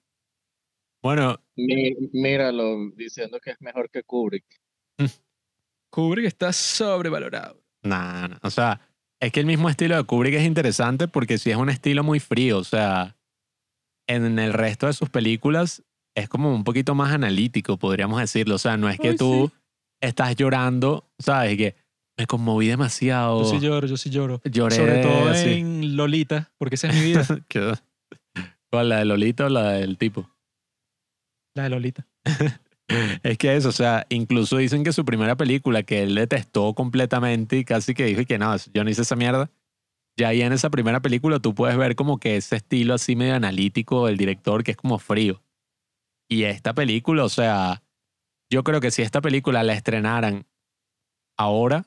[1.02, 4.44] Bueno, Mí- Míralo diciendo que es mejor que Kubrick.
[5.90, 7.60] Kubrick está sobrevalorado.
[7.82, 8.80] Nah, nah, O sea,
[9.18, 12.20] es que el mismo estilo de Kubrick es interesante porque sí es un estilo muy
[12.20, 12.58] frío.
[12.58, 13.16] O sea,
[14.06, 15.82] en el resto de sus películas
[16.14, 18.56] es como un poquito más analítico, podríamos decirlo.
[18.56, 19.58] O sea, no es que Ay, tú sí.
[20.00, 21.56] estás llorando, ¿sabes?
[21.56, 21.74] Que
[22.18, 23.42] me conmoví demasiado.
[23.42, 24.40] Yo sí lloro, yo sí lloro.
[24.44, 25.50] Lloré Sobre todo así.
[25.54, 27.74] en Lolita, porque esa es mi vida, ¿Qué?
[28.70, 28.90] ¿Cuál?
[28.90, 30.28] ¿La de Lolita o la del tipo?
[31.54, 32.06] la de Lolita.
[33.22, 37.56] Es que eso, o sea, incluso dicen que su primera película que él detestó completamente
[37.58, 39.48] y casi que dijo y que no, yo no hice esa mierda.
[40.18, 43.36] Ya ahí en esa primera película tú puedes ver como que ese estilo así medio
[43.36, 45.40] analítico del director que es como frío.
[46.30, 47.82] Y esta película, o sea,
[48.50, 50.46] yo creo que si esta película la estrenaran
[51.36, 51.84] ahora,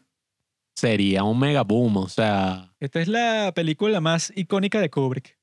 [0.75, 2.75] sería un mega boom, o sea...
[2.81, 5.39] Esta es la película más icónica de Kubrick.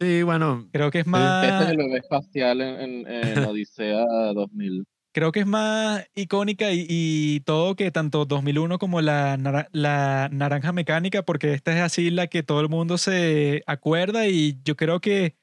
[0.00, 4.04] Sí, bueno, Creo que es Este más, es el bebé espacial en, en, en Odisea
[4.32, 4.84] 2000.
[5.12, 9.36] creo que es más icónica y, y todo que tanto 2001 como la,
[9.72, 14.60] la Naranja Mecánica, porque esta es así la que todo el mundo se acuerda y
[14.64, 15.34] yo creo que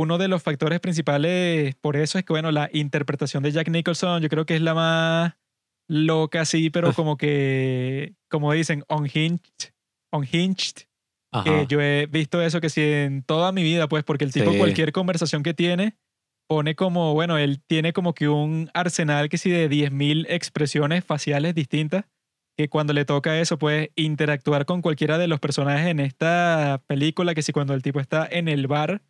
[0.00, 4.22] uno de los factores principales por eso es que, bueno, la interpretación de Jack Nicholson
[4.22, 5.34] yo creo que es la más
[5.88, 9.72] loca, sí, pero como que, como dicen, unhinged,
[10.12, 10.84] unhinged
[11.32, 11.44] ajá.
[11.44, 14.52] que yo he visto eso que sí en toda mi vida, pues, porque el tipo
[14.52, 14.58] Sí.
[14.58, 15.96] cualquier conversación que tiene
[16.48, 21.54] pone como, bueno, él tiene como que un arsenal que sí de 10.000 expresiones faciales
[21.54, 22.04] distintas,
[22.56, 27.34] que cuando le toca eso puede interactuar con cualquiera de los personajes en esta película,
[27.34, 29.00] que si cuando el tipo está en el bar,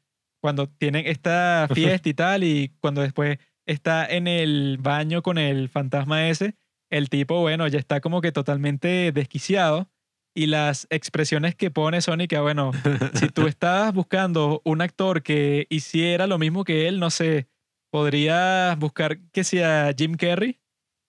[0.41, 5.69] cuando tienen esta fiesta y tal, y cuando después está en el baño con el
[5.69, 6.57] fantasma ese,
[6.91, 9.89] el tipo, bueno, ya está como que totalmente desquiciado.
[10.33, 12.71] Y las expresiones que pone son y que, bueno,
[13.15, 17.49] si tú estabas buscando un actor que hiciera lo mismo que él, no sé,
[17.91, 20.61] podrías buscar que sea Jim Carrey.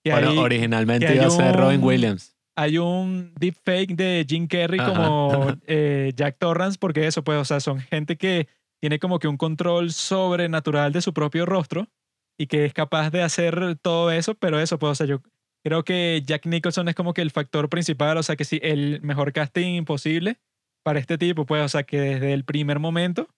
[0.04, 2.36] Que Bueno, hay, originalmente que iba a ser Robin Williams.
[2.56, 4.92] hay un deepfake de Jim Carrey Ajá.
[4.92, 8.48] como eh, Jack Torrance, porque eso, pues, o sea, son gente que
[8.82, 11.86] tiene como que un control sobrenatural de su propio rostro
[12.36, 15.22] y que es capaz de hacer todo eso, pero eso, pues, o sea, yo
[15.64, 19.00] creo que Jack Nicholson es como que el factor principal, o sea, que sí, el
[19.02, 20.40] mejor casting posible
[20.84, 23.28] para este tipo, pues, o sea, que desde el primer momento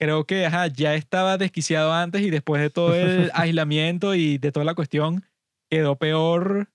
[0.00, 4.52] creo que ajá, ya estaba desquiciado antes y después de todo el aislamiento y de
[4.52, 5.22] toda la cuestión
[5.70, 6.70] quedó peor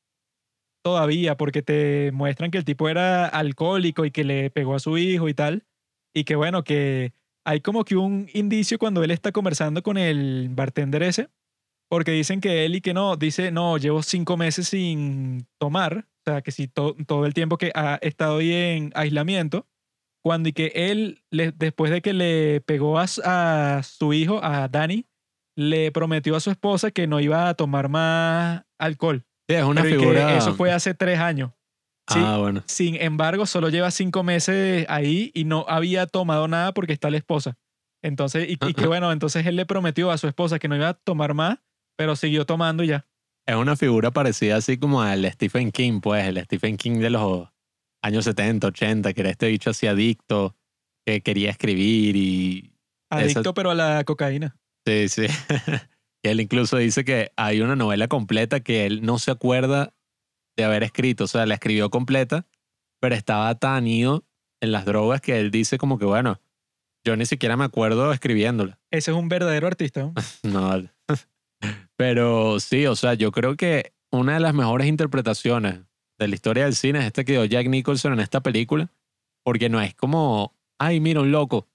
[0.84, 5.00] todavía porque te muestran que el tipo era alcohólico y que le pegó a su
[5.00, 5.66] hijo y tal.
[6.14, 7.12] Y que bueno, que
[7.48, 11.30] hay como que un indicio cuando él está conversando con el bartender ese,
[11.90, 16.30] porque dicen que él y que no, dice, no, llevo cinco meses sin tomar, o
[16.30, 19.66] sea, que si to- todo el tiempo que ha estado ahí en aislamiento,
[20.22, 24.68] cuando y que él, le- después de que le pegó a, a su hijo, a
[24.68, 25.06] Danny,
[25.56, 29.24] le prometió a su esposa que no iba a tomar más alcohol.
[29.50, 30.38] Sí, es una Pero y que figura.
[30.38, 31.52] eso fue hace tres años.
[32.10, 32.64] Sí, Ah, bueno.
[32.68, 37.18] sin embargo, solo lleva cinco meses ahí y no había tomado nada porque está la
[37.18, 37.58] esposa.
[38.04, 40.90] Entonces, y, y que bueno, entonces él le prometió a su esposa que no iba
[40.90, 41.58] a tomar más,
[41.98, 43.06] pero siguió tomando y ya.
[43.46, 47.50] Es una figura parecida así como al Stephen King, pues, el Stephen King de los
[48.04, 50.56] años 70, 80, que era este bicho así adicto,
[51.06, 52.72] que quería escribir y...
[53.10, 54.58] Adicto, pero a la cocaína.
[54.86, 55.26] Sí, sí.
[56.24, 59.94] él incluso dice que hay una novela completa que él no se acuerda
[60.58, 62.46] de haber escrito, o sea, la escribió completa,
[63.00, 64.26] pero estaba tan ido
[64.60, 66.42] en las drogas que él dice como que, bueno,
[67.06, 68.80] yo ni siquiera me acuerdo escribiéndola.
[68.92, 70.12] Ese es un verdadero artista.
[70.44, 70.84] ¿no?
[71.96, 75.80] Pero sí, o sea, yo creo que una de las mejores interpretaciones
[76.20, 78.92] de la historia del cine es esta que dio Jack Nicholson en esta película,
[79.44, 81.68] porque no es como, ay, mira, un loco.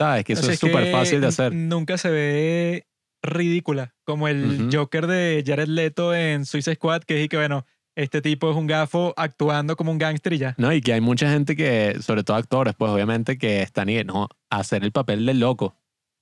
[0.00, 0.24] ¿Sabes?
[0.24, 1.54] Que O eso sea, es súper fácil de hacer.
[1.54, 2.86] Nunca se ve
[3.22, 4.68] ridícula, como el Ujú.
[4.72, 8.66] Joker de Jared Leto en Suicide Squad, que dije que, bueno, este tipo es un
[8.66, 10.54] gafo actuando como un gángster y ya.
[10.58, 14.02] No, y que hay mucha gente que, sobre todo actores, pues obviamente que están y
[14.04, 15.76] no, hacer el papel del loco.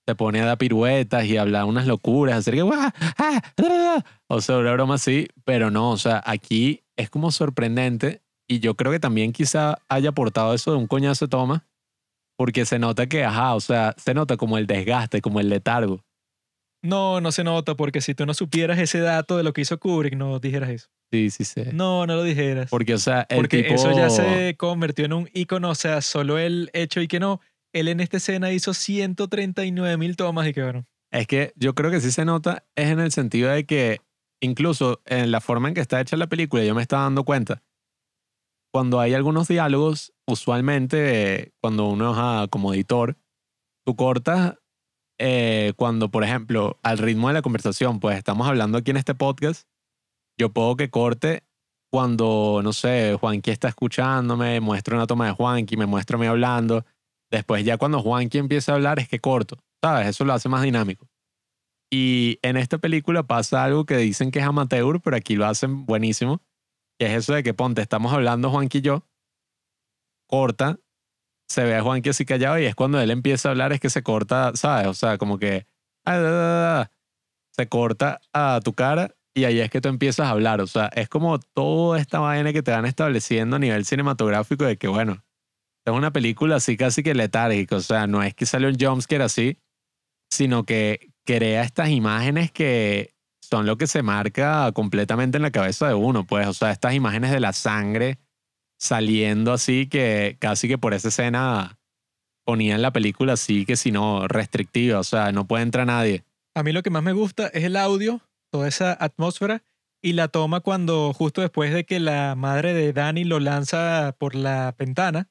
[0.06, 2.62] Se pone a dar piruetas y hablar unas locuras, hacer que.
[2.62, 4.04] ¡ah!
[4.28, 8.74] o sea, una broma así, pero no, o sea, aquí es como sorprendente y yo
[8.74, 11.66] creo que también quizá haya aportado eso de un coñazo de toma,
[12.36, 16.02] porque se nota que, ajá, o sea, se nota como el desgaste, como el letargo.
[16.82, 19.78] No, no se nota, porque si tú no supieras ese dato de lo que hizo
[19.78, 20.88] Kubrick, no dijeras eso.
[21.12, 21.62] Sí, sí, sí.
[21.72, 22.70] No, no lo dijeras.
[22.70, 23.74] Porque, o sea, el Porque tipo...
[23.74, 27.40] eso ya se convirtió en un icono, o sea, solo el hecho y que no.
[27.72, 30.86] Él en esta escena hizo 139 mil tomas y que bueno.
[31.12, 34.00] Es que yo creo que sí se nota, es en el sentido de que
[34.40, 37.62] incluso en la forma en que está hecha la película, yo me estaba dando cuenta.
[38.72, 43.16] Cuando hay algunos diálogos, usualmente cuando uno es ah, como editor,
[43.84, 44.59] tú cortas
[45.22, 49.14] eh, cuando, por ejemplo, al ritmo de la conversación, pues estamos hablando aquí en este
[49.14, 49.68] podcast,
[50.38, 51.44] yo puedo que corte
[51.92, 56.26] cuando, no sé, Juanqui está escuchándome, muestro una toma de Juanqui, me muestro a mí
[56.26, 56.86] hablando.
[57.30, 60.08] Después ya cuando Juanqui empieza a hablar es que corto, ¿sabes?
[60.08, 61.06] Eso lo hace más dinámico.
[61.92, 65.84] Y en esta película pasa algo que dicen que es amateur, pero aquí lo hacen
[65.84, 66.40] buenísimo,
[66.98, 69.04] que es eso de que ponte, estamos hablando Juanqui y yo,
[70.26, 70.78] corta,
[71.50, 73.90] se ve a Juanqui así callado y es cuando él empieza a hablar es que
[73.90, 74.86] se corta, ¿sabes?
[74.86, 75.66] O sea, como que
[76.06, 76.88] ah,
[77.50, 80.60] se corta a tu cara y ahí es que tú empiezas a hablar.
[80.60, 84.76] O sea, es como toda esta vaina que te van estableciendo a nivel cinematográfico de
[84.76, 85.24] que, bueno,
[85.84, 87.74] es una película así casi que letárgica.
[87.74, 89.58] O sea, no es que sale un jumpscare así,
[90.30, 95.88] sino que crea estas imágenes que son lo que se marca completamente en la cabeza
[95.88, 96.24] de uno.
[96.24, 98.20] Pues, o sea, estas imágenes de la sangre
[98.80, 101.78] saliendo así que casi que por esa escena
[102.44, 104.98] ponían la película así que si no restrictiva.
[104.98, 106.24] O sea, no puede entrar nadie.
[106.56, 108.20] A mí lo que más me gusta es el audio,
[108.50, 109.62] toda esa atmósfera
[110.02, 114.34] y la toma cuando justo después de que la madre de Danny lo lanza por
[114.34, 115.28] la ventana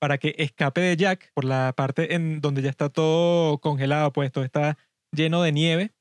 [0.00, 4.32] para que escape de Jack por la parte en donde ya está todo congelado, pues
[4.32, 4.76] todo está
[5.12, 5.92] lleno de nieve.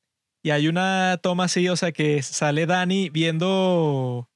[0.41, 4.28] Y hay una toma así, o sea, que sale Danny viendo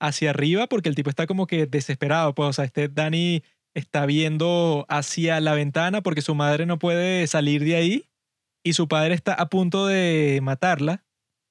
[0.00, 3.42] hacia arriba porque el tipo está como que desesperado, pues, o sea, este Danny
[3.74, 8.10] está viendo hacia la ventana porque su madre no puede salir de ahí
[8.64, 11.04] y su padre está a punto de matarla.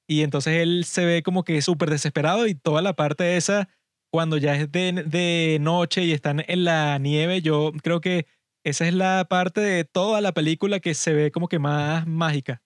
[0.07, 3.69] Y entonces él se ve como que súper desesperado y toda la parte esa,
[4.11, 8.27] cuando ya es de, de noche y están en la nieve, yo creo que
[8.63, 12.63] esa es la parte de toda la película que se ve como que más mágica.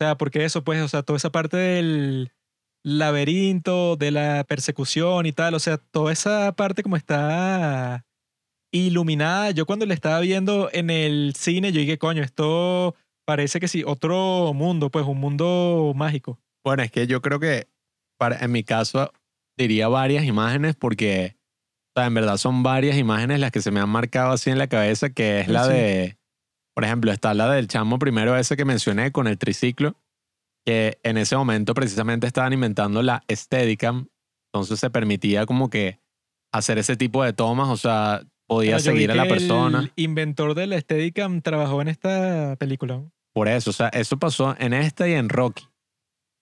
[0.00, 2.32] O sea, porque eso, pues, o sea, toda esa parte del
[2.84, 8.04] laberinto, de la persecución y tal, o sea, toda esa parte como está
[8.72, 9.50] iluminada.
[9.52, 12.94] Yo cuando la estaba viendo en el cine, yo dije, coño, esto
[13.26, 16.38] parece que sí, otro mundo, pues, un mundo mágico.
[16.64, 17.68] Bueno, es que yo creo que
[18.18, 19.12] para, en mi caso
[19.58, 21.36] diría varias imágenes porque
[21.96, 24.58] o sea, en verdad son varias imágenes las que se me han marcado así en
[24.58, 25.72] la cabeza, que es la Sí.
[25.72, 26.18] de,
[26.74, 29.94] por ejemplo, está la del chamo primero ese que mencioné con el triciclo,
[30.64, 34.08] que en ese momento precisamente estaban inventando la Steadicam,
[34.52, 36.00] entonces se permitía como que
[36.52, 39.80] hacer ese tipo de tomas, o sea, podía seguir a la persona.
[39.80, 43.02] El inventor de la Steadicam trabajó en esta película.
[43.34, 45.64] Por eso, o sea, eso pasó en esta y en Rocky,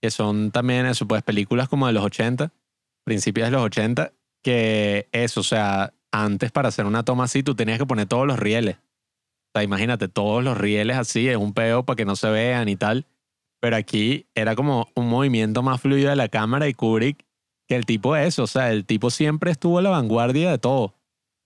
[0.03, 2.53] que son también eso, pues películas como de los 80,
[3.05, 4.13] principios de los 80,
[4.43, 8.27] que eso, o sea, antes para hacer una toma así tú tenías que poner todos
[8.27, 8.77] los rieles.
[8.77, 12.69] O sea, imagínate, todos los rieles así, es un peo para que no se vean
[12.69, 13.07] y tal.
[13.63, 17.25] Pero aquí era como un movimiento más fluido de la cámara y Kubrick,
[17.69, 20.59] que el tipo es eso, o sea, el tipo siempre estuvo a la vanguardia de
[20.59, 20.95] todo.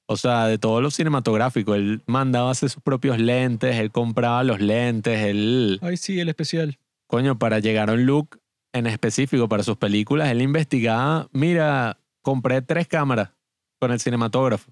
[0.09, 1.75] O sea, de todo lo cinematográfico.
[1.75, 6.79] Él mandaba hacer sus propios lentes, él compraba los lentes, él Ay, sí, el especial.
[7.07, 8.41] coño, para llegar a un look
[8.73, 13.31] en específico para sus películas, él investigaba, mira, compré tres cámaras
[13.79, 14.71] con el cinematógrafo.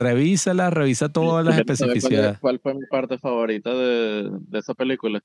[0.00, 2.38] Revísala, revisa todas las ¿Sabes cuál- especificidades.
[2.40, 5.20] ¿Cuál fue mi parte favorita de, de esa película?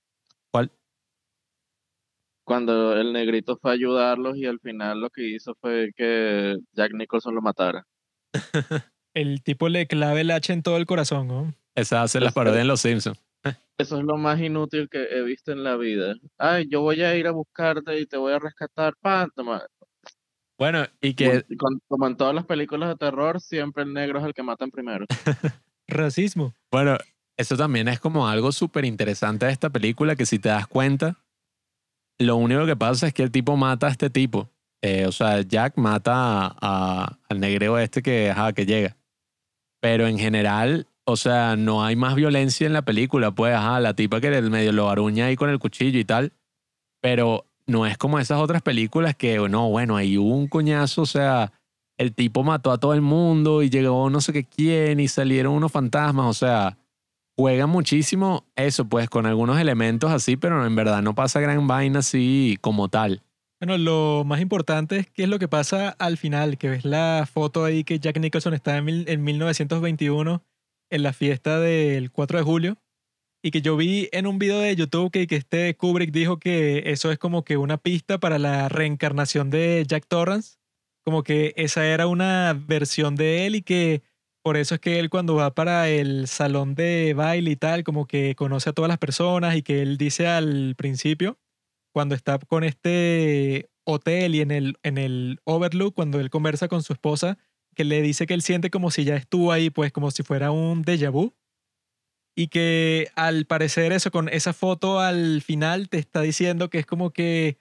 [0.52, 0.72] ¿Cuál?
[2.48, 6.94] Cuando el negrito fue a ayudarlos y al final lo que hizo fue que Jack
[6.94, 7.86] Nicholson lo matara.
[9.14, 11.54] El tipo le clave el hacha en todo el corazón, ¿no?
[11.76, 13.20] Esa hace las parodias en Los Simpsons.
[13.78, 16.16] Eso es lo más inútil que he visto en la vida.
[16.38, 18.94] Ay, yo voy a ir a buscarte y te voy a rescatar.
[20.58, 24.26] Bueno, y que Como, como en todas las películas de terror, siempre el negro es
[24.26, 25.06] el que matan primero.
[25.88, 26.54] Racismo.
[26.72, 26.98] Bueno,
[27.36, 31.18] eso también es como algo súper interesante de esta película, que si te das cuenta,
[32.20, 34.50] lo único que pasa es que el tipo mata a este tipo.
[34.82, 36.14] Eh, o sea, Jack mata
[36.62, 38.34] a- al negreo este que,
[38.66, 38.96] llega.
[39.82, 43.32] Pero en general, o sea, no hay más violencia en la película.
[43.32, 46.34] Pues, ajá, la tipa que el medio lo aruña ahí con el cuchillo y tal.
[47.02, 51.52] Pero no es como esas otras películas que, no, bueno, hay un coñazo, o sea,
[51.98, 55.54] el tipo mató a todo el mundo y llegó no sé qué quién y salieron
[55.54, 56.78] unos fantasmas, o sea,
[57.38, 62.00] juegan muchísimo eso, pues con algunos elementos así, pero en verdad no pasa gran vaina
[62.00, 63.22] así como tal.
[63.60, 67.28] Bueno, lo más importante es qué es lo que pasa al final, que ves la
[67.32, 70.44] foto ahí que Jack Nicholson está en, mil- en 1921
[70.92, 72.78] en la fiesta del 4 de julio
[73.44, 76.84] y que yo vi en un video de YouTube que, que este Kubrick dijo que
[76.92, 80.58] eso es como que una pista para la reencarnación de Jack Torrance,
[81.04, 84.02] como que esa era una versión de él y que
[84.48, 88.08] por eso es que él cuando va para el salón de baile y tal, como
[88.08, 91.38] que conoce a todas las personas y que él dice al principio,
[91.92, 96.82] cuando está con este hotel y en el, en el Overlook, cuando él conversa con
[96.82, 97.38] su esposa,
[97.76, 100.50] que le dice que él siente como si ya estuvo ahí, pues como si fuera
[100.52, 101.34] un déjà vu.
[102.34, 106.86] Y que al parecer eso, con esa foto al final, te está diciendo que es
[106.86, 107.58] como que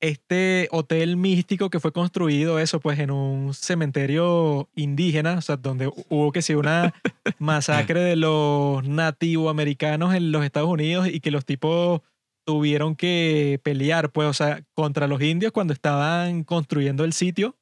[0.00, 5.90] este hotel místico que fue construido, eso, pues en un cementerio indígena, o sea, donde
[6.08, 6.94] hubo que sí una
[7.38, 12.02] masacre de los nativoamericanos en los Estados Unidos y que los tipos
[12.46, 17.56] tuvieron que pelear, pues, o sea, contra los indios cuando estaban construyendo el sitio.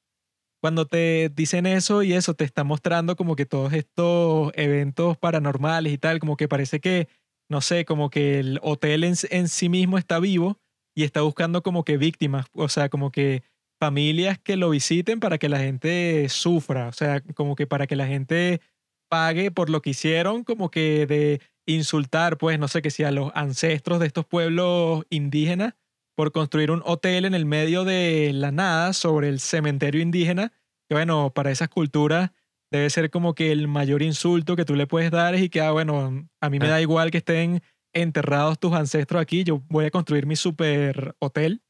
[0.60, 5.92] Cuando te dicen eso y eso te está mostrando como que todos estos eventos paranormales
[5.92, 7.08] y tal, como que parece que,
[7.48, 10.58] no sé, como que el hotel en, en sí mismo está vivo
[10.97, 13.43] y está buscando como que víctimas, o sea, como que
[13.78, 17.97] familias que lo visiten para que la gente sufra, o sea, como que para que
[17.97, 18.62] la gente
[19.10, 23.10] pague por lo que hicieron, como que de insultar, pues, no sé, que si a
[23.10, 25.74] los ancestros de estos pueblos indígenas
[26.16, 30.52] por construir un hotel en el medio de la nada sobre el cementerio indígena,
[30.89, 32.31] que bueno, para esas culturas
[32.70, 35.60] debe ser como que el mayor insulto que tú le puedes dar es y que,
[35.60, 37.62] ah, bueno, a mí me da igual que estén
[37.94, 41.62] enterrados tus ancestros aquí, yo voy a construir mi super hotel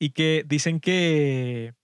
[0.00, 1.74] y que dicen que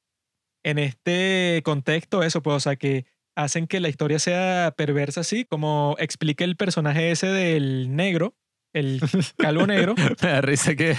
[0.64, 3.06] en este contexto eso, pues, o sea, que
[3.36, 8.36] hacen que la historia sea perversa así, como explica el personaje ese del negro,
[8.72, 9.00] el
[9.36, 9.94] calvo negro.
[10.22, 10.94] Me da risa que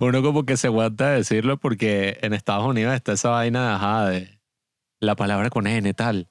[0.00, 3.74] uno como que se aguanta de decirlo porque en Estados Unidos está esa vaina de,
[3.74, 4.40] ajá, de
[5.00, 6.28] la palabra con N tal.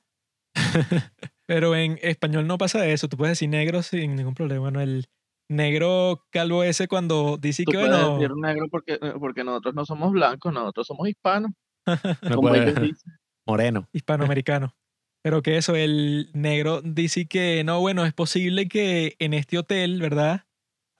[1.47, 4.81] Pero en español no pasa eso, tú puedes decir negro sin ningún problema, ¿no?
[4.81, 5.07] El
[5.49, 9.76] negro calvo ese cuando dice Tú que, puedes bueno, decir negro porque, eh, porque nosotros
[9.76, 11.51] no somos blancos, nosotros somos hispanos,
[12.23, 13.13] No como puede- ellos dicen.
[13.47, 13.88] Moreno.
[13.93, 14.76] hispanoamericano.
[15.23, 19.99] Pero que eso, el negro dice que no, bueno, es posible que en este hotel,
[19.99, 20.45] ¿verdad?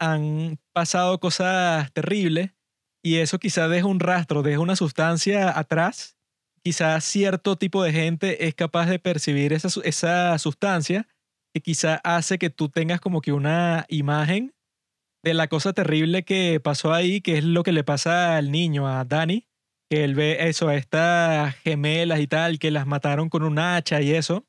[0.02, 2.52] Han pasado cosas terribles
[3.04, 6.18] y eso quizás deja un rastro, deja una sustancia atrás.
[6.64, 11.08] Quizás cierto tipo de gente es capaz de percibir esa, esa sustancia
[11.54, 14.54] que quizás hace que tú tengas como que una imagen
[15.24, 18.88] de la cosa terrible que pasó ahí, que es lo que le pasa al niño,
[18.88, 19.48] a Danny,
[19.90, 24.02] que él ve eso, a estas gemelas y tal, que las mataron con un hacha
[24.02, 24.46] y eso.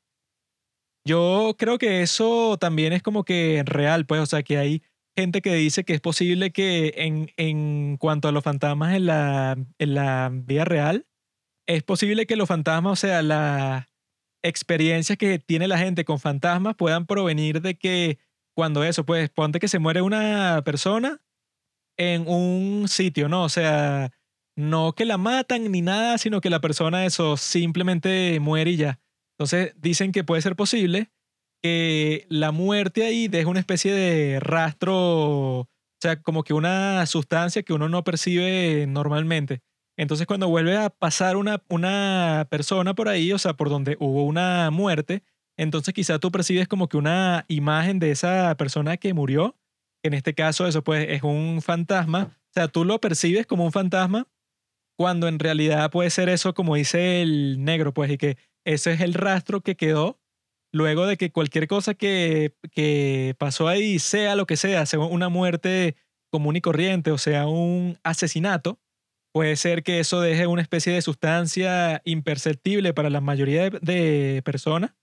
[1.05, 4.83] Yo creo que eso también es como que real, pues, o sea, que hay
[5.17, 9.57] gente que dice que es posible que en, en cuanto a los fantasmas en la,
[9.79, 11.07] en la vida real,
[11.67, 13.87] es posible que los fantasmas, o sea, las
[14.43, 18.19] experiencias que tiene la gente con fantasmas puedan provenir de que
[18.55, 21.21] cuando eso, pues, ponte que se muere una persona
[21.97, 23.43] en un sitio, ¿no?
[23.43, 24.11] O sea,
[24.55, 28.99] no que la matan ni nada, sino que la persona eso simplemente muere y ya.
[29.37, 31.11] Entonces dicen que puede ser posible
[31.63, 34.95] que la muerte ahí deje una especie de rastro,
[35.61, 35.69] o
[36.01, 39.61] sea, como que una sustancia que uno no percibe normalmente.
[40.01, 44.25] Entonces cuando vuelve a pasar una, una persona por ahí, o sea, por donde hubo
[44.25, 45.21] una muerte,
[45.57, 49.55] entonces quizá tú percibes como que una imagen de esa persona que murió,
[50.01, 53.71] en este caso eso pues es un fantasma, o sea, tú lo percibes como un
[53.71, 54.27] fantasma
[54.97, 59.01] cuando en realidad puede ser eso como dice el negro, pues, y que ese es
[59.01, 60.19] el rastro que quedó
[60.73, 65.29] luego de que cualquier cosa que, que pasó ahí, sea lo que sea, sea una
[65.29, 65.95] muerte
[66.31, 68.79] común y corriente o sea un asesinato,
[69.33, 74.93] puede ser que eso deje una especie de sustancia imperceptible para la mayoría de, personas,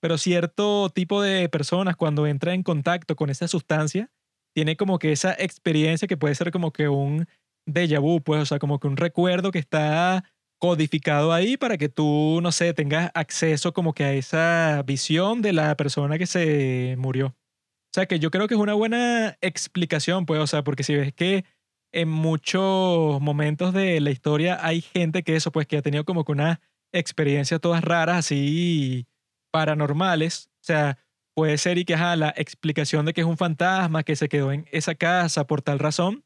[0.00, 4.10] pero cierto tipo de personas cuando entra en contacto con esa sustancia,
[4.54, 7.26] tiene como que esa experiencia que puede ser como que un
[7.66, 10.24] déjà vu, pues, o sea, como que un recuerdo que está
[10.58, 15.52] codificado ahí para que tú, no sé, tengas acceso como que a esa visión de
[15.52, 17.28] la persona que se murió.
[17.28, 20.94] O sea, que yo creo que es una buena explicación, pues, o sea, porque si
[20.94, 21.44] ves que
[21.92, 26.24] en muchos momentos de la historia hay gente que eso, pues, que ha tenido como
[26.24, 26.58] que unas
[26.92, 29.06] experiencias todas raras, así
[29.50, 30.50] paranormales.
[30.54, 30.98] O sea,
[31.34, 34.52] puede ser y que, ajá, la explicación de que es un fantasma que se quedó
[34.52, 36.24] en esa casa por tal razón.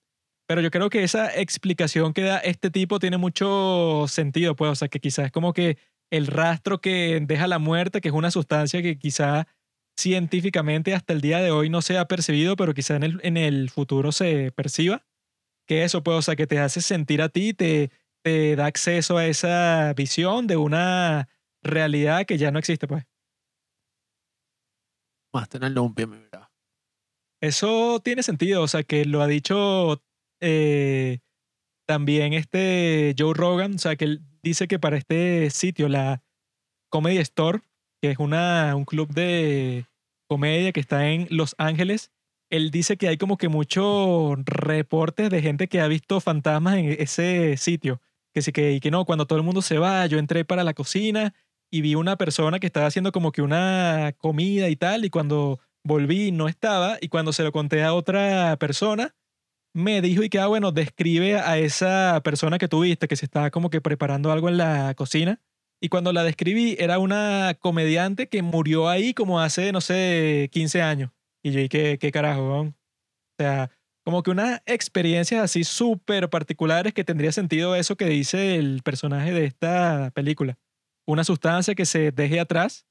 [0.49, 4.75] Pero yo creo que esa explicación que da este tipo tiene mucho sentido, pues, o
[4.75, 5.79] sea, que quizás es como que
[6.11, 9.47] el rastro que deja la muerte, que es una sustancia que quizá
[9.97, 13.37] científicamente hasta el día de hoy no se ha percibido, pero quizá en el, en
[13.37, 15.05] el futuro se perciba.
[15.73, 17.91] Que eso, pues, o sea, que te hace sentir a ti, te,
[18.23, 21.31] te da acceso a esa visión de una
[21.63, 23.07] realidad que ya no existe, pues.
[25.33, 26.51] Más tener lumpia, mi verdad.
[27.41, 30.03] Eso tiene sentido, o sea, que lo ha dicho
[30.43, 31.21] eh,
[31.89, 36.23] también este Joe Rogan, o sea, que él dice que para este sitio, la
[36.91, 37.63] Comedy Store,
[38.03, 39.87] que es una, un club de
[40.29, 42.13] comedia que está en Los Ángeles,
[42.53, 46.97] él dice que hay como que muchos reportes de gente que ha visto fantasmas en
[46.99, 48.03] ese sitio.
[48.35, 50.63] Que sí que, y que no, cuando todo el mundo se va, yo entré para
[50.63, 51.35] la cocina
[51.71, 55.61] y vi una persona que estaba haciendo como que una comida y tal, y cuando
[55.83, 59.15] volví no estaba, y cuando se lo conté a otra persona,
[59.73, 63.51] me dijo y que, ah, bueno, describe a esa persona que tuviste, que se estaba
[63.51, 65.41] como que preparando algo en la cocina.
[65.81, 70.83] Y cuando la describí, era una comediante que murió ahí como hace, no sé, 15
[70.83, 71.13] años.
[71.45, 72.61] Y yo, ¿y qué, carajo?
[72.61, 72.75] O
[73.39, 73.71] sea,
[74.05, 79.33] como que unas experiencias así súper particulares que tendría sentido eso que dice el personaje
[79.33, 80.59] de esta película.
[81.07, 82.87] Una sustancia que se deje atrás,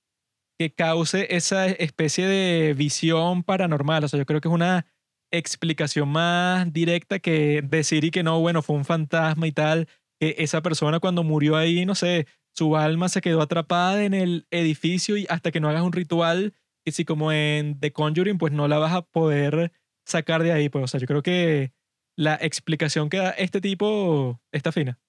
[0.59, 4.03] que cause esa especie de visión paranormal.
[4.03, 4.85] O sea, yo creo que es una
[5.31, 9.87] explicación más directa que decir y que no, bueno, fue un fantasma y tal,
[10.19, 14.45] que esa persona cuando murió ahí, no sé, su alma se quedó atrapada en el
[14.51, 16.53] edificio y hasta que no hagas un ritual,
[16.85, 19.71] que si como en The Conjuring, pues no la vas a poder
[20.05, 20.69] sacar de ahí.
[20.69, 21.73] Pues, o sea, yo creo que
[22.17, 24.99] la explicación que da este tipo está fina.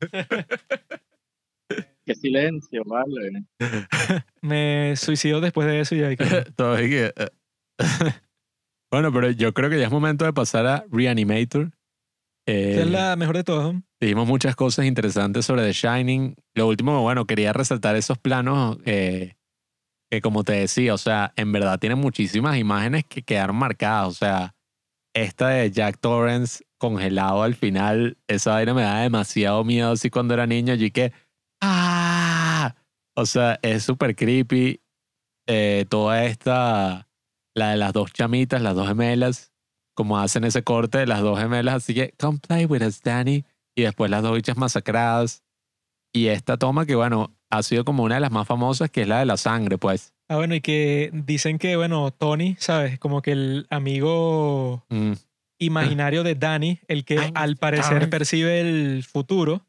[2.06, 3.44] Qué silencio, vale.
[4.42, 6.44] Me suicido después de eso y ahí quedé.
[6.56, 7.32] Todavía que-
[8.92, 11.72] bueno, pero yo creo que ya es momento de pasar a Reanimator.
[12.46, 13.74] Eh, es la mejor de todas.
[14.04, 16.36] Dijimos muchas cosas interesantes sobre The Shining.
[16.52, 19.36] Lo último, bueno, quería resaltar esos planos eh,
[20.10, 24.08] que, como te decía, o sea, en verdad tienen muchísimas imágenes que quedaron marcadas.
[24.08, 24.54] O sea,
[25.14, 29.92] esta de Jack Torrance congelado al final, esa vaina me da demasiado miedo.
[29.92, 31.14] Así cuando era niño, yo que,
[31.62, 32.74] ¡ah!
[33.16, 34.82] O sea, es súper creepy.
[35.46, 37.08] Eh, toda esta,
[37.54, 39.54] la de las dos chamitas, las dos gemelas,
[39.94, 43.46] como hacen ese corte de las dos gemelas, así que, come play with us, Danny
[43.74, 45.42] y después las dos bichas masacradas.
[46.12, 49.08] Y esta toma que, bueno, ha sido como una de las más famosas, que es
[49.08, 50.12] la de la sangre, pues.
[50.28, 52.98] Ah, bueno, y que dicen que, bueno, Tony, ¿sabes?
[52.98, 55.12] Como que el amigo Mm,
[55.58, 59.66] imaginario de Danny, el que Ay, al parecer percibe el futuro.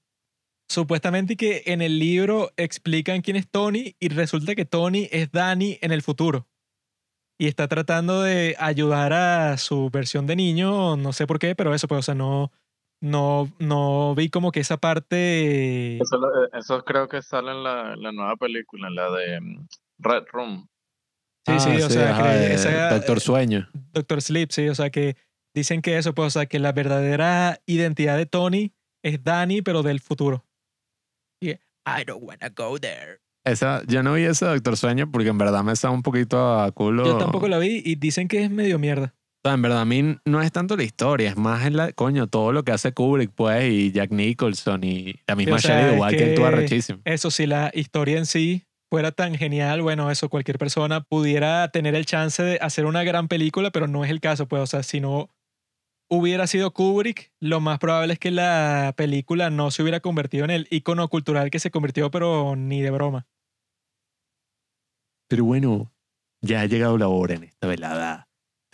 [0.68, 5.78] Supuestamente que en el libro explican quién es Tony y resulta que Tony es Danny
[5.82, 6.48] en el futuro.
[7.38, 11.76] Y está tratando de ayudar a su versión de niño, no sé por qué, pero
[11.76, 12.52] eso, pues, o sea, no,
[13.06, 15.98] no, no vi como que esa parte...
[15.98, 19.68] Eso, eh, eso creo que sale en la, en la nueva película, la de mm,
[20.00, 20.68] Red Room.
[21.48, 23.70] Sí, sí, ah, o sea, ajá, que esa- Doctor Sueño.
[23.94, 25.16] Doctor Sleep, sí, o sea que
[25.54, 28.74] dicen que eso, pues, o sea, que la verdadera identidad de Tony
[29.04, 30.44] es Danny, pero del futuro.
[31.40, 33.20] Y I don't wanna go there.
[33.46, 36.72] Esa, yo no vi ese Doctor Sueño porque en verdad me está un poquito a
[36.72, 37.06] culo.
[37.06, 39.14] Yo tampoco la vi y dicen que es medio mierda.
[39.46, 41.92] O sea, en verdad a mí no es tanto la historia, es más en la,
[41.92, 45.82] coño, todo lo que hace Kubrick, pues, y Jack Nicholson y la misma o sea,
[45.82, 47.00] Shelley es Duvall que actúa rechísimo.
[47.06, 51.94] Eso, si la historia en sí fuera tan genial, bueno, eso cualquier persona pudiera tener
[51.94, 54.82] el chance de hacer una gran película, pero no es el caso, pues, o sea,
[54.82, 55.30] si no
[56.10, 60.50] hubiera sido Kubrick, lo más probable es que la película no se hubiera convertido en
[60.50, 63.28] el icono cultural que se convirtió, pero ni de broma.
[65.28, 65.92] Pero bueno,
[66.42, 68.25] ya ha llegado la hora en esta velada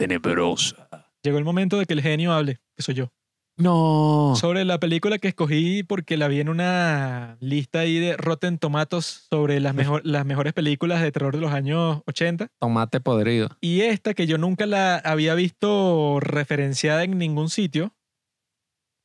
[0.01, 0.89] tenebrosa.
[1.21, 3.13] Llegó el momento de que el genio hable, que soy yo.
[3.57, 4.33] No.
[4.35, 9.27] Sobre la película que escogí porque la vi en una lista ahí de Rotten Tomatoes
[9.29, 12.47] sobre las, mejor, las mejores películas de terror de los años 80.
[12.59, 13.49] Tomate podrido.
[13.61, 17.93] Y esta, que yo nunca la había visto referenciada en ningún sitio,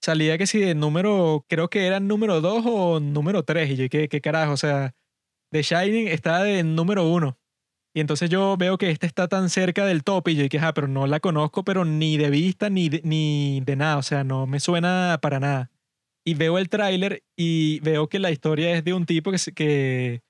[0.01, 3.71] salía que si de número, creo que era número 2 o número 3.
[3.71, 4.53] Y yo, ¿qué, qué carajo?
[4.53, 4.95] O sea,
[5.51, 7.37] The Shining está de número 1.
[7.97, 10.75] Y entonces yo veo que esta está tan cerca del top y yo dije, ah,
[10.75, 13.97] pero no la conozco, pero ni de vista ni de, ni de nada.
[13.97, 15.71] O sea, no me suena para nada.
[16.23, 19.55] Y veo el tráiler y veo que la historia es de un tipo que se,
[19.55, 20.21] que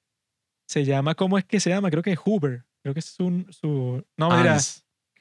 [0.68, 1.90] se llama, ¿cómo es que se llama?
[1.90, 2.64] Creo que es Hoover.
[2.82, 3.44] Creo que es su...
[3.50, 4.58] su no, mira.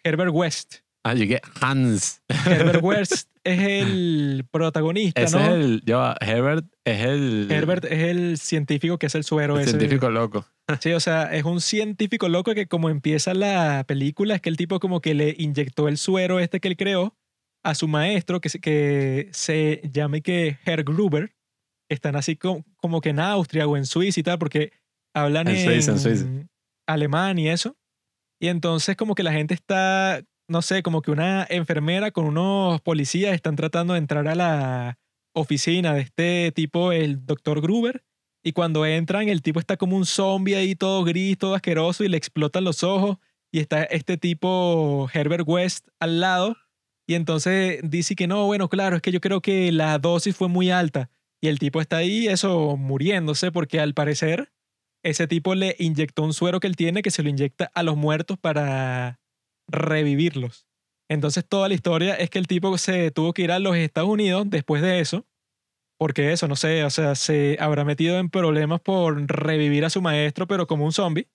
[0.03, 0.75] Herbert West.
[1.03, 1.41] Ah, llegué.
[1.59, 2.21] Hans.
[2.29, 5.43] Herbert West es el protagonista, Ese ¿no?
[5.45, 5.81] es el.
[5.85, 7.47] Ya Herbert es el.
[7.49, 9.71] Herbert es el científico que es el suero el ese.
[9.71, 10.45] científico loco.
[10.81, 14.57] Sí, o sea, es un científico loco que como empieza la película es que el
[14.57, 17.15] tipo como que le inyectó el suero este que él creó
[17.63, 21.31] a su maestro que se, que se llame que Herr Gruber.
[21.87, 24.71] Están así como, como que en Austria o en Suiza y tal, porque
[25.13, 26.25] hablan En en, Suiza, en Suiza.
[26.87, 27.77] alemán y eso.
[28.41, 32.81] Y entonces como que la gente está, no sé, como que una enfermera con unos
[32.81, 34.99] policías están tratando de entrar a la
[35.33, 38.03] oficina de este tipo, el doctor Gruber.
[38.43, 42.09] Y cuando entran, el tipo está como un zombie ahí, todo gris, todo asqueroso, y
[42.09, 43.17] le explotan los ojos.
[43.51, 46.55] Y está este tipo, Herbert West, al lado.
[47.07, 50.47] Y entonces dice que no, bueno, claro, es que yo creo que la dosis fue
[50.47, 51.09] muy alta.
[51.41, 54.51] Y el tipo está ahí, eso, muriéndose, porque al parecer
[55.03, 57.95] ese tipo le inyectó un suero que él tiene que se lo inyecta a los
[57.95, 59.19] muertos para
[59.67, 60.67] revivirlos.
[61.09, 64.09] Entonces toda la historia es que el tipo se tuvo que ir a los Estados
[64.09, 65.27] Unidos después de eso,
[65.97, 70.01] porque eso, no sé, o sea, se habrá metido en problemas por revivir a su
[70.01, 71.29] maestro, pero como un zombie.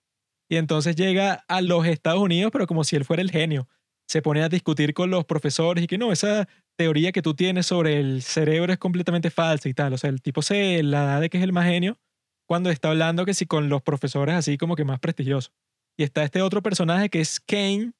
[0.49, 3.67] Y entonces llega a los Estados Unidos, pero como si él fuera el genio.
[4.07, 6.47] Se pone a discutir con los profesores y que no, esa
[6.77, 9.93] teoría que tú tienes sobre el cerebro es completamente falsa y tal.
[9.93, 11.97] O sea, el tipo se la da de que es el más genio
[12.45, 15.53] cuando está hablando que sí con los profesores así como que más prestigiosos.
[15.97, 17.93] Y está este otro personaje que es Kane.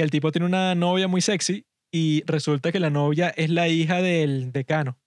[0.00, 4.00] El tipo tiene una novia muy sexy y resulta que la novia es la hija
[4.00, 4.98] del decano.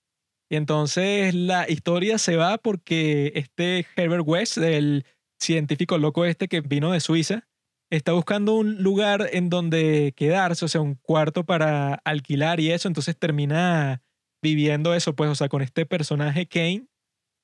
[0.50, 5.04] Y entonces la historia se va porque este Herbert West, el
[5.40, 7.48] científico loco este que vino de Suiza,
[7.90, 12.88] está buscando un lugar en donde quedarse, o sea, un cuarto para alquilar y eso,
[12.88, 14.02] entonces termina
[14.42, 16.86] viviendo eso, pues, o sea, con este personaje Kane,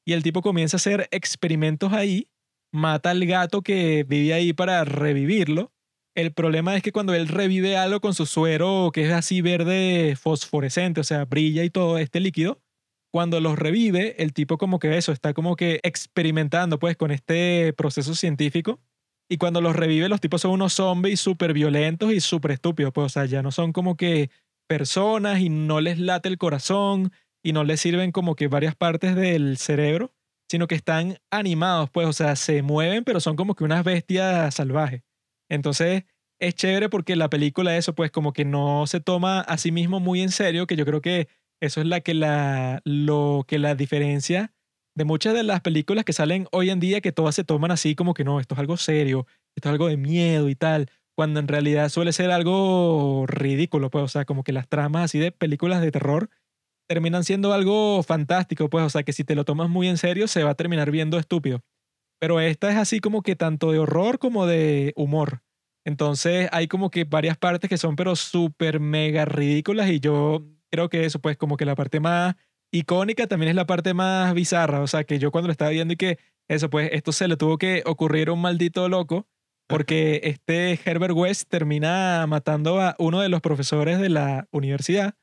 [0.06, 2.30] y el tipo comienza a hacer experimentos ahí,
[2.72, 5.72] mata al gato que vivía ahí para revivirlo.
[6.16, 10.16] El problema es que cuando él revive algo con su suero, que es así verde
[10.16, 12.60] fosforescente, o sea, brilla y todo este líquido,
[13.12, 17.72] cuando los revive, el tipo como que eso, está como que experimentando pues con este
[17.74, 18.80] proceso científico.
[19.28, 23.06] Y cuando los revive, los tipos son unos zombies súper violentos y súper estúpidos, pues,
[23.06, 24.30] o sea, ya no son como que
[24.68, 27.12] personas y no les late el corazón
[27.42, 30.12] y no les sirven como que varias partes del cerebro,
[30.48, 34.52] sino que están animados, pues, o sea, se mueven, pero son como que unas bestias
[34.54, 35.02] salvajes.
[35.50, 36.04] Entonces,
[36.40, 40.00] es chévere porque la película, eso, pues, como que no se toma a sí mismo
[40.00, 41.28] muy en serio, que yo creo que
[41.60, 44.54] eso es la que la, lo que la diferencia
[44.96, 47.94] de muchas de las películas que salen hoy en día, que todas se toman así
[47.94, 51.40] como que no, esto es algo serio, esto es algo de miedo y tal, cuando
[51.40, 55.32] en realidad suele ser algo ridículo, pues, o sea, como que las tramas así de
[55.32, 56.30] películas de terror
[56.88, 60.28] terminan siendo algo fantástico, pues, o sea, que si te lo tomas muy en serio
[60.28, 61.62] se va a terminar viendo estúpido.
[62.20, 65.42] Pero esta es así como que tanto de horror como de humor.
[65.84, 70.88] Entonces hay como que varias partes que son pero súper mega ridículas y yo creo
[70.90, 72.36] que eso pues como que la parte más
[72.70, 74.82] icónica también es la parte más bizarra.
[74.82, 76.18] O sea, que yo cuando lo estaba viendo y que
[76.48, 79.26] eso pues esto se le tuvo que ocurrir a un maldito loco
[79.66, 85.14] porque este Herbert West termina matando a uno de los profesores de la universidad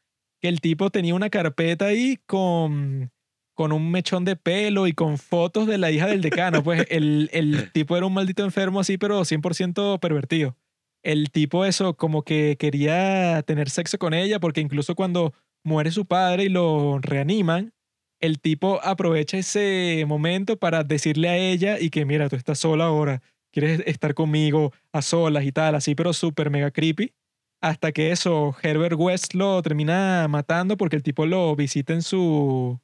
[0.42, 3.12] que el tipo tenía una carpeta ahí con,
[3.58, 6.62] con un mechón de pelo y con fotos de la hija del decano.
[6.62, 10.56] Pues el, el tipo era un maldito enfermo así, pero 100% pervertido.
[11.02, 16.06] El tipo eso como que quería tener sexo con ella porque incluso cuando muere su
[16.06, 17.74] padre y lo reaniman,
[18.20, 22.86] el tipo aprovecha ese momento para decirle a ella y que mira, tú estás sola
[22.86, 27.12] ahora, quieres estar conmigo a solas y tal, así, pero súper mega creepy
[27.62, 32.80] hasta que eso, Herbert West lo termina matando porque el tipo lo visita en su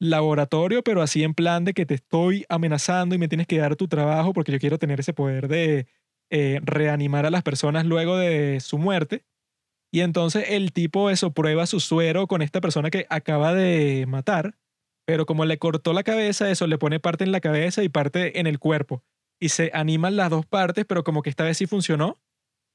[0.00, 3.76] laboratorio, pero así en plan de que te estoy amenazando y me tienes que dar
[3.76, 5.86] tu trabajo porque yo quiero tener ese poder de
[6.30, 9.24] eh, reanimar a las personas luego de su muerte.
[9.90, 14.56] Y entonces el tipo eso prueba su suero con esta persona que acaba de matar,
[15.06, 18.38] pero como le cortó la cabeza, eso le pone parte en la cabeza y parte
[18.38, 19.02] en el cuerpo.
[19.40, 22.20] Y se animan las dos partes, pero como que esta vez sí funcionó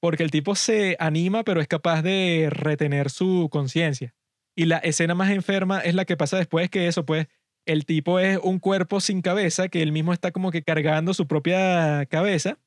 [0.02, 4.14] porque el tipo se anima, pero es capaz de retener su conciencia.
[4.56, 7.28] Y la escena más enferma es la que pasa después que eso, pues,
[7.66, 11.28] el tipo es un cuerpo sin cabeza, que él mismo está como que cargando su
[11.28, 12.60] propia cabeza.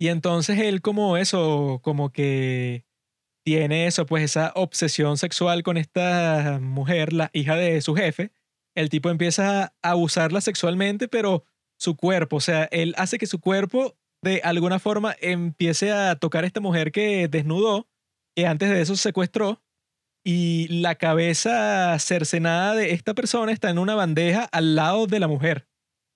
[0.00, 2.84] Y entonces él como eso, como que
[3.44, 8.30] tiene eso, pues esa obsesión sexual con esta mujer, la hija de su jefe.
[8.74, 11.44] El tipo empieza a abusarla sexualmente, pero
[11.78, 16.44] su cuerpo, o sea, él hace que su cuerpo de alguna forma empiece a tocar
[16.44, 17.88] a esta mujer que desnudó,
[18.36, 19.62] que antes de eso secuestró,
[20.30, 25.26] y la cabeza cercenada de esta persona está en una bandeja al lado de la
[25.26, 25.66] mujer.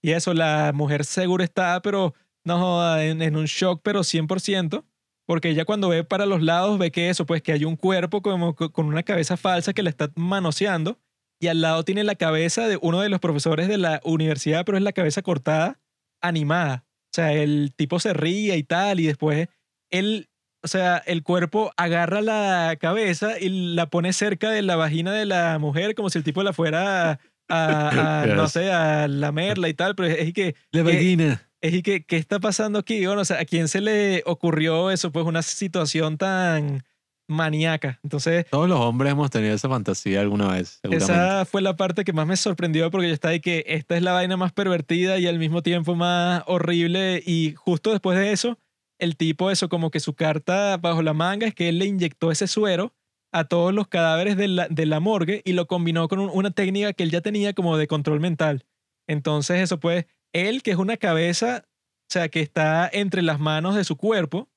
[0.02, 2.12] Y eso, la mujer seguro está, pero
[2.44, 4.84] no en, en un shock, pero 100%,
[5.24, 8.20] porque ella cuando ve para los lados ve que eso, pues que hay un cuerpo
[8.20, 10.98] como con una cabeza falsa que la está manoseando,
[11.40, 14.76] y al lado tiene la cabeza de uno de los profesores de la universidad, pero
[14.76, 15.80] es la cabeza cortada,
[16.20, 16.84] animada.
[16.86, 19.48] O sea, el tipo se ríe y tal, y después
[19.90, 20.28] él
[20.62, 25.26] o sea, el cuerpo agarra la cabeza y la pone cerca de la vagina de
[25.26, 27.18] la mujer como si el tipo la fuera
[27.48, 30.55] a, a, no sé, a lamerla y tal, pero es, es que...
[30.70, 31.43] La vagina.
[31.60, 33.06] Es y que, ¿qué está pasando aquí?
[33.06, 35.12] Bueno, o sea, ¿a quién se le ocurrió eso?
[35.12, 36.82] Pues una situación tan
[37.28, 38.01] maníaca.
[38.02, 42.12] Entonces, Todos los hombres hemos tenido esa fantasía alguna vez, esa fue la parte que
[42.12, 45.26] más me sorprendió porque yo estaba de que esta es la vaina más pervertida y
[45.26, 47.22] al mismo tiempo más horrible.
[47.24, 48.59] Y justo después de eso,
[49.02, 52.30] el tipo, eso, como que su carta bajo la manga es que él le inyectó
[52.30, 52.94] ese suero
[53.32, 56.50] a todos los cadáveres de la, de la morgue y lo combinó con un- una
[56.50, 58.66] técnica que él ya tenía como de control mental.
[59.08, 63.74] Entonces, eso pues, él que es una cabeza, o sea, que está entre las manos
[63.74, 64.48] de su cuerpo, o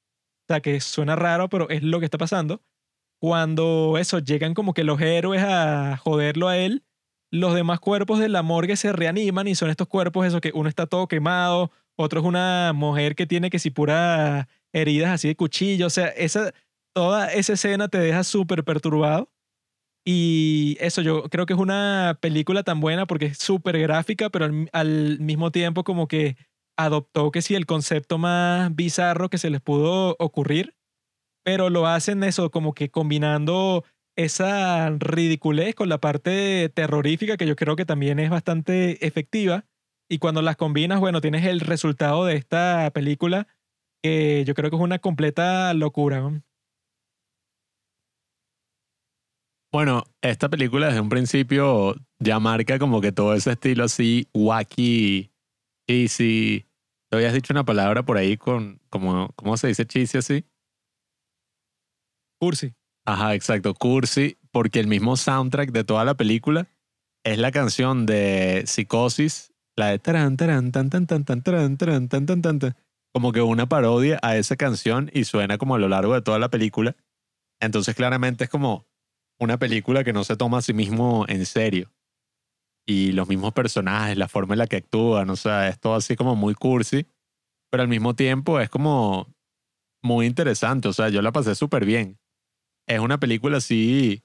[0.49, 2.61] sea, que suena raro, pero es lo que está pasando.
[3.19, 6.83] Cuando eso, llegan como que los héroes a joderlo a él,
[7.31, 10.69] los demás cuerpos de la morgue se reaniman y son estos cuerpos, eso que uno
[10.69, 15.35] está todo quemado, otro es una mujer que tiene que si pura heridas así de
[15.35, 16.53] cuchillo, o sea, esa,
[16.93, 19.29] toda esa escena te deja súper perturbado.
[20.07, 24.47] Y eso yo creo que es una película tan buena porque es súper gráfica, pero
[24.71, 26.37] al, mismo tiempo como que
[26.77, 30.75] adoptó que sí el concepto más bizarro que se les pudo ocurrir,
[31.43, 33.83] pero lo hacen eso como que combinando
[34.15, 39.65] esa ridiculez con la parte terrorífica que yo creo que también es bastante efectiva.
[40.09, 43.47] Y cuando las combinas, bueno, tienes el resultado de esta película
[44.03, 46.21] que yo creo que es una completa locura.
[46.21, 46.43] ¿no?
[49.71, 55.31] Bueno, esta película desde un principio ya marca como que todo ese estilo así wacky,
[55.87, 56.65] cheesy.
[57.09, 60.45] Te habías dicho una palabra por ahí con, como, ¿cómo se dice cheesy así?
[62.39, 62.73] Cursi.
[63.05, 66.67] Ajá, exacto, cursi, porque el mismo soundtrack de toda la película
[67.23, 72.07] es la canción de Psicosis, la de taran, taran, tan, tan, tan, tan, taran, taran,
[72.07, 72.75] tan, tan, tan, tan,
[73.13, 76.39] como que una parodia a esa canción y suena como a lo largo de toda
[76.39, 76.95] la película.
[77.59, 78.85] Entonces claramente es como
[79.39, 81.91] una película que no se toma a sí mismo en serio.
[82.85, 86.15] Y los mismos personajes, la forma en la que actúan, o sea, es todo así
[86.15, 87.07] como muy cursi,
[87.71, 89.33] pero al mismo tiempo es como
[90.03, 92.19] muy interesante, o sea, yo la pasé súper bien.
[92.87, 94.23] Es una película así,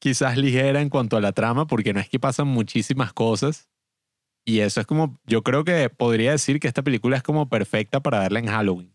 [0.00, 3.68] quizás ligera en cuanto a la trama, porque no es que pasan muchísimas cosas.
[4.48, 8.00] Y eso es como, yo creo que podría decir que esta película es como perfecta
[8.00, 8.94] para verla en Halloween.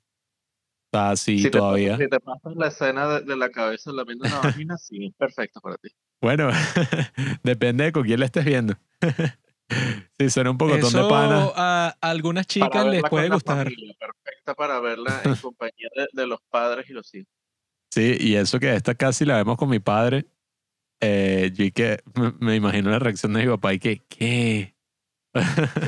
[0.94, 1.98] O sea, sí, Si te, todavía.
[1.98, 5.60] si te pasas la escena de, de la cabeza lamiendo una vagina, sí, es perfecta
[5.60, 5.90] para ti.
[6.22, 6.50] Bueno,
[7.44, 8.76] depende de con quién la estés viendo.
[10.20, 11.50] si suena un poco de Eso pana.
[11.56, 13.64] a algunas chicas les puede la gustar.
[13.66, 17.30] familia, perfecta para verla en compañía de, de los padres y los hijos.
[17.94, 20.26] Sí, y eso que esta casi la vemos con mi padre.
[21.02, 24.76] Eh, yo y que me, me imagino la reacción de mi papá y que, ¿qué?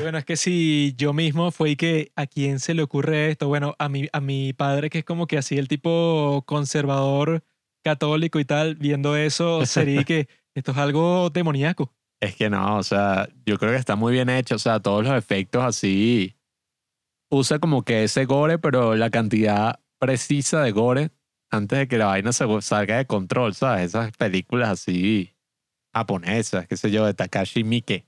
[0.00, 3.74] Bueno, es que si yo mismo fue que a quién se le ocurre esto, bueno,
[3.78, 7.44] a mi, a mi padre que es como que así el tipo conservador
[7.82, 11.92] católico y tal, viendo eso, sería que esto es algo demoníaco.
[12.20, 15.04] Es que no, o sea, yo creo que está muy bien hecho, o sea, todos
[15.04, 16.36] los efectos así.
[17.30, 21.10] Usa como que ese gore, pero la cantidad precisa de gore
[21.50, 23.86] antes de que la vaina se salga de control, ¿sabes?
[23.86, 25.34] Esas películas así
[25.94, 28.06] japonesas, qué sé yo, de Takashi Miike,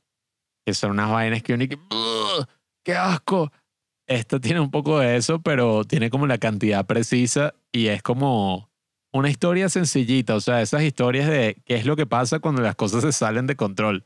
[0.67, 2.47] que son unas vainas que uno y que, "Ugh,
[2.85, 3.53] ¡qué asco!
[4.09, 8.71] Esto tiene un poco de eso, pero tiene como la cantidad precisa y es como
[9.13, 12.77] una historia sencillita, o sea, esas historias de qué es lo que pasa cuando las
[12.77, 14.05] cosas se salen de control.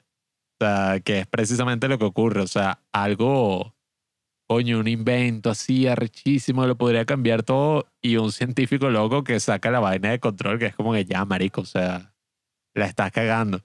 [0.61, 3.75] O sea, que es precisamente lo que ocurre, o sea, algo,
[4.49, 9.71] coño, un invento así arrechísimo, lo podría cambiar todo y un científico loco que saca
[9.71, 12.15] la vaina de control, que es como que ya, marico, o sea,
[12.75, 13.63] la estás cagando.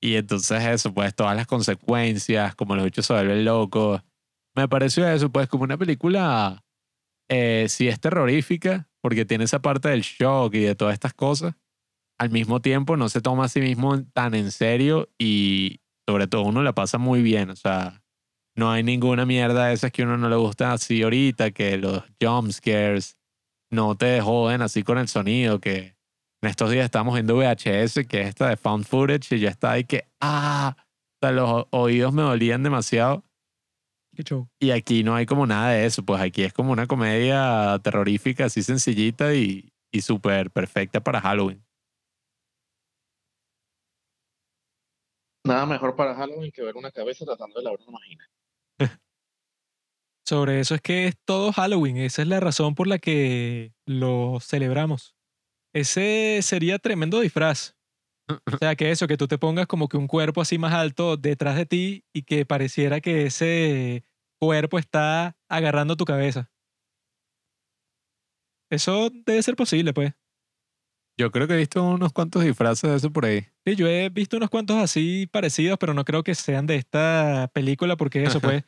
[0.00, 4.02] Y entonces eso, pues todas las consecuencias, como los bichos se vuelven locos.
[4.54, 6.64] Me pareció eso, pues como una película,
[7.28, 11.54] eh, sí es terrorífica, porque tiene esa parte del shock y de todas estas cosas.
[12.18, 16.42] Al mismo tiempo no se toma a sí mismo tan en serio y sobre todo
[16.42, 17.50] uno la pasa muy bien.
[17.50, 18.02] O sea,
[18.54, 22.02] no hay ninguna mierda de esas que uno no le gusta así ahorita, que los
[22.20, 23.18] jump scares
[23.70, 25.95] no te joden así con el sonido, que
[26.42, 29.72] en estos días estamos viendo VHS, que es esta de found footage, y ya está
[29.72, 33.24] ahí que, ah, o sea, los oídos me dolían demasiado.
[34.14, 34.48] Qué show.
[34.60, 38.46] Y aquí no hay como nada de eso, pues aquí es como una comedia terrorífica
[38.46, 41.66] así sencillita y, y súper perfecta para Halloween.
[45.44, 48.28] Nada mejor para Halloween que ver una cabeza tratando de lavar una vagina.
[50.26, 51.98] Sobre eso es que es todo Halloween.
[51.98, 55.15] Esa es la razón por la que lo celebramos.
[55.76, 57.76] Ese sería tremendo disfraz.
[58.30, 61.18] O sea, que eso, que tú te pongas como que un cuerpo así más alto
[61.18, 64.02] detrás de ti y que pareciera que ese
[64.40, 66.50] cuerpo está agarrando tu cabeza.
[68.70, 70.14] Eso debe ser posible, pues.
[71.18, 73.46] Yo creo que he visto unos cuantos disfraces de eso por ahí.
[73.66, 77.50] Sí, yo he visto unos cuantos así parecidos, pero no creo que sean de esta
[77.52, 78.64] película, porque eso, pues,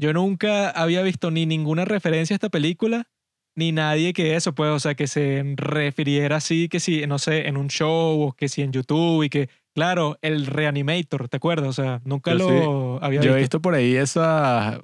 [0.00, 3.10] yo nunca había visto ni ninguna referencia a esta película,
[3.56, 7.48] ni nadie que eso, pues, o sea, que se refiriera así, que si, no sé,
[7.48, 11.68] en un show o que si en YouTube y que, claro, el Reanimator, ¿te acuerdas?
[11.68, 13.36] O sea, nunca Yo lo había Yo visto.
[13.36, 14.80] he visto por ahí esas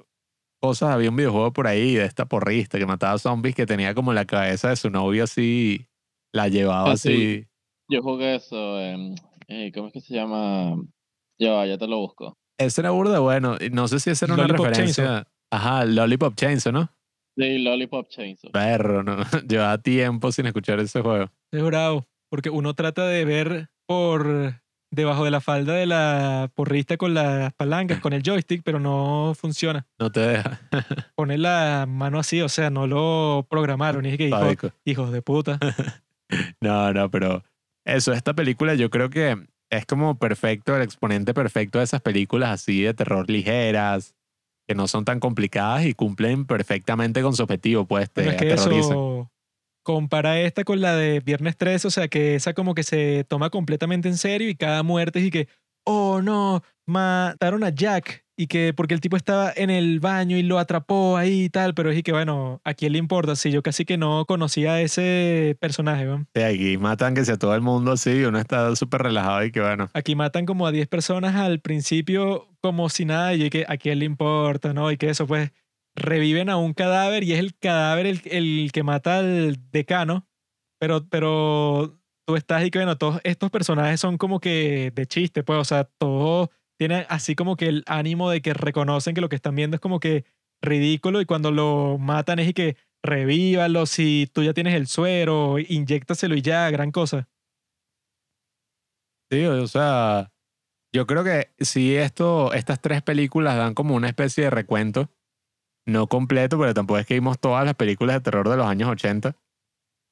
[0.61, 0.89] cosas.
[0.91, 4.25] Había un videojuego por ahí de esta porrista que mataba zombies que tenía como la
[4.25, 5.87] cabeza de su novio así.
[6.33, 7.09] La llevaba Ah, así.
[7.09, 7.45] sí.
[7.91, 10.75] Yo jugué eso, eh, ¿cómo es que se llama?
[11.39, 12.37] Ya va, ya te lo busco.
[12.59, 13.57] Ese era burda bueno.
[13.71, 15.25] No sé si esa era una Lollipop referencia.
[15.51, 16.91] Ajá, Lollipop Chainsaw, ¿no?
[17.39, 18.51] Sí, Lollipop Chainsaw.
[18.51, 19.17] Perro, ¿no?
[19.47, 21.31] Llevaba tiempo sin escuchar ese juego.
[21.51, 24.55] Es bravo, porque uno trata de ver por
[24.91, 29.33] debajo de la falda de la porrista con las palancas, con el joystick, pero no
[29.39, 29.87] funciona.
[29.99, 30.59] No te deja.
[31.15, 34.05] Pone la mano así, o sea, no lo programaron.
[34.05, 34.71] Y es que, hijo- Sádico.
[34.85, 35.59] hijos de puta.
[36.61, 37.43] No, no, pero
[37.85, 39.35] eso, esta película yo creo que
[39.71, 44.13] es como perfecto, el exponente perfecto de esas películas así de terror ligeras,
[44.69, 48.37] que no son tan complicadas y cumplen perfectamente con su objetivo, pues te Pero es
[48.37, 48.91] que aterrorizan.
[48.91, 49.31] eso
[49.81, 53.49] compara esta con la de Viernes 3, o sea, que esa como que se toma
[53.49, 55.47] completamente en serio y cada muerte es y que,
[55.85, 60.43] oh no, mataron a Jack y que porque el tipo estaba en el baño y
[60.43, 63.35] lo atrapó ahí y tal, pero y que bueno, ¿a quién le importa?
[63.35, 66.25] Si yo casi que no conocía a ese personaje, ¿no?
[66.33, 69.51] Sí, aquí matan que sea todo el mundo así y uno está súper relajado y
[69.51, 73.65] que bueno, Aquí matan como a 10 personas al principio como si nada y que
[73.67, 74.89] a quién le importa, ¿no?
[74.89, 75.51] Y que eso pues
[75.93, 80.25] reviven a un cadáver y es el cadáver el, el que mata al decano,
[80.79, 85.43] pero, pero tú estás y que bueno, todos estos personajes son como que de chiste,
[85.43, 86.47] pues, o sea, todos
[86.79, 89.81] tienen así como que el ánimo de que reconocen que lo que están viendo es
[89.81, 90.23] como que
[90.61, 95.59] ridículo y cuando lo matan es y que revívalo, si tú ya tienes el suero,
[95.59, 97.27] inyéctaselo y ya, gran cosa.
[99.29, 100.31] sí, o sea,
[100.93, 105.09] yo creo que si esto, estas tres películas dan como una especie de recuento,
[105.85, 108.87] no completo, pero tampoco es que vimos todas las películas de terror de los años
[108.87, 109.35] 80,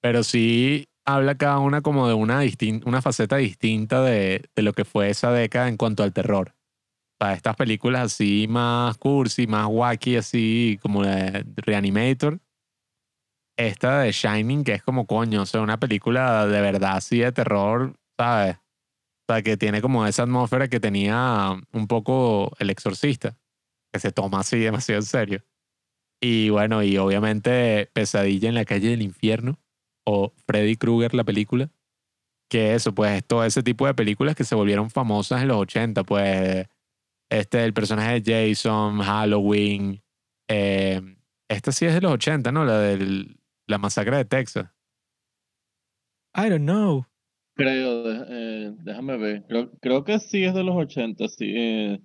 [0.01, 2.41] pero sí habla cada una como de una,
[2.85, 6.56] una faceta distinta de, de lo que fue esa década en cuanto al terror.
[7.19, 12.39] Sea, estas películas así más cursi, más wacky, así como de Reanimator.
[13.57, 17.31] Esta de Shining, que es como coño, o sea, una película de verdad así de
[17.31, 18.57] terror, ¿sabes?
[18.57, 23.35] O sea, que tiene como esa atmósfera que tenía un poco El Exorcista,
[23.91, 25.43] que se toma así demasiado en serio.
[26.21, 29.59] Y bueno, y obviamente Pesadilla en la calle del infierno,
[30.05, 31.69] o Freddy Krueger, la película.
[32.49, 35.57] Que eso, pues es todo ese tipo de películas que se volvieron famosas en los
[35.57, 36.67] 80, pues
[37.29, 40.01] este, el personaje de Jason, Halloween.
[40.49, 41.01] eh,
[41.49, 42.65] esta sí es de los 80, ¿no?
[42.65, 43.25] La de
[43.67, 44.69] la masacre de Texas.
[46.35, 47.05] I don't know.
[47.55, 49.45] Creo, de- eh, déjame ver.
[49.47, 51.53] Creo, creo que sí es de los 80, sí.
[51.55, 51.99] eh.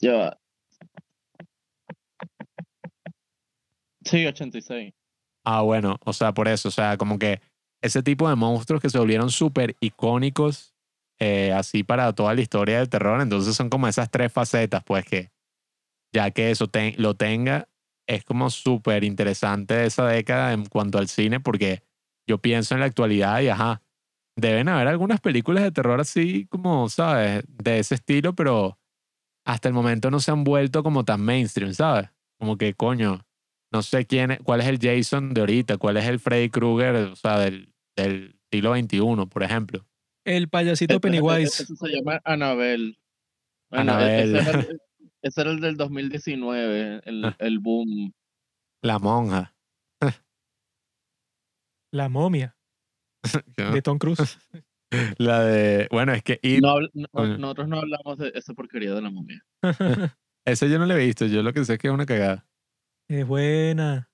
[0.00, 0.40] Ya va.
[4.04, 4.92] Sí, 86.
[5.46, 7.40] Ah, bueno, o sea, por eso, o sea, como que
[7.82, 10.73] ese tipo de monstruos que se volvieron súper icónicos,
[11.20, 15.04] eh, así para toda la historia del terror, entonces son como esas tres facetas, pues
[15.04, 15.30] que
[16.14, 17.68] ya que eso te- lo tenga,
[18.08, 21.82] es como súper interesante esa década en cuanto al cine, porque
[22.28, 23.82] yo pienso en la actualidad y ajá,
[24.36, 27.44] deben haber algunas películas de terror así como, ¿sabes?
[27.48, 28.78] De ese estilo, pero
[29.46, 32.10] hasta el momento no se han vuelto como tan mainstream, ¿sabes?
[32.38, 33.26] Como que, coño,
[33.72, 37.16] no sé quién, cuál es el Jason de ahorita, cuál es el Freddy Krueger, o
[37.16, 39.84] sea, del, del siglo XXI, por ejemplo.
[40.24, 41.62] El payasito Ese- Pennywise.
[41.62, 42.96] ese se llama Annabelle.
[43.70, 44.38] Bueno, Annabelle.
[44.38, 44.80] Ese era, el-
[45.22, 47.36] ese era el del 2019, el, Ah.
[47.38, 48.12] el boom.
[48.82, 49.54] La monja.
[51.92, 52.56] La momia
[53.56, 54.38] de Tom Cruise.
[55.18, 59.02] La de, bueno, es que It, No no- nosotros no hablamos de esa porquería de
[59.02, 59.42] la momia.
[60.44, 62.46] ese yo no lo he visto, yo lo que sé es que es una cagada.
[63.08, 64.08] es buena.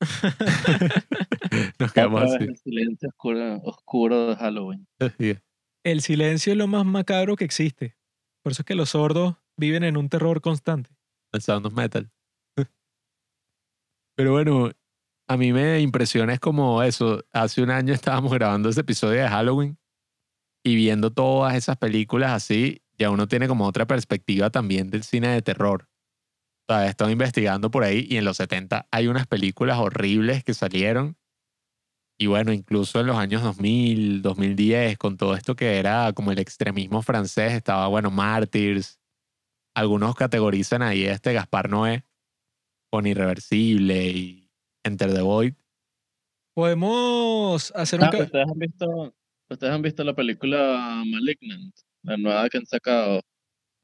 [1.78, 2.44] Nos quedamos así.
[2.44, 4.86] el silencio oscuro, oscuro de Halloween.
[5.84, 7.96] El silencio es lo más macabro que existe.
[8.42, 10.90] Por eso es que los sordos viven en un terror constante.
[11.32, 12.10] El Sound of Metal.
[14.16, 14.70] Pero bueno,
[15.28, 17.24] a mí me impresiona es como eso.
[17.32, 19.78] Hace un año estábamos grabando ese episodio de Halloween
[20.64, 25.28] y viendo todas esas películas así, ya uno tiene como otra perspectiva también del cine
[25.28, 25.87] de terror.
[26.68, 30.52] Sea, he estado investigando por ahí y en los 70 hay unas películas horribles que
[30.54, 31.16] salieron.
[32.20, 36.38] Y bueno, incluso en los años 2000, 2010, con todo esto que era como el
[36.40, 38.98] extremismo francés, estaba, bueno, Martyrs.
[39.74, 42.04] Algunos categorizan ahí este Gaspar Noé,
[42.90, 44.50] con Irreversible y
[44.84, 45.54] Enter the Void.
[46.54, 48.06] Podemos hacer un...
[48.06, 49.14] Ah, ca- ¿ustedes han visto,
[49.48, 51.72] ustedes han visto la película Malignant,
[52.02, 53.20] la nueva que han sacado.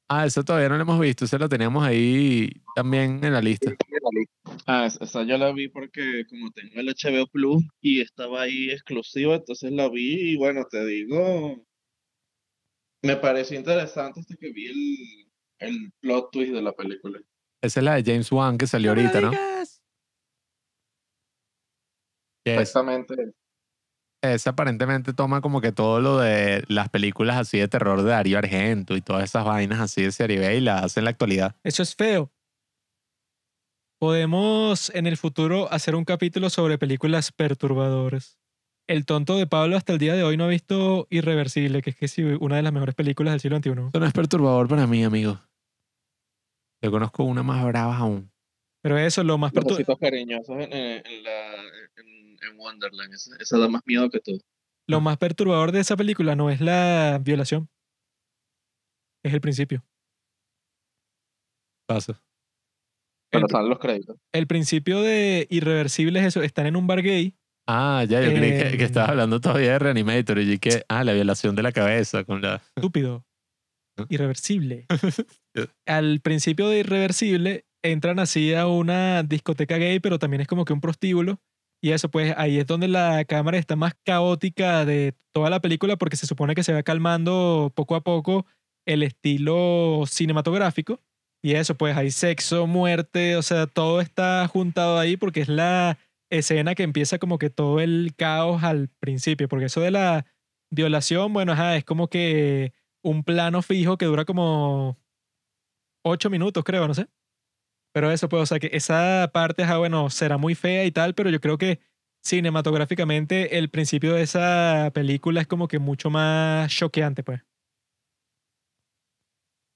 [0.08, 3.72] Ah, eso todavía no lo hemos visto, ese lo teníamos ahí también en la lista.
[4.66, 8.70] Ah, es- esa yo la vi porque como tengo el HBO Plus y estaba ahí
[8.70, 11.64] exclusiva, entonces la vi y bueno, te digo,
[13.02, 17.18] me pareció interesante hasta que vi el, el plot twist de la película.
[17.62, 19.30] Esa es la de James Wan que salió ¡No me lo ahorita, ¿no?
[19.30, 19.82] digas!
[22.44, 23.32] Que es- Exactamente.
[24.32, 28.38] Esa aparentemente toma como que todo lo de las películas así de terror de Darío
[28.38, 31.56] Argento y todas esas vainas así de serie B y las hace en la actualidad.
[31.62, 32.32] Eso es feo.
[33.98, 38.38] Podemos en el futuro hacer un capítulo sobre películas perturbadoras.
[38.86, 41.96] El tonto de Pablo hasta el día de hoy no ha visto Irreversible, que es
[41.96, 43.70] que sí, una de las mejores películas del siglo XXI.
[43.88, 45.40] Eso no es perturbador para mí, amigo.
[46.82, 48.30] Yo conozco una más brava aún.
[48.84, 51.54] Pero eso, lo más Los ositos cariñosos en, en- en la,
[51.96, 54.36] en, en Wonderland, esa, esa da más miedo que todo.
[54.86, 57.70] Lo más perturbador de esa película no es la violación.
[59.24, 59.82] Es el principio.
[61.88, 62.22] Pasa.
[63.30, 64.16] Pero El, están los créditos.
[64.32, 66.42] el principio de Irreversible es eso.
[66.42, 67.34] Están en un bar gay.
[67.66, 70.82] Ah, ya, yo creí que, que Eh, estabas hablando todavía de Reanimator y yo que,
[70.88, 72.62] ah, la violación de la cabeza con la...
[72.76, 73.24] Estúpido.
[74.10, 74.86] Irreversible.
[75.86, 80.72] Al principio de Irreversible entran así a una discoteca gay, pero también es como que
[80.72, 81.38] un prostíbulo.
[81.82, 85.96] Y eso, pues ahí es donde la cámara está más caótica de toda la película
[85.96, 88.46] porque se supone que se va calmando poco a poco
[88.86, 91.00] el estilo cinematográfico.
[91.42, 95.98] Y eso, pues hay sexo, muerte, o sea, todo está juntado ahí porque es la
[96.30, 99.46] escena que empieza como que todo el caos al principio.
[99.46, 100.24] Porque eso de la
[100.70, 104.96] violación, bueno, ajá, es como que un plano fijo que dura como
[106.02, 107.08] ocho minutos, creo, no sé.
[107.94, 111.14] Pero eso, pues, o sea, que esa parte, ajá, bueno, será muy fea y tal,
[111.14, 111.78] pero yo creo que
[112.24, 117.42] cinematográficamente el principio de esa película es como que mucho más choqueante, pues.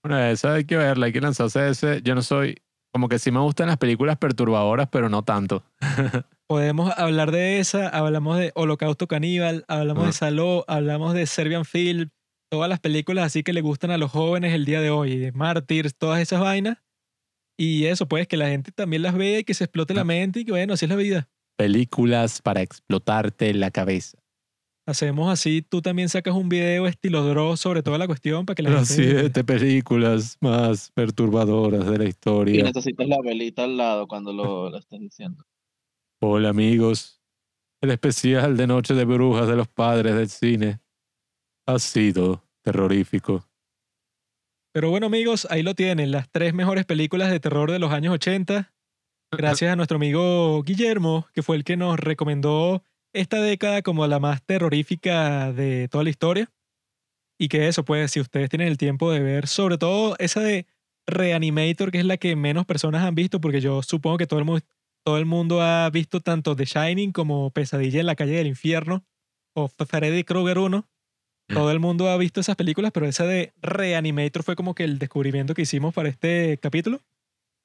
[0.02, 2.02] Bueno, esa hay que verla, hay que lanzarse ese.
[2.02, 2.56] Yo no soy...
[2.92, 5.62] Como que sí me gustan las películas perturbadoras, pero no tanto.
[6.48, 10.12] Podemos hablar de esa, hablamos de Holocausto Caníbal, hablamos de Ah.
[10.12, 12.08] Saló, hablamos de Serbian Film,
[12.50, 15.30] todas las películas así que le gustan a los jóvenes el día de hoy, de
[15.32, 16.78] Mártires, todas esas vainas.
[17.60, 20.04] Y eso, pues, que la gente también las vea y que se explote la Ah.
[20.04, 21.28] mente y que, bueno, así es la vida.
[21.56, 24.16] Películas para explotarte la cabeza.
[24.86, 28.62] Hacemos así, tú también sacas un video estilo Dross sobre toda la cuestión para que
[28.62, 29.20] la Las gente...
[29.20, 32.62] siete películas más perturbadoras de la Y historia.
[32.64, 35.44] necesitas la velita al lado cuando lo, lo estás diciendo.
[36.22, 37.20] Hola amigos,
[37.82, 40.80] el especial de Noche de Brujas de los Padres del Cine
[41.66, 43.44] ha sido terrorífico.
[44.78, 48.14] Pero bueno, amigos, ahí lo tienen, las tres mejores películas de terror de los años
[48.14, 48.72] 80.
[49.32, 54.20] Gracias a nuestro amigo Guillermo, que fue el que nos recomendó esta década como la
[54.20, 56.52] más terrorífica de toda la historia.
[57.40, 60.64] Y que eso, pues, si ustedes tienen el tiempo de ver, sobre todo esa de
[61.08, 64.62] Reanimator, que es la que menos personas han visto, porque yo supongo que todo el,
[65.04, 69.04] todo el mundo ha visto tanto The Shining como Pesadilla en la calle del infierno
[69.56, 70.88] o Freddy Krueger 1.
[71.48, 74.98] Todo el mundo ha visto esas películas, pero esa de Reanimator fue como que el
[74.98, 77.00] descubrimiento que hicimos para este capítulo.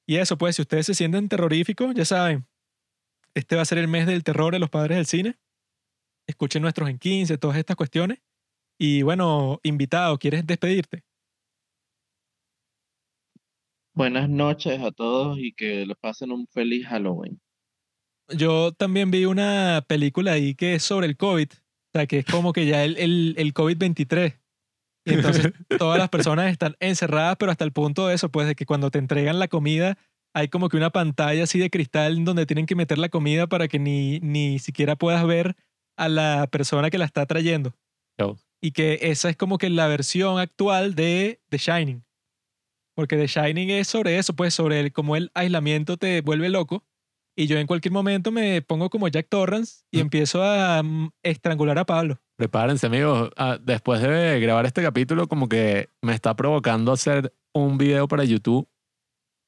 [0.06, 2.46] Y eso, pues, si ustedes se sienten terroríficos, ya saben,
[3.34, 5.38] este va a ser el mes del terror de los padres del cine.
[6.26, 8.20] Escuchen nuestros en 15, todas estas cuestiones.
[8.78, 11.04] Y bueno, invitado, ¿quieres despedirte?
[13.92, 17.40] Buenas noches a todos y que les pasen un feliz Halloween.
[18.28, 21.48] Yo también vi una película ahí que es sobre el COVID.
[21.94, 24.36] O sea, que es como que ya el, el, el COVID-23.
[25.06, 28.56] Y entonces todas las personas están encerradas, pero hasta el punto de eso, pues, de
[28.56, 29.96] que cuando te entregan la comida,
[30.34, 33.68] hay como que una pantalla así de cristal donde tienen que meter la comida para
[33.68, 35.54] que ni, ni siquiera puedas ver
[35.96, 37.74] a la persona que la está trayendo.
[38.18, 42.04] Yo, Y que esa es como que la versión actual de The Shining.
[42.96, 46.84] Porque The Shining es sobre eso, pues sobre el, cómo el aislamiento te vuelve loco.
[47.36, 50.00] Y yo en cualquier momento me pongo como Jack Torrance y Mm.
[50.02, 52.20] empiezo a mm, estrangular a Pablo.
[52.36, 57.78] Prepárense amigos, Ah, después de grabar este capítulo como que me está provocando hacer un
[57.78, 58.68] video para YouTube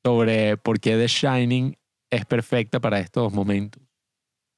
[0.05, 1.77] sobre por qué The Shining
[2.11, 3.83] es perfecta para estos momentos.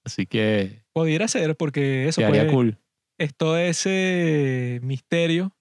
[0.04, 2.78] Así que Pudiera ser porque eso pues, cool.
[3.18, 5.52] es todo ese misterio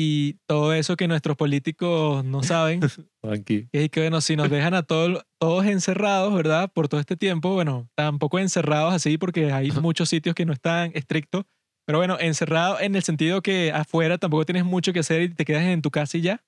[0.00, 2.78] y todo eso que nuestros políticos no saben.
[3.20, 3.68] Tranqui.
[3.72, 6.70] Y es que, bueno, si nos dejan a todos, todos encerrados, ¿verdad?
[6.72, 10.92] Por todo este tiempo, bueno, tampoco encerrados así porque hay muchos sitios que no están
[10.94, 11.46] estrictos.
[11.84, 15.44] Pero bueno, encerrado en el sentido que afuera tampoco tienes mucho que hacer y te
[15.44, 16.44] quedas en tu casa y ya.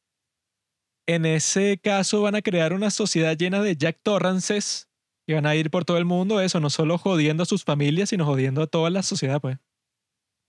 [1.08, 4.88] en ese caso van a crear una sociedad llena de Jack Torrances
[5.26, 8.10] y van a ir por todo el mundo eso, no solo jodiendo a sus familias,
[8.10, 9.58] sino jodiendo a toda la sociedad, pues.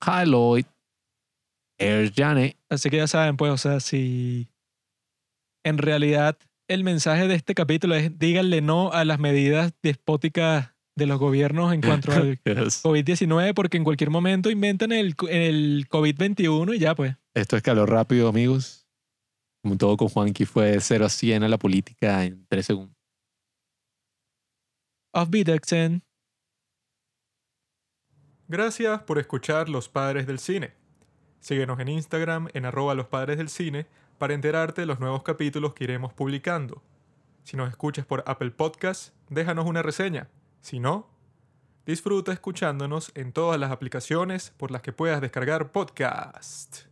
[0.06, 0.66] Hi Lloyd.
[2.16, 2.58] Janet.
[2.70, 4.50] Así que ya saben, pues, o sea, si
[5.64, 6.38] en realidad
[6.68, 11.74] el mensaje de este capítulo es díganle no a las medidas despóticas de los gobiernos
[11.74, 12.84] en cuanto al Yes.
[12.84, 17.16] COVID-19, porque en cualquier momento inventan el, el COVID-21 y ya, pues.
[17.34, 18.88] Esto es calor rápido, amigos.
[19.64, 22.96] Como todo con Juanqui fue 0 a 100 a la política en 3 segundos.
[25.14, 26.04] Auf Wiedersehen.
[28.48, 30.81] Gracias por escuchar Los Padres del Cine.
[31.42, 33.88] Síguenos en Instagram en arroba los padres del cine
[34.20, 36.84] para enterarte de los nuevos capítulos que iremos publicando.
[37.44, 40.30] Si nos escuchas por Apple Podcast, déjanos una reseña.
[40.62, 41.10] Si no,
[41.88, 46.91] disfruta escuchándonos en todas las aplicaciones por las que puedas descargar podcast.